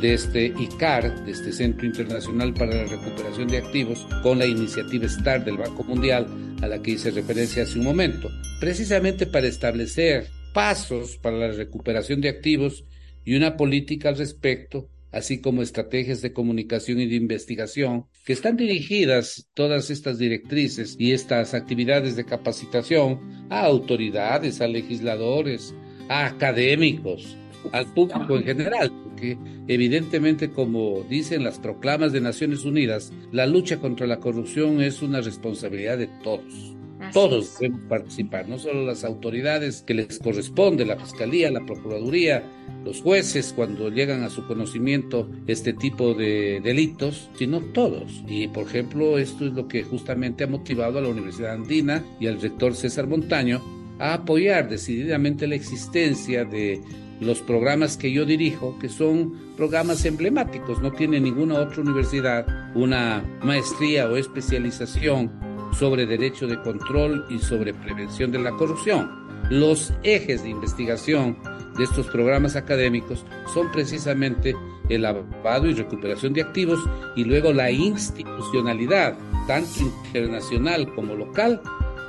de 0.00 0.14
este 0.14 0.46
ICAR, 0.46 1.24
de 1.24 1.32
este 1.32 1.52
Centro 1.52 1.86
Internacional 1.86 2.52
para 2.54 2.74
la 2.74 2.84
Recuperación 2.84 3.48
de 3.48 3.58
Activos, 3.58 4.06
con 4.22 4.38
la 4.38 4.46
iniciativa 4.46 5.08
STAR 5.08 5.44
del 5.44 5.58
Banco 5.58 5.84
Mundial, 5.84 6.26
a 6.62 6.66
la 6.66 6.80
que 6.82 6.92
hice 6.92 7.10
referencia 7.10 7.62
hace 7.62 7.78
un 7.78 7.84
momento, 7.84 8.30
precisamente 8.60 9.26
para 9.26 9.46
establecer 9.46 10.28
pasos 10.52 11.18
para 11.18 11.36
la 11.36 11.52
recuperación 11.52 12.20
de 12.20 12.30
activos 12.30 12.84
y 13.24 13.36
una 13.36 13.56
política 13.56 14.08
al 14.08 14.16
respecto 14.16 14.88
así 15.16 15.40
como 15.40 15.62
estrategias 15.62 16.20
de 16.20 16.34
comunicación 16.34 17.00
y 17.00 17.06
de 17.06 17.16
investigación, 17.16 18.04
que 18.24 18.34
están 18.34 18.56
dirigidas 18.56 19.48
todas 19.54 19.88
estas 19.88 20.18
directrices 20.18 20.94
y 20.98 21.12
estas 21.12 21.54
actividades 21.54 22.16
de 22.16 22.26
capacitación 22.26 23.46
a 23.48 23.64
autoridades, 23.64 24.60
a 24.60 24.68
legisladores, 24.68 25.74
a 26.10 26.26
académicos, 26.26 27.36
al 27.72 27.86
público 27.86 28.36
en 28.36 28.44
general, 28.44 28.92
porque 29.04 29.38
evidentemente, 29.68 30.50
como 30.50 31.04
dicen 31.08 31.44
las 31.44 31.58
proclamas 31.58 32.12
de 32.12 32.20
Naciones 32.20 32.64
Unidas, 32.64 33.12
la 33.32 33.46
lucha 33.46 33.78
contra 33.78 34.06
la 34.06 34.20
corrupción 34.20 34.80
es 34.80 35.02
una 35.02 35.20
responsabilidad 35.20 35.98
de 35.98 36.08
todos. 36.22 36.76
Todos 37.12 37.58
deben 37.58 37.88
participar, 37.88 38.48
no 38.48 38.58
solo 38.58 38.84
las 38.84 39.04
autoridades 39.04 39.82
que 39.82 39.94
les 39.94 40.18
corresponde, 40.18 40.86
la 40.86 40.96
Fiscalía, 40.96 41.50
la 41.50 41.64
Procuraduría, 41.64 42.42
los 42.84 43.02
jueces 43.02 43.52
cuando 43.54 43.90
llegan 43.90 44.22
a 44.22 44.30
su 44.30 44.46
conocimiento 44.46 45.28
este 45.46 45.72
tipo 45.72 46.14
de 46.14 46.60
delitos, 46.62 47.30
sino 47.36 47.60
todos. 47.60 48.22
Y 48.26 48.48
por 48.48 48.66
ejemplo, 48.66 49.18
esto 49.18 49.46
es 49.46 49.52
lo 49.52 49.68
que 49.68 49.82
justamente 49.82 50.44
ha 50.44 50.48
motivado 50.48 50.98
a 50.98 51.02
la 51.02 51.08
Universidad 51.08 51.52
Andina 51.52 52.02
y 52.18 52.28
al 52.28 52.40
rector 52.40 52.74
César 52.74 53.06
Montaño 53.06 53.60
a 53.98 54.14
apoyar 54.14 54.68
decididamente 54.68 55.46
la 55.46 55.54
existencia 55.54 56.44
de 56.44 56.80
los 57.20 57.40
programas 57.40 57.96
que 57.96 58.12
yo 58.12 58.24
dirijo, 58.24 58.78
que 58.78 58.88
son 58.88 59.54
programas 59.56 60.04
emblemáticos, 60.04 60.80
no 60.80 60.92
tiene 60.92 61.20
ninguna 61.20 61.60
otra 61.60 61.82
universidad 61.82 62.46
una 62.74 63.24
maestría 63.42 64.08
o 64.08 64.16
especialización 64.16 65.30
sobre 65.72 66.06
derecho 66.06 66.46
de 66.46 66.60
control 66.60 67.24
y 67.30 67.38
sobre 67.38 67.74
prevención 67.74 68.32
de 68.32 68.38
la 68.38 68.52
corrupción. 68.52 69.26
Los 69.50 69.92
ejes 70.02 70.42
de 70.42 70.50
investigación 70.50 71.36
de 71.76 71.84
estos 71.84 72.06
programas 72.08 72.56
académicos 72.56 73.24
son 73.52 73.70
precisamente 73.70 74.56
el 74.88 75.02
lavado 75.02 75.66
y 75.66 75.74
recuperación 75.74 76.32
de 76.32 76.42
activos 76.42 76.80
y 77.14 77.24
luego 77.24 77.52
la 77.52 77.70
institucionalidad, 77.70 79.16
tanto 79.46 79.80
internacional 79.80 80.92
como 80.94 81.14
local, 81.14 81.60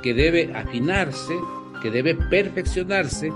que 0.02 0.14
debe 0.14 0.52
afinarse, 0.54 1.34
que 1.82 1.90
debe 1.90 2.14
perfeccionarse 2.14 3.32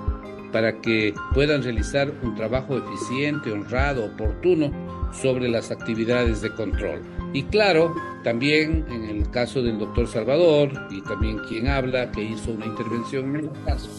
para 0.53 0.81
que 0.81 1.15
puedan 1.35 1.63
realizar 1.63 2.13
un 2.23 2.35
trabajo 2.35 2.77
eficiente, 2.77 3.51
honrado, 3.51 4.05
oportuno 4.05 4.71
sobre 5.13 5.49
las 5.49 5.71
actividades 5.71 6.43
de 6.43 6.51
control. 6.55 7.03
Y 7.33 7.45
claro, 7.45 7.95
también 8.23 8.85
en 8.91 9.05
el 9.05 9.31
caso 9.31 9.63
del 9.63 9.79
doctor 9.79 10.07
Salvador 10.07 10.71
y 10.91 11.01
también 11.03 11.39
quien 11.49 11.69
habla, 11.69 12.13
que 12.13 12.23
hizo 12.23 12.53
una 12.53 12.67
intervención 12.67 13.37
en 13.37 13.45
el 13.45 13.51
caso, 13.65 13.91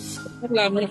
hablamos 0.44 0.90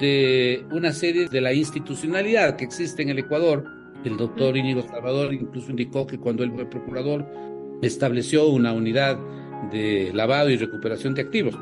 de 0.00 0.64
una 0.72 0.92
serie 0.92 1.28
de 1.28 1.40
la 1.40 1.52
institucionalidad 1.52 2.56
que 2.56 2.64
existe 2.64 3.02
en 3.02 3.10
el 3.10 3.20
Ecuador. 3.20 3.64
El 4.04 4.16
doctor 4.16 4.56
Íñigo 4.56 4.82
Salvador 4.82 5.32
incluso 5.32 5.70
indicó 5.70 6.06
que 6.06 6.18
cuando 6.18 6.42
él 6.44 6.52
fue 6.52 6.68
procurador 6.68 7.26
estableció 7.82 8.48
una 8.48 8.72
unidad 8.72 9.18
de 9.70 10.10
lavado 10.12 10.50
y 10.50 10.56
recuperación 10.56 11.14
de 11.14 11.22
activos, 11.22 11.56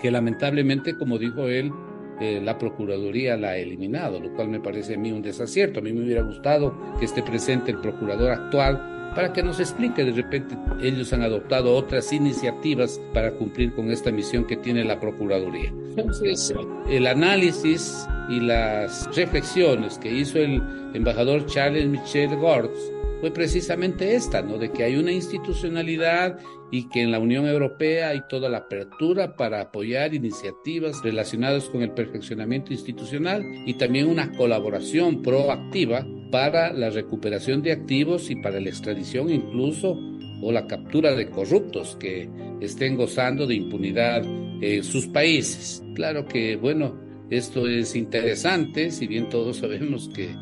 que 0.00 0.10
lamentablemente, 0.10 0.96
como 0.96 1.18
dijo 1.18 1.48
él, 1.48 1.72
eh, 2.20 2.40
la 2.42 2.58
Procuraduría 2.58 3.36
la 3.36 3.50
ha 3.50 3.56
eliminado, 3.56 4.20
lo 4.20 4.32
cual 4.34 4.48
me 4.48 4.60
parece 4.60 4.94
a 4.94 4.98
mí 4.98 5.12
un 5.12 5.22
desacierto. 5.22 5.80
A 5.80 5.82
mí 5.82 5.92
me 5.92 6.04
hubiera 6.04 6.22
gustado 6.22 6.74
que 6.98 7.04
esté 7.04 7.22
presente 7.22 7.70
el 7.70 7.78
procurador 7.78 8.30
actual 8.30 9.12
para 9.14 9.32
que 9.32 9.42
nos 9.42 9.58
explique 9.60 10.04
de 10.04 10.12
repente 10.12 10.54
ellos 10.82 11.10
han 11.14 11.22
adoptado 11.22 11.74
otras 11.74 12.12
iniciativas 12.12 13.00
para 13.14 13.30
cumplir 13.32 13.72
con 13.72 13.90
esta 13.90 14.12
misión 14.12 14.46
que 14.46 14.56
tiene 14.56 14.84
la 14.84 15.00
Procuraduría. 15.00 15.72
Entonces, 15.96 16.54
el 16.90 17.06
análisis 17.06 18.06
y 18.28 18.40
las 18.40 19.08
reflexiones 19.16 19.98
que 19.98 20.12
hizo 20.12 20.38
el 20.38 20.62
embajador 20.92 21.46
Charles 21.46 21.88
Michel 21.88 22.36
Gortz 22.36 22.92
fue 23.20 23.30
precisamente 23.30 24.14
esta, 24.14 24.42
¿no? 24.42 24.58
De 24.58 24.70
que 24.70 24.84
hay 24.84 24.96
una 24.96 25.12
institucionalidad 25.12 26.38
y 26.70 26.88
que 26.88 27.02
en 27.02 27.12
la 27.12 27.18
Unión 27.18 27.46
Europea 27.46 28.08
hay 28.08 28.22
toda 28.28 28.48
la 28.48 28.58
apertura 28.58 29.36
para 29.36 29.60
apoyar 29.60 30.14
iniciativas 30.14 31.02
relacionadas 31.02 31.64
con 31.68 31.82
el 31.82 31.92
perfeccionamiento 31.92 32.72
institucional 32.72 33.44
y 33.66 33.74
también 33.74 34.08
una 34.08 34.32
colaboración 34.32 35.22
proactiva 35.22 36.04
para 36.30 36.72
la 36.72 36.90
recuperación 36.90 37.62
de 37.62 37.72
activos 37.72 38.30
y 38.30 38.36
para 38.36 38.60
la 38.60 38.68
extradición 38.68 39.30
incluso 39.30 39.96
o 40.42 40.52
la 40.52 40.66
captura 40.66 41.14
de 41.14 41.30
corruptos 41.30 41.96
que 41.98 42.28
estén 42.60 42.96
gozando 42.96 43.46
de 43.46 43.54
impunidad 43.54 44.22
en 44.60 44.84
sus 44.84 45.06
países. 45.06 45.82
Claro 45.94 46.26
que, 46.26 46.56
bueno, 46.56 46.98
esto 47.30 47.66
es 47.66 47.96
interesante, 47.96 48.90
si 48.90 49.06
bien 49.06 49.28
todos 49.28 49.58
sabemos 49.58 50.10
que 50.14 50.34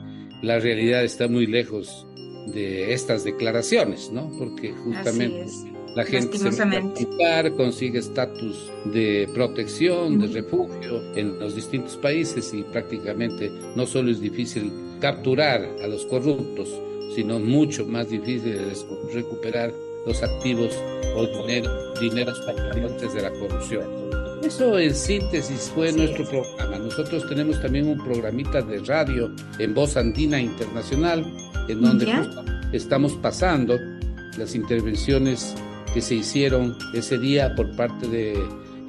la 0.43 0.59
realidad 0.59 1.05
está 1.05 1.29
muy 1.29 1.47
lejos 1.47 2.07
de 2.47 2.93
estas 2.93 3.25
declaraciones, 3.25 4.11
¿no? 4.11 4.31
Porque 4.39 4.73
justamente 4.73 5.47
la 5.95 6.05
gente 6.05 6.39
se 6.39 6.51
quitar, 6.97 7.53
consigue 7.53 8.01
estatus 8.01 8.71
de 8.87 9.29
protección, 9.33 10.19
de 10.19 10.27
refugio 10.27 11.01
en 11.15 11.39
los 11.39 11.55
distintos 11.55 11.97
países 11.97 12.53
y 12.53 12.63
prácticamente 12.63 13.51
no 13.77 13.87
solo 13.87 14.11
es 14.11 14.21
difícil 14.21 14.73
capturar 15.01 15.69
a 15.83 15.87
los 15.87 16.05
corruptos, 16.07 16.69
sino 17.15 17.39
mucho 17.39 17.87
más 17.87 18.09
difícil 18.09 18.55
es 18.55 18.85
recuperar 19.13 19.73
los 20.07 20.23
activos 20.23 20.75
o 21.17 21.27
dinero, 21.27 21.71
dineros 22.01 22.41
provenientes 22.41 23.15
de 23.15 23.23
la 23.23 23.31
corrupción. 23.31 24.24
Eso 24.45 24.79
en 24.79 24.95
síntesis 24.95 25.73
fue 25.75 25.91
nuestro 25.91 26.23
programa. 26.29 26.79
Nosotros 26.79 27.27
tenemos 27.31 27.63
también 27.63 27.89
un 27.89 27.99
programita 28.05 28.61
de 28.61 28.79
radio 28.81 29.35
en 29.59 29.73
Voz 29.73 29.97
Andina 29.97 30.39
Internacional, 30.39 31.25
en 31.67 31.81
donde 31.81 32.13
estamos 32.73 33.15
pasando 33.15 33.79
las 34.37 34.55
intervenciones 34.55 35.55
que 35.95 36.03
se 36.03 36.17
hicieron 36.17 36.77
ese 36.93 37.17
día 37.17 37.55
por 37.55 37.75
parte 37.75 38.07
de 38.07 38.35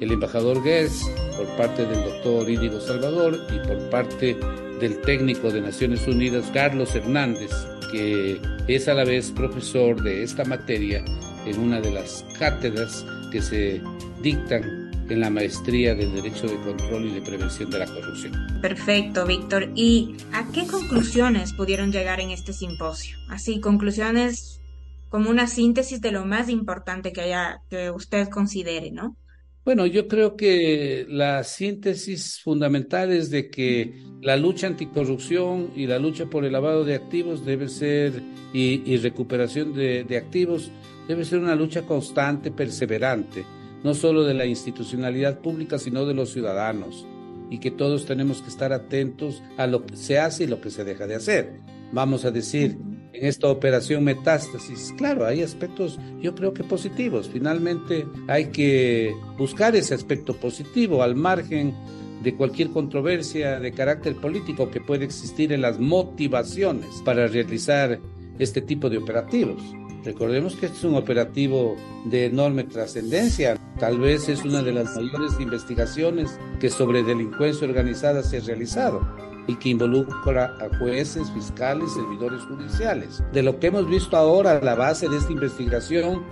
el 0.00 0.12
embajador 0.12 0.62
Guess, 0.62 1.10
por 1.38 1.46
parte 1.56 1.86
del 1.86 2.04
doctor 2.04 2.50
Íñigo 2.50 2.78
Salvador 2.78 3.40
y 3.48 3.66
por 3.66 3.78
parte 3.88 4.36
del 4.78 5.00
técnico 5.00 5.50
de 5.50 5.62
Naciones 5.62 6.06
Unidas 6.06 6.50
Carlos 6.52 6.94
Hernández, 6.94 7.50
que 7.90 8.38
es 8.68 8.88
a 8.88 8.94
la 8.94 9.04
vez 9.04 9.30
profesor 9.30 10.02
de 10.02 10.22
esta 10.22 10.44
materia 10.44 11.02
en 11.46 11.58
una 11.58 11.80
de 11.80 11.92
las 11.92 12.26
cátedras 12.38 13.06
que 13.32 13.40
se 13.40 13.80
dictan 14.22 14.85
en 15.08 15.20
la 15.20 15.30
maestría 15.30 15.94
del 15.94 16.12
Derecho 16.12 16.46
de 16.46 16.56
Control 16.60 17.06
y 17.06 17.14
de 17.14 17.22
Prevención 17.22 17.70
de 17.70 17.78
la 17.78 17.86
Corrupción. 17.86 18.32
Perfecto, 18.60 19.26
Víctor. 19.26 19.70
¿Y 19.74 20.16
a 20.32 20.46
qué 20.52 20.66
conclusiones 20.66 21.52
pudieron 21.52 21.92
llegar 21.92 22.20
en 22.20 22.30
este 22.30 22.52
simposio? 22.52 23.16
Así, 23.28 23.60
conclusiones 23.60 24.60
como 25.08 25.30
una 25.30 25.46
síntesis 25.46 26.00
de 26.00 26.12
lo 26.12 26.24
más 26.24 26.48
importante 26.48 27.12
que 27.12 27.22
haya 27.22 27.60
que 27.70 27.90
usted 27.90 28.28
considere, 28.28 28.90
¿no? 28.90 29.16
Bueno, 29.64 29.84
yo 29.84 30.06
creo 30.06 30.36
que 30.36 31.06
la 31.08 31.42
síntesis 31.42 32.40
fundamental 32.40 33.10
es 33.10 33.30
de 33.30 33.50
que 33.50 34.00
la 34.22 34.36
lucha 34.36 34.68
anticorrupción 34.68 35.72
y 35.74 35.88
la 35.88 35.98
lucha 35.98 36.26
por 36.26 36.44
el 36.44 36.52
lavado 36.52 36.84
de 36.84 36.94
activos 36.94 37.44
debe 37.44 37.68
ser 37.68 38.22
y, 38.52 38.96
recuperación 38.98 39.74
de, 39.74 40.04
de, 40.04 40.16
activos 40.18 40.70
debe 41.08 41.24
ser 41.24 41.40
una 41.40 41.56
lucha 41.56 41.82
constante, 41.82 42.52
perseverante, 42.52 43.44
no 43.82 43.94
solo 43.94 44.24
de 44.24 44.34
la 44.34 44.46
institucionalidad 44.46 45.40
pública, 45.40 45.78
sino 45.78 46.06
de 46.06 46.14
los 46.14 46.32
ciudadanos, 46.32 47.06
y 47.50 47.58
que 47.58 47.70
todos 47.70 48.06
tenemos 48.06 48.42
que 48.42 48.48
estar 48.48 48.72
atentos 48.72 49.42
a 49.56 49.66
lo 49.66 49.86
que 49.86 49.96
se 49.96 50.18
hace 50.18 50.44
y 50.44 50.46
lo 50.48 50.60
que 50.60 50.70
se 50.70 50.84
deja 50.84 51.06
de 51.06 51.14
hacer. 51.14 51.60
Vamos 51.92 52.24
a 52.24 52.30
decir, 52.30 52.76
en 53.12 53.26
esta 53.26 53.48
operación 53.48 54.04
metástasis. 54.04 54.92
Claro, 54.98 55.24
hay 55.24 55.42
aspectos 55.42 55.98
yo 56.20 56.34
creo 56.34 56.52
que 56.52 56.64
positivos. 56.64 57.30
Finalmente 57.32 58.06
hay 58.28 58.46
que 58.46 59.14
buscar 59.38 59.74
ese 59.74 59.94
aspecto 59.94 60.34
positivo 60.34 61.02
al 61.02 61.14
margen 61.14 61.74
de 62.22 62.34
cualquier 62.34 62.70
controversia 62.70 63.60
de 63.60 63.72
carácter 63.72 64.16
político 64.16 64.70
que 64.70 64.80
puede 64.80 65.04
existir 65.04 65.52
en 65.52 65.62
las 65.62 65.78
motivaciones 65.78 67.02
para 67.04 67.26
realizar 67.26 68.00
este 68.38 68.60
tipo 68.60 68.90
de 68.90 68.98
operativos. 68.98 69.62
Recordemos 70.06 70.54
que 70.54 70.66
este 70.66 70.78
es 70.78 70.84
un 70.84 70.94
operativo 70.94 71.74
de 72.04 72.26
enorme 72.26 72.62
trascendencia. 72.62 73.56
Tal 73.80 73.98
vez 73.98 74.28
es 74.28 74.44
una 74.44 74.62
de 74.62 74.72
las 74.72 74.94
mayores 74.94 75.32
investigaciones 75.40 76.38
que 76.60 76.70
sobre 76.70 77.02
delincuencia 77.02 77.66
organizada 77.66 78.22
se 78.22 78.36
ha 78.36 78.40
realizado 78.40 79.00
y 79.48 79.56
que 79.56 79.70
involucra 79.70 80.54
a 80.60 80.78
jueces, 80.78 81.28
fiscales, 81.32 81.92
servidores 81.92 82.40
judiciales. 82.42 83.20
De 83.32 83.42
lo 83.42 83.58
que 83.58 83.66
hemos 83.66 83.90
visto 83.90 84.16
ahora, 84.16 84.60
la 84.62 84.76
base 84.76 85.08
de 85.08 85.16
esta 85.16 85.32
investigación 85.32 86.22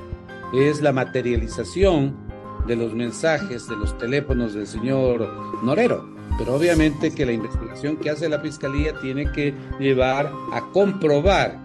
es 0.55 0.81
la 0.81 0.93
materialización 0.93 2.17
de 2.69 2.77
los 2.77 2.95
mensajes 2.95 3.69
de 3.69 3.75
los 3.75 3.99
teléfonos 3.99 4.55
del 4.55 4.69
señor 4.69 5.29
Norero. 5.65 6.09
Pero 6.39 6.55
obviamente 6.55 7.13
que 7.13 7.27
la 7.27 7.33
investigación 7.33 7.97
que 7.97 8.11
hace 8.11 8.29
la 8.29 8.39
Fiscalía 8.39 8.95
tiene 9.01 9.33
que 9.33 9.53
llevar 9.81 10.33
a 10.53 10.61
comprobar 10.73 11.65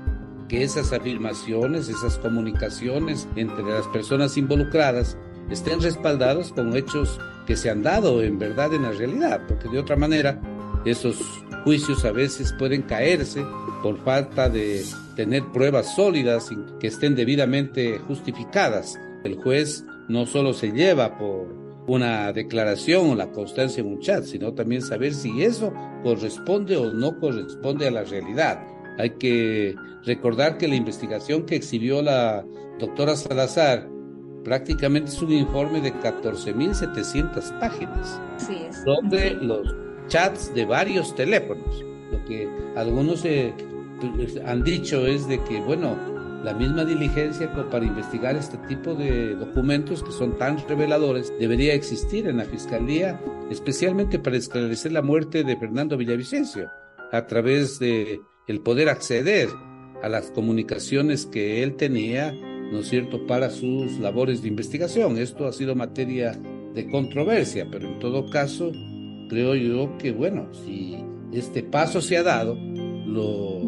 que 0.49 0.63
esas 0.63 0.91
afirmaciones, 0.91 1.87
esas 1.87 2.17
comunicaciones 2.17 3.27
entre 3.37 3.63
las 3.63 3.87
personas 3.87 4.35
involucradas 4.35 5.17
estén 5.49 5.81
respaldadas 5.81 6.51
con 6.51 6.75
hechos 6.75 7.19
que 7.47 7.55
se 7.55 7.69
han 7.69 7.81
dado 7.81 8.21
en 8.21 8.37
verdad 8.37 8.73
en 8.73 8.83
la 8.83 8.91
realidad, 8.91 9.41
porque 9.47 9.69
de 9.69 9.79
otra 9.79 9.95
manera 9.95 10.41
esos 10.85 11.17
juicios 11.63 12.03
a 12.03 12.11
veces 12.11 12.53
pueden 12.53 12.81
caerse 12.81 13.45
por 13.81 13.97
falta 14.03 14.49
de 14.49 14.83
tener 15.15 15.43
pruebas 15.51 15.95
sólidas 15.95 16.51
y 16.51 16.57
que 16.79 16.87
estén 16.87 17.15
debidamente 17.15 17.99
justificadas. 17.99 18.99
El 19.23 19.35
juez 19.35 19.85
no 20.07 20.25
solo 20.25 20.53
se 20.53 20.71
lleva 20.71 21.17
por 21.17 21.47
una 21.87 22.31
declaración 22.33 23.09
o 23.09 23.15
la 23.15 23.31
constancia 23.31 23.81
en 23.81 23.87
un 23.87 23.99
chat, 23.99 24.23
sino 24.23 24.53
también 24.53 24.81
saber 24.81 25.13
si 25.13 25.43
eso 25.43 25.73
corresponde 26.03 26.77
o 26.77 26.93
no 26.93 27.19
corresponde 27.19 27.87
a 27.87 27.91
la 27.91 28.03
realidad. 28.03 28.59
Hay 28.99 29.11
que 29.11 29.75
recordar 30.03 30.57
que 30.57 30.67
la 30.67 30.75
investigación 30.75 31.45
que 31.45 31.55
exhibió 31.55 32.01
la 32.01 32.45
doctora 32.79 33.15
Salazar 33.15 33.87
prácticamente 34.43 35.09
es 35.09 35.21
un 35.21 35.31
informe 35.31 35.79
de 35.79 35.93
14.700 35.93 37.59
páginas 37.59 38.19
sí, 38.37 38.67
sobre 38.83 39.31
los 39.35 39.73
chats 40.07 40.53
de 40.53 40.65
varios 40.65 41.15
teléfonos. 41.15 41.85
Lo 42.11 42.23
que 42.25 42.49
algunos 42.75 43.23
eh, 43.23 43.53
han 44.45 44.63
dicho 44.63 45.07
es 45.07 45.27
de 45.29 45.41
que, 45.45 45.61
bueno, 45.61 45.95
la 46.43 46.53
misma 46.53 46.83
diligencia 46.83 47.51
para 47.69 47.85
investigar 47.85 48.35
este 48.35 48.57
tipo 48.67 48.95
de 48.95 49.35
documentos 49.35 50.03
que 50.03 50.11
son 50.11 50.37
tan 50.37 50.57
reveladores 50.67 51.33
debería 51.39 51.73
existir 51.73 52.27
en 52.27 52.37
la 52.37 52.45
Fiscalía, 52.45 53.21
especialmente 53.49 54.19
para 54.19 54.35
esclarecer 54.35 54.91
la 54.91 55.01
muerte 55.01 55.43
de 55.43 55.55
Fernando 55.55 55.95
Villavicencio, 55.95 56.69
a 57.11 57.25
través 57.27 57.79
de 57.79 58.21
el 58.49 58.61
poder 58.61 58.89
acceder 58.89 59.47
a 60.01 60.09
las 60.09 60.31
comunicaciones 60.31 61.27
que 61.27 61.61
él 61.61 61.75
tenía, 61.75 62.33
¿no 62.71 62.79
es 62.79 62.89
cierto?, 62.89 63.27
para 63.27 63.51
sus 63.51 63.99
labores 63.99 64.41
de 64.41 64.47
investigación. 64.47 65.19
Esto 65.19 65.45
ha 65.47 65.53
sido 65.53 65.75
materia 65.75 66.35
de 66.73 66.89
controversia, 66.89 67.67
pero 67.71 67.87
en 67.87 67.99
todo 67.99 68.27
caso, 68.31 68.71
creo 69.29 69.53
yo 69.53 69.95
que, 69.99 70.11
bueno, 70.11 70.49
si 70.65 70.97
este 71.31 71.61
paso 71.61 72.01
se 72.01 72.17
ha 72.17 72.23
dado, 72.23 72.55
lo 73.05 73.61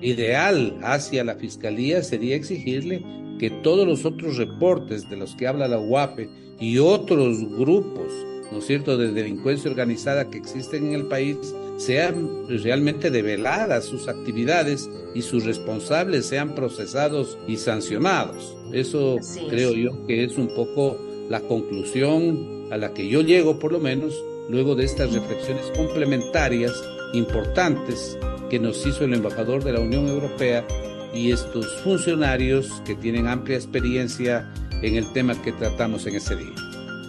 ideal 0.00 0.76
hacia 0.82 1.22
la 1.22 1.36
Fiscalía 1.36 2.02
sería 2.02 2.34
exigirle 2.34 3.04
que 3.38 3.50
todos 3.50 3.86
los 3.86 4.04
otros 4.04 4.38
reportes 4.38 5.08
de 5.08 5.18
los 5.18 5.36
que 5.36 5.46
habla 5.46 5.68
la 5.68 5.78
UAPE 5.78 6.28
y 6.58 6.78
otros 6.78 7.38
grupos, 7.56 8.12
¿no 8.50 8.58
es 8.58 8.66
cierto?, 8.66 8.98
de 8.98 9.12
delincuencia 9.12 9.70
organizada 9.70 10.30
que 10.30 10.38
existen 10.38 10.88
en 10.88 10.94
el 10.94 11.06
país, 11.06 11.36
sean 11.76 12.46
realmente 12.48 13.10
develadas 13.10 13.84
sus 13.84 14.08
actividades 14.08 14.90
y 15.14 15.22
sus 15.22 15.44
responsables 15.44 16.26
sean 16.26 16.54
procesados 16.54 17.38
y 17.46 17.56
sancionados. 17.56 18.56
Eso 18.72 19.18
creo 19.48 19.72
yo 19.72 20.06
que 20.06 20.24
es 20.24 20.36
un 20.36 20.48
poco 20.48 20.98
la 21.28 21.40
conclusión 21.40 22.66
a 22.70 22.76
la 22.76 22.92
que 22.94 23.08
yo 23.08 23.20
llego, 23.20 23.58
por 23.58 23.72
lo 23.72 23.80
menos, 23.80 24.14
luego 24.48 24.74
de 24.74 24.84
estas 24.84 25.12
reflexiones 25.12 25.66
complementarias 25.76 26.72
importantes 27.12 28.18
que 28.50 28.58
nos 28.58 28.86
hizo 28.86 29.04
el 29.04 29.14
embajador 29.14 29.64
de 29.64 29.72
la 29.72 29.80
Unión 29.80 30.08
Europea 30.08 30.66
y 31.14 31.32
estos 31.32 31.80
funcionarios 31.82 32.82
que 32.84 32.94
tienen 32.94 33.26
amplia 33.26 33.56
experiencia 33.56 34.52
en 34.82 34.96
el 34.96 35.12
tema 35.12 35.40
que 35.42 35.52
tratamos 35.52 36.06
en 36.06 36.16
ese 36.16 36.36
día. 36.36 36.65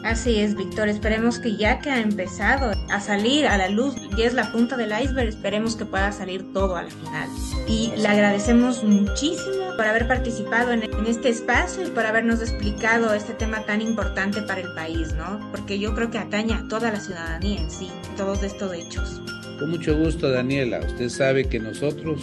Así 0.08 0.40
es, 0.40 0.56
Víctor. 0.56 0.88
Esperemos 0.88 1.38
que 1.38 1.58
ya 1.58 1.80
que 1.80 1.90
ha 1.90 2.00
empezado 2.00 2.72
a 2.90 3.02
salir 3.02 3.46
a 3.46 3.58
la 3.58 3.68
luz 3.68 3.94
y 4.18 4.22
es 4.22 4.34
la 4.34 4.54
punta 4.54 4.78
del 4.78 4.94
iceberg, 4.98 5.28
esperemos 5.28 5.76
que 5.76 5.84
pueda 5.84 6.14
salir 6.14 6.54
todo 6.54 6.78
al 6.78 6.90
final. 6.90 7.28
Y 7.68 7.92
le 7.98 8.08
agradecemos 8.08 8.86
muchísimo 8.86 9.76
por 9.76 9.86
haber 9.86 10.08
participado 10.08 10.72
en, 10.72 10.84
este 11.06 11.28
espacio 11.28 11.86
y 11.86 11.90
por 11.90 12.06
habernos 12.06 12.40
explicado 12.42 13.14
este 13.14 13.34
tema 13.34 13.66
tan 13.66 13.82
importante 13.82 14.42
para 14.44 14.62
el 14.62 14.74
país, 14.76 15.14
¿no? 15.14 15.46
Porque 15.52 15.78
yo 15.78 15.94
creo 15.94 16.10
que 16.10 16.20
atañe 16.20 16.54
a 16.54 16.66
toda 16.70 16.90
la 16.90 17.02
ciudadanía 17.02 17.60
en 17.60 17.70
sí, 17.70 17.90
todos 18.16 18.44
estos 18.44 18.74
hechos. 18.74 19.22
Con 19.60 19.72
mucho 19.72 19.98
gusto, 19.98 20.32
Daniela. 20.32 20.80
Usted 20.80 21.10
sabe 21.10 21.50
que 21.50 21.60
nosotros, 21.60 22.22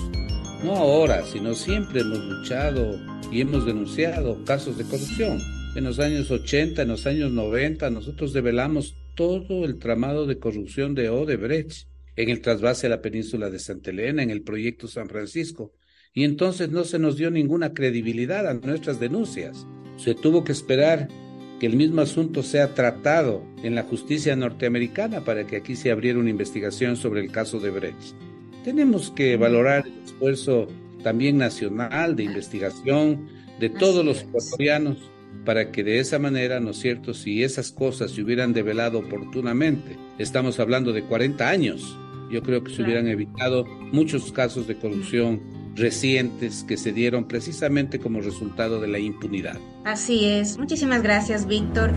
no 0.62 0.74
ahora, 0.74 1.22
sino 1.26 1.52
siempre 1.52 2.00
hemos 2.00 2.20
luchado 2.20 2.98
y 3.30 3.42
hemos 3.42 3.66
denunciado 3.66 4.42
casos 4.46 4.78
de 4.78 4.84
corrupción 4.84 5.38
en 5.74 5.84
los 5.84 5.98
años 5.98 6.30
80, 6.30 6.82
en 6.82 6.88
los 6.88 7.06
años 7.06 7.32
90, 7.32 7.90
nosotros 7.90 8.32
develamos 8.32 8.96
todo 9.16 9.64
el 9.64 9.78
tramado 9.78 10.26
de 10.26 10.38
corrupción 10.38 10.94
de 10.94 11.08
Odebrecht 11.08 11.88
en 12.16 12.30
el 12.30 12.40
trasvase 12.40 12.86
a 12.86 12.90
la 12.90 13.02
península 13.02 13.50
de 13.50 13.58
Santa 13.58 13.90
Elena, 13.90 14.22
en 14.22 14.30
el 14.30 14.42
proyecto 14.42 14.86
San 14.86 15.08
Francisco, 15.08 15.72
y 16.12 16.22
entonces 16.22 16.70
no 16.70 16.84
se 16.84 17.00
nos 17.00 17.16
dio 17.16 17.30
ninguna 17.30 17.74
credibilidad 17.74 18.46
a 18.46 18.54
nuestras 18.54 19.00
denuncias. 19.00 19.66
Se 19.96 20.14
tuvo 20.14 20.44
que 20.44 20.52
esperar 20.52 21.08
que 21.58 21.66
el 21.66 21.76
mismo 21.76 22.02
asunto 22.02 22.44
sea 22.44 22.74
tratado 22.74 23.44
en 23.64 23.74
la 23.74 23.82
justicia 23.82 24.36
norteamericana 24.36 25.24
para 25.24 25.44
que 25.44 25.56
aquí 25.56 25.74
se 25.74 25.90
abriera 25.90 26.20
una 26.20 26.30
investigación 26.30 26.96
sobre 26.96 27.20
el 27.20 27.32
caso 27.32 27.58
de 27.58 27.70
Brecht. 27.70 28.14
Tenemos 28.64 29.10
que 29.10 29.36
valorar 29.36 29.84
el 29.86 30.04
esfuerzo 30.04 30.68
también 31.02 31.36
nacional 31.36 32.14
de 32.14 32.24
investigación 32.24 33.28
de 33.58 33.70
todos 33.70 34.04
los 34.04 34.22
ecuatorianos 34.22 34.98
para 35.44 35.70
que 35.70 35.84
de 35.84 35.98
esa 35.98 36.18
manera, 36.18 36.60
¿no 36.60 36.70
es 36.70 36.78
cierto?, 36.78 37.14
si 37.14 37.42
esas 37.42 37.70
cosas 37.70 38.12
se 38.12 38.22
hubieran 38.22 38.52
develado 38.52 38.98
oportunamente, 38.98 39.96
estamos 40.18 40.58
hablando 40.60 40.92
de 40.92 41.02
40 41.02 41.48
años, 41.48 41.96
yo 42.30 42.42
creo 42.42 42.64
que 42.64 42.74
se 42.74 42.82
hubieran 42.82 43.08
evitado 43.08 43.64
muchos 43.92 44.32
casos 44.32 44.66
de 44.66 44.76
corrupción 44.76 45.40
recientes 45.76 46.64
que 46.64 46.76
se 46.76 46.92
dieron 46.92 47.24
precisamente 47.24 47.98
como 47.98 48.20
resultado 48.20 48.80
de 48.80 48.88
la 48.88 48.98
impunidad. 48.98 49.58
Así 49.84 50.24
es. 50.24 50.58
Muchísimas 50.58 51.02
gracias, 51.02 51.46
Víctor. 51.46 51.92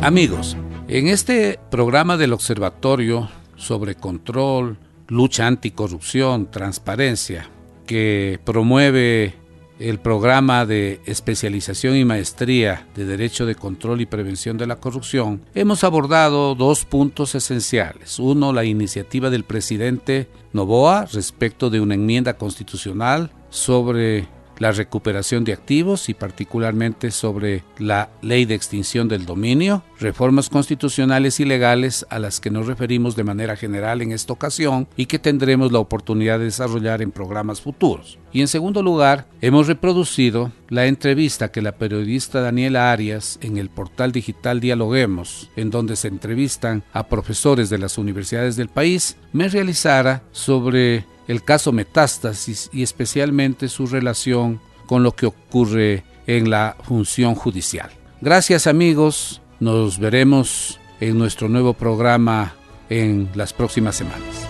Amigos, 0.00 0.56
en 0.88 1.08
este 1.08 1.58
programa 1.70 2.16
del 2.16 2.32
Observatorio 2.32 3.28
sobre 3.56 3.94
control, 3.94 4.78
lucha 5.08 5.46
anticorrupción, 5.46 6.50
transparencia, 6.50 7.48
que 7.86 8.38
promueve 8.44 9.34
el 9.80 9.98
programa 9.98 10.66
de 10.66 11.00
especialización 11.06 11.96
y 11.96 12.04
maestría 12.04 12.86
de 12.94 13.06
Derecho 13.06 13.46
de 13.46 13.54
Control 13.54 14.00
y 14.00 14.06
Prevención 14.06 14.58
de 14.58 14.66
la 14.66 14.76
Corrupción, 14.76 15.40
hemos 15.54 15.82
abordado 15.84 16.54
dos 16.54 16.84
puntos 16.84 17.34
esenciales. 17.34 18.18
Uno, 18.18 18.52
la 18.52 18.64
iniciativa 18.64 19.30
del 19.30 19.44
presidente 19.44 20.28
Novoa 20.52 21.06
respecto 21.06 21.70
de 21.70 21.80
una 21.80 21.94
enmienda 21.94 22.34
constitucional 22.34 23.30
sobre 23.48 24.28
la 24.60 24.70
recuperación 24.70 25.42
de 25.42 25.54
activos 25.54 26.08
y 26.08 26.14
particularmente 26.14 27.10
sobre 27.10 27.64
la 27.78 28.10
ley 28.22 28.44
de 28.44 28.54
extinción 28.54 29.08
del 29.08 29.26
dominio, 29.26 29.82
reformas 29.98 30.48
constitucionales 30.48 31.40
y 31.40 31.46
legales 31.46 32.06
a 32.10 32.20
las 32.20 32.40
que 32.40 32.50
nos 32.50 32.66
referimos 32.66 33.16
de 33.16 33.24
manera 33.24 33.56
general 33.56 34.02
en 34.02 34.12
esta 34.12 34.32
ocasión 34.32 34.86
y 34.96 35.06
que 35.06 35.18
tendremos 35.18 35.72
la 35.72 35.78
oportunidad 35.78 36.38
de 36.38 36.44
desarrollar 36.44 37.02
en 37.02 37.10
programas 37.10 37.60
futuros. 37.60 38.18
Y 38.32 38.42
en 38.42 38.48
segundo 38.48 38.82
lugar, 38.82 39.26
hemos 39.40 39.66
reproducido 39.66 40.52
la 40.68 40.86
entrevista 40.86 41.50
que 41.50 41.62
la 41.62 41.72
periodista 41.72 42.40
Daniela 42.42 42.92
Arias 42.92 43.38
en 43.42 43.56
el 43.56 43.70
portal 43.70 44.12
digital 44.12 44.60
Dialoguemos, 44.60 45.50
en 45.56 45.70
donde 45.70 45.96
se 45.96 46.08
entrevistan 46.08 46.84
a 46.92 47.08
profesores 47.08 47.70
de 47.70 47.78
las 47.78 47.96
universidades 47.96 48.56
del 48.56 48.68
país, 48.68 49.16
me 49.32 49.48
realizara 49.48 50.22
sobre 50.32 51.06
el 51.30 51.44
caso 51.44 51.70
Metástasis 51.70 52.70
y 52.72 52.82
especialmente 52.82 53.68
su 53.68 53.86
relación 53.86 54.60
con 54.86 55.04
lo 55.04 55.12
que 55.12 55.26
ocurre 55.26 56.02
en 56.26 56.50
la 56.50 56.76
función 56.82 57.36
judicial. 57.36 57.88
Gracias 58.20 58.66
amigos, 58.66 59.40
nos 59.60 60.00
veremos 60.00 60.80
en 60.98 61.16
nuestro 61.18 61.48
nuevo 61.48 61.72
programa 61.72 62.54
en 62.88 63.30
las 63.34 63.52
próximas 63.52 63.94
semanas. 63.94 64.48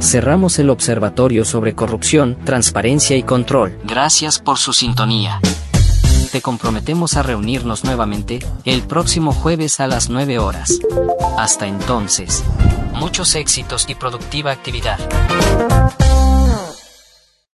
Cerramos 0.00 0.58
el 0.58 0.68
Observatorio 0.68 1.46
sobre 1.46 1.74
Corrupción, 1.74 2.36
Transparencia 2.44 3.16
y 3.16 3.22
Control. 3.22 3.78
Gracias 3.84 4.38
por 4.38 4.58
su 4.58 4.74
sintonía 4.74 5.40
te 6.30 6.42
comprometemos 6.42 7.16
a 7.16 7.22
reunirnos 7.22 7.84
nuevamente 7.84 8.38
el 8.64 8.82
próximo 8.82 9.32
jueves 9.32 9.80
a 9.80 9.86
las 9.86 10.08
9 10.08 10.38
horas. 10.38 10.78
Hasta 11.38 11.66
entonces, 11.66 12.44
muchos 12.94 13.34
éxitos 13.34 13.86
y 13.88 13.94
productiva 13.94 14.52
actividad. 14.52 14.98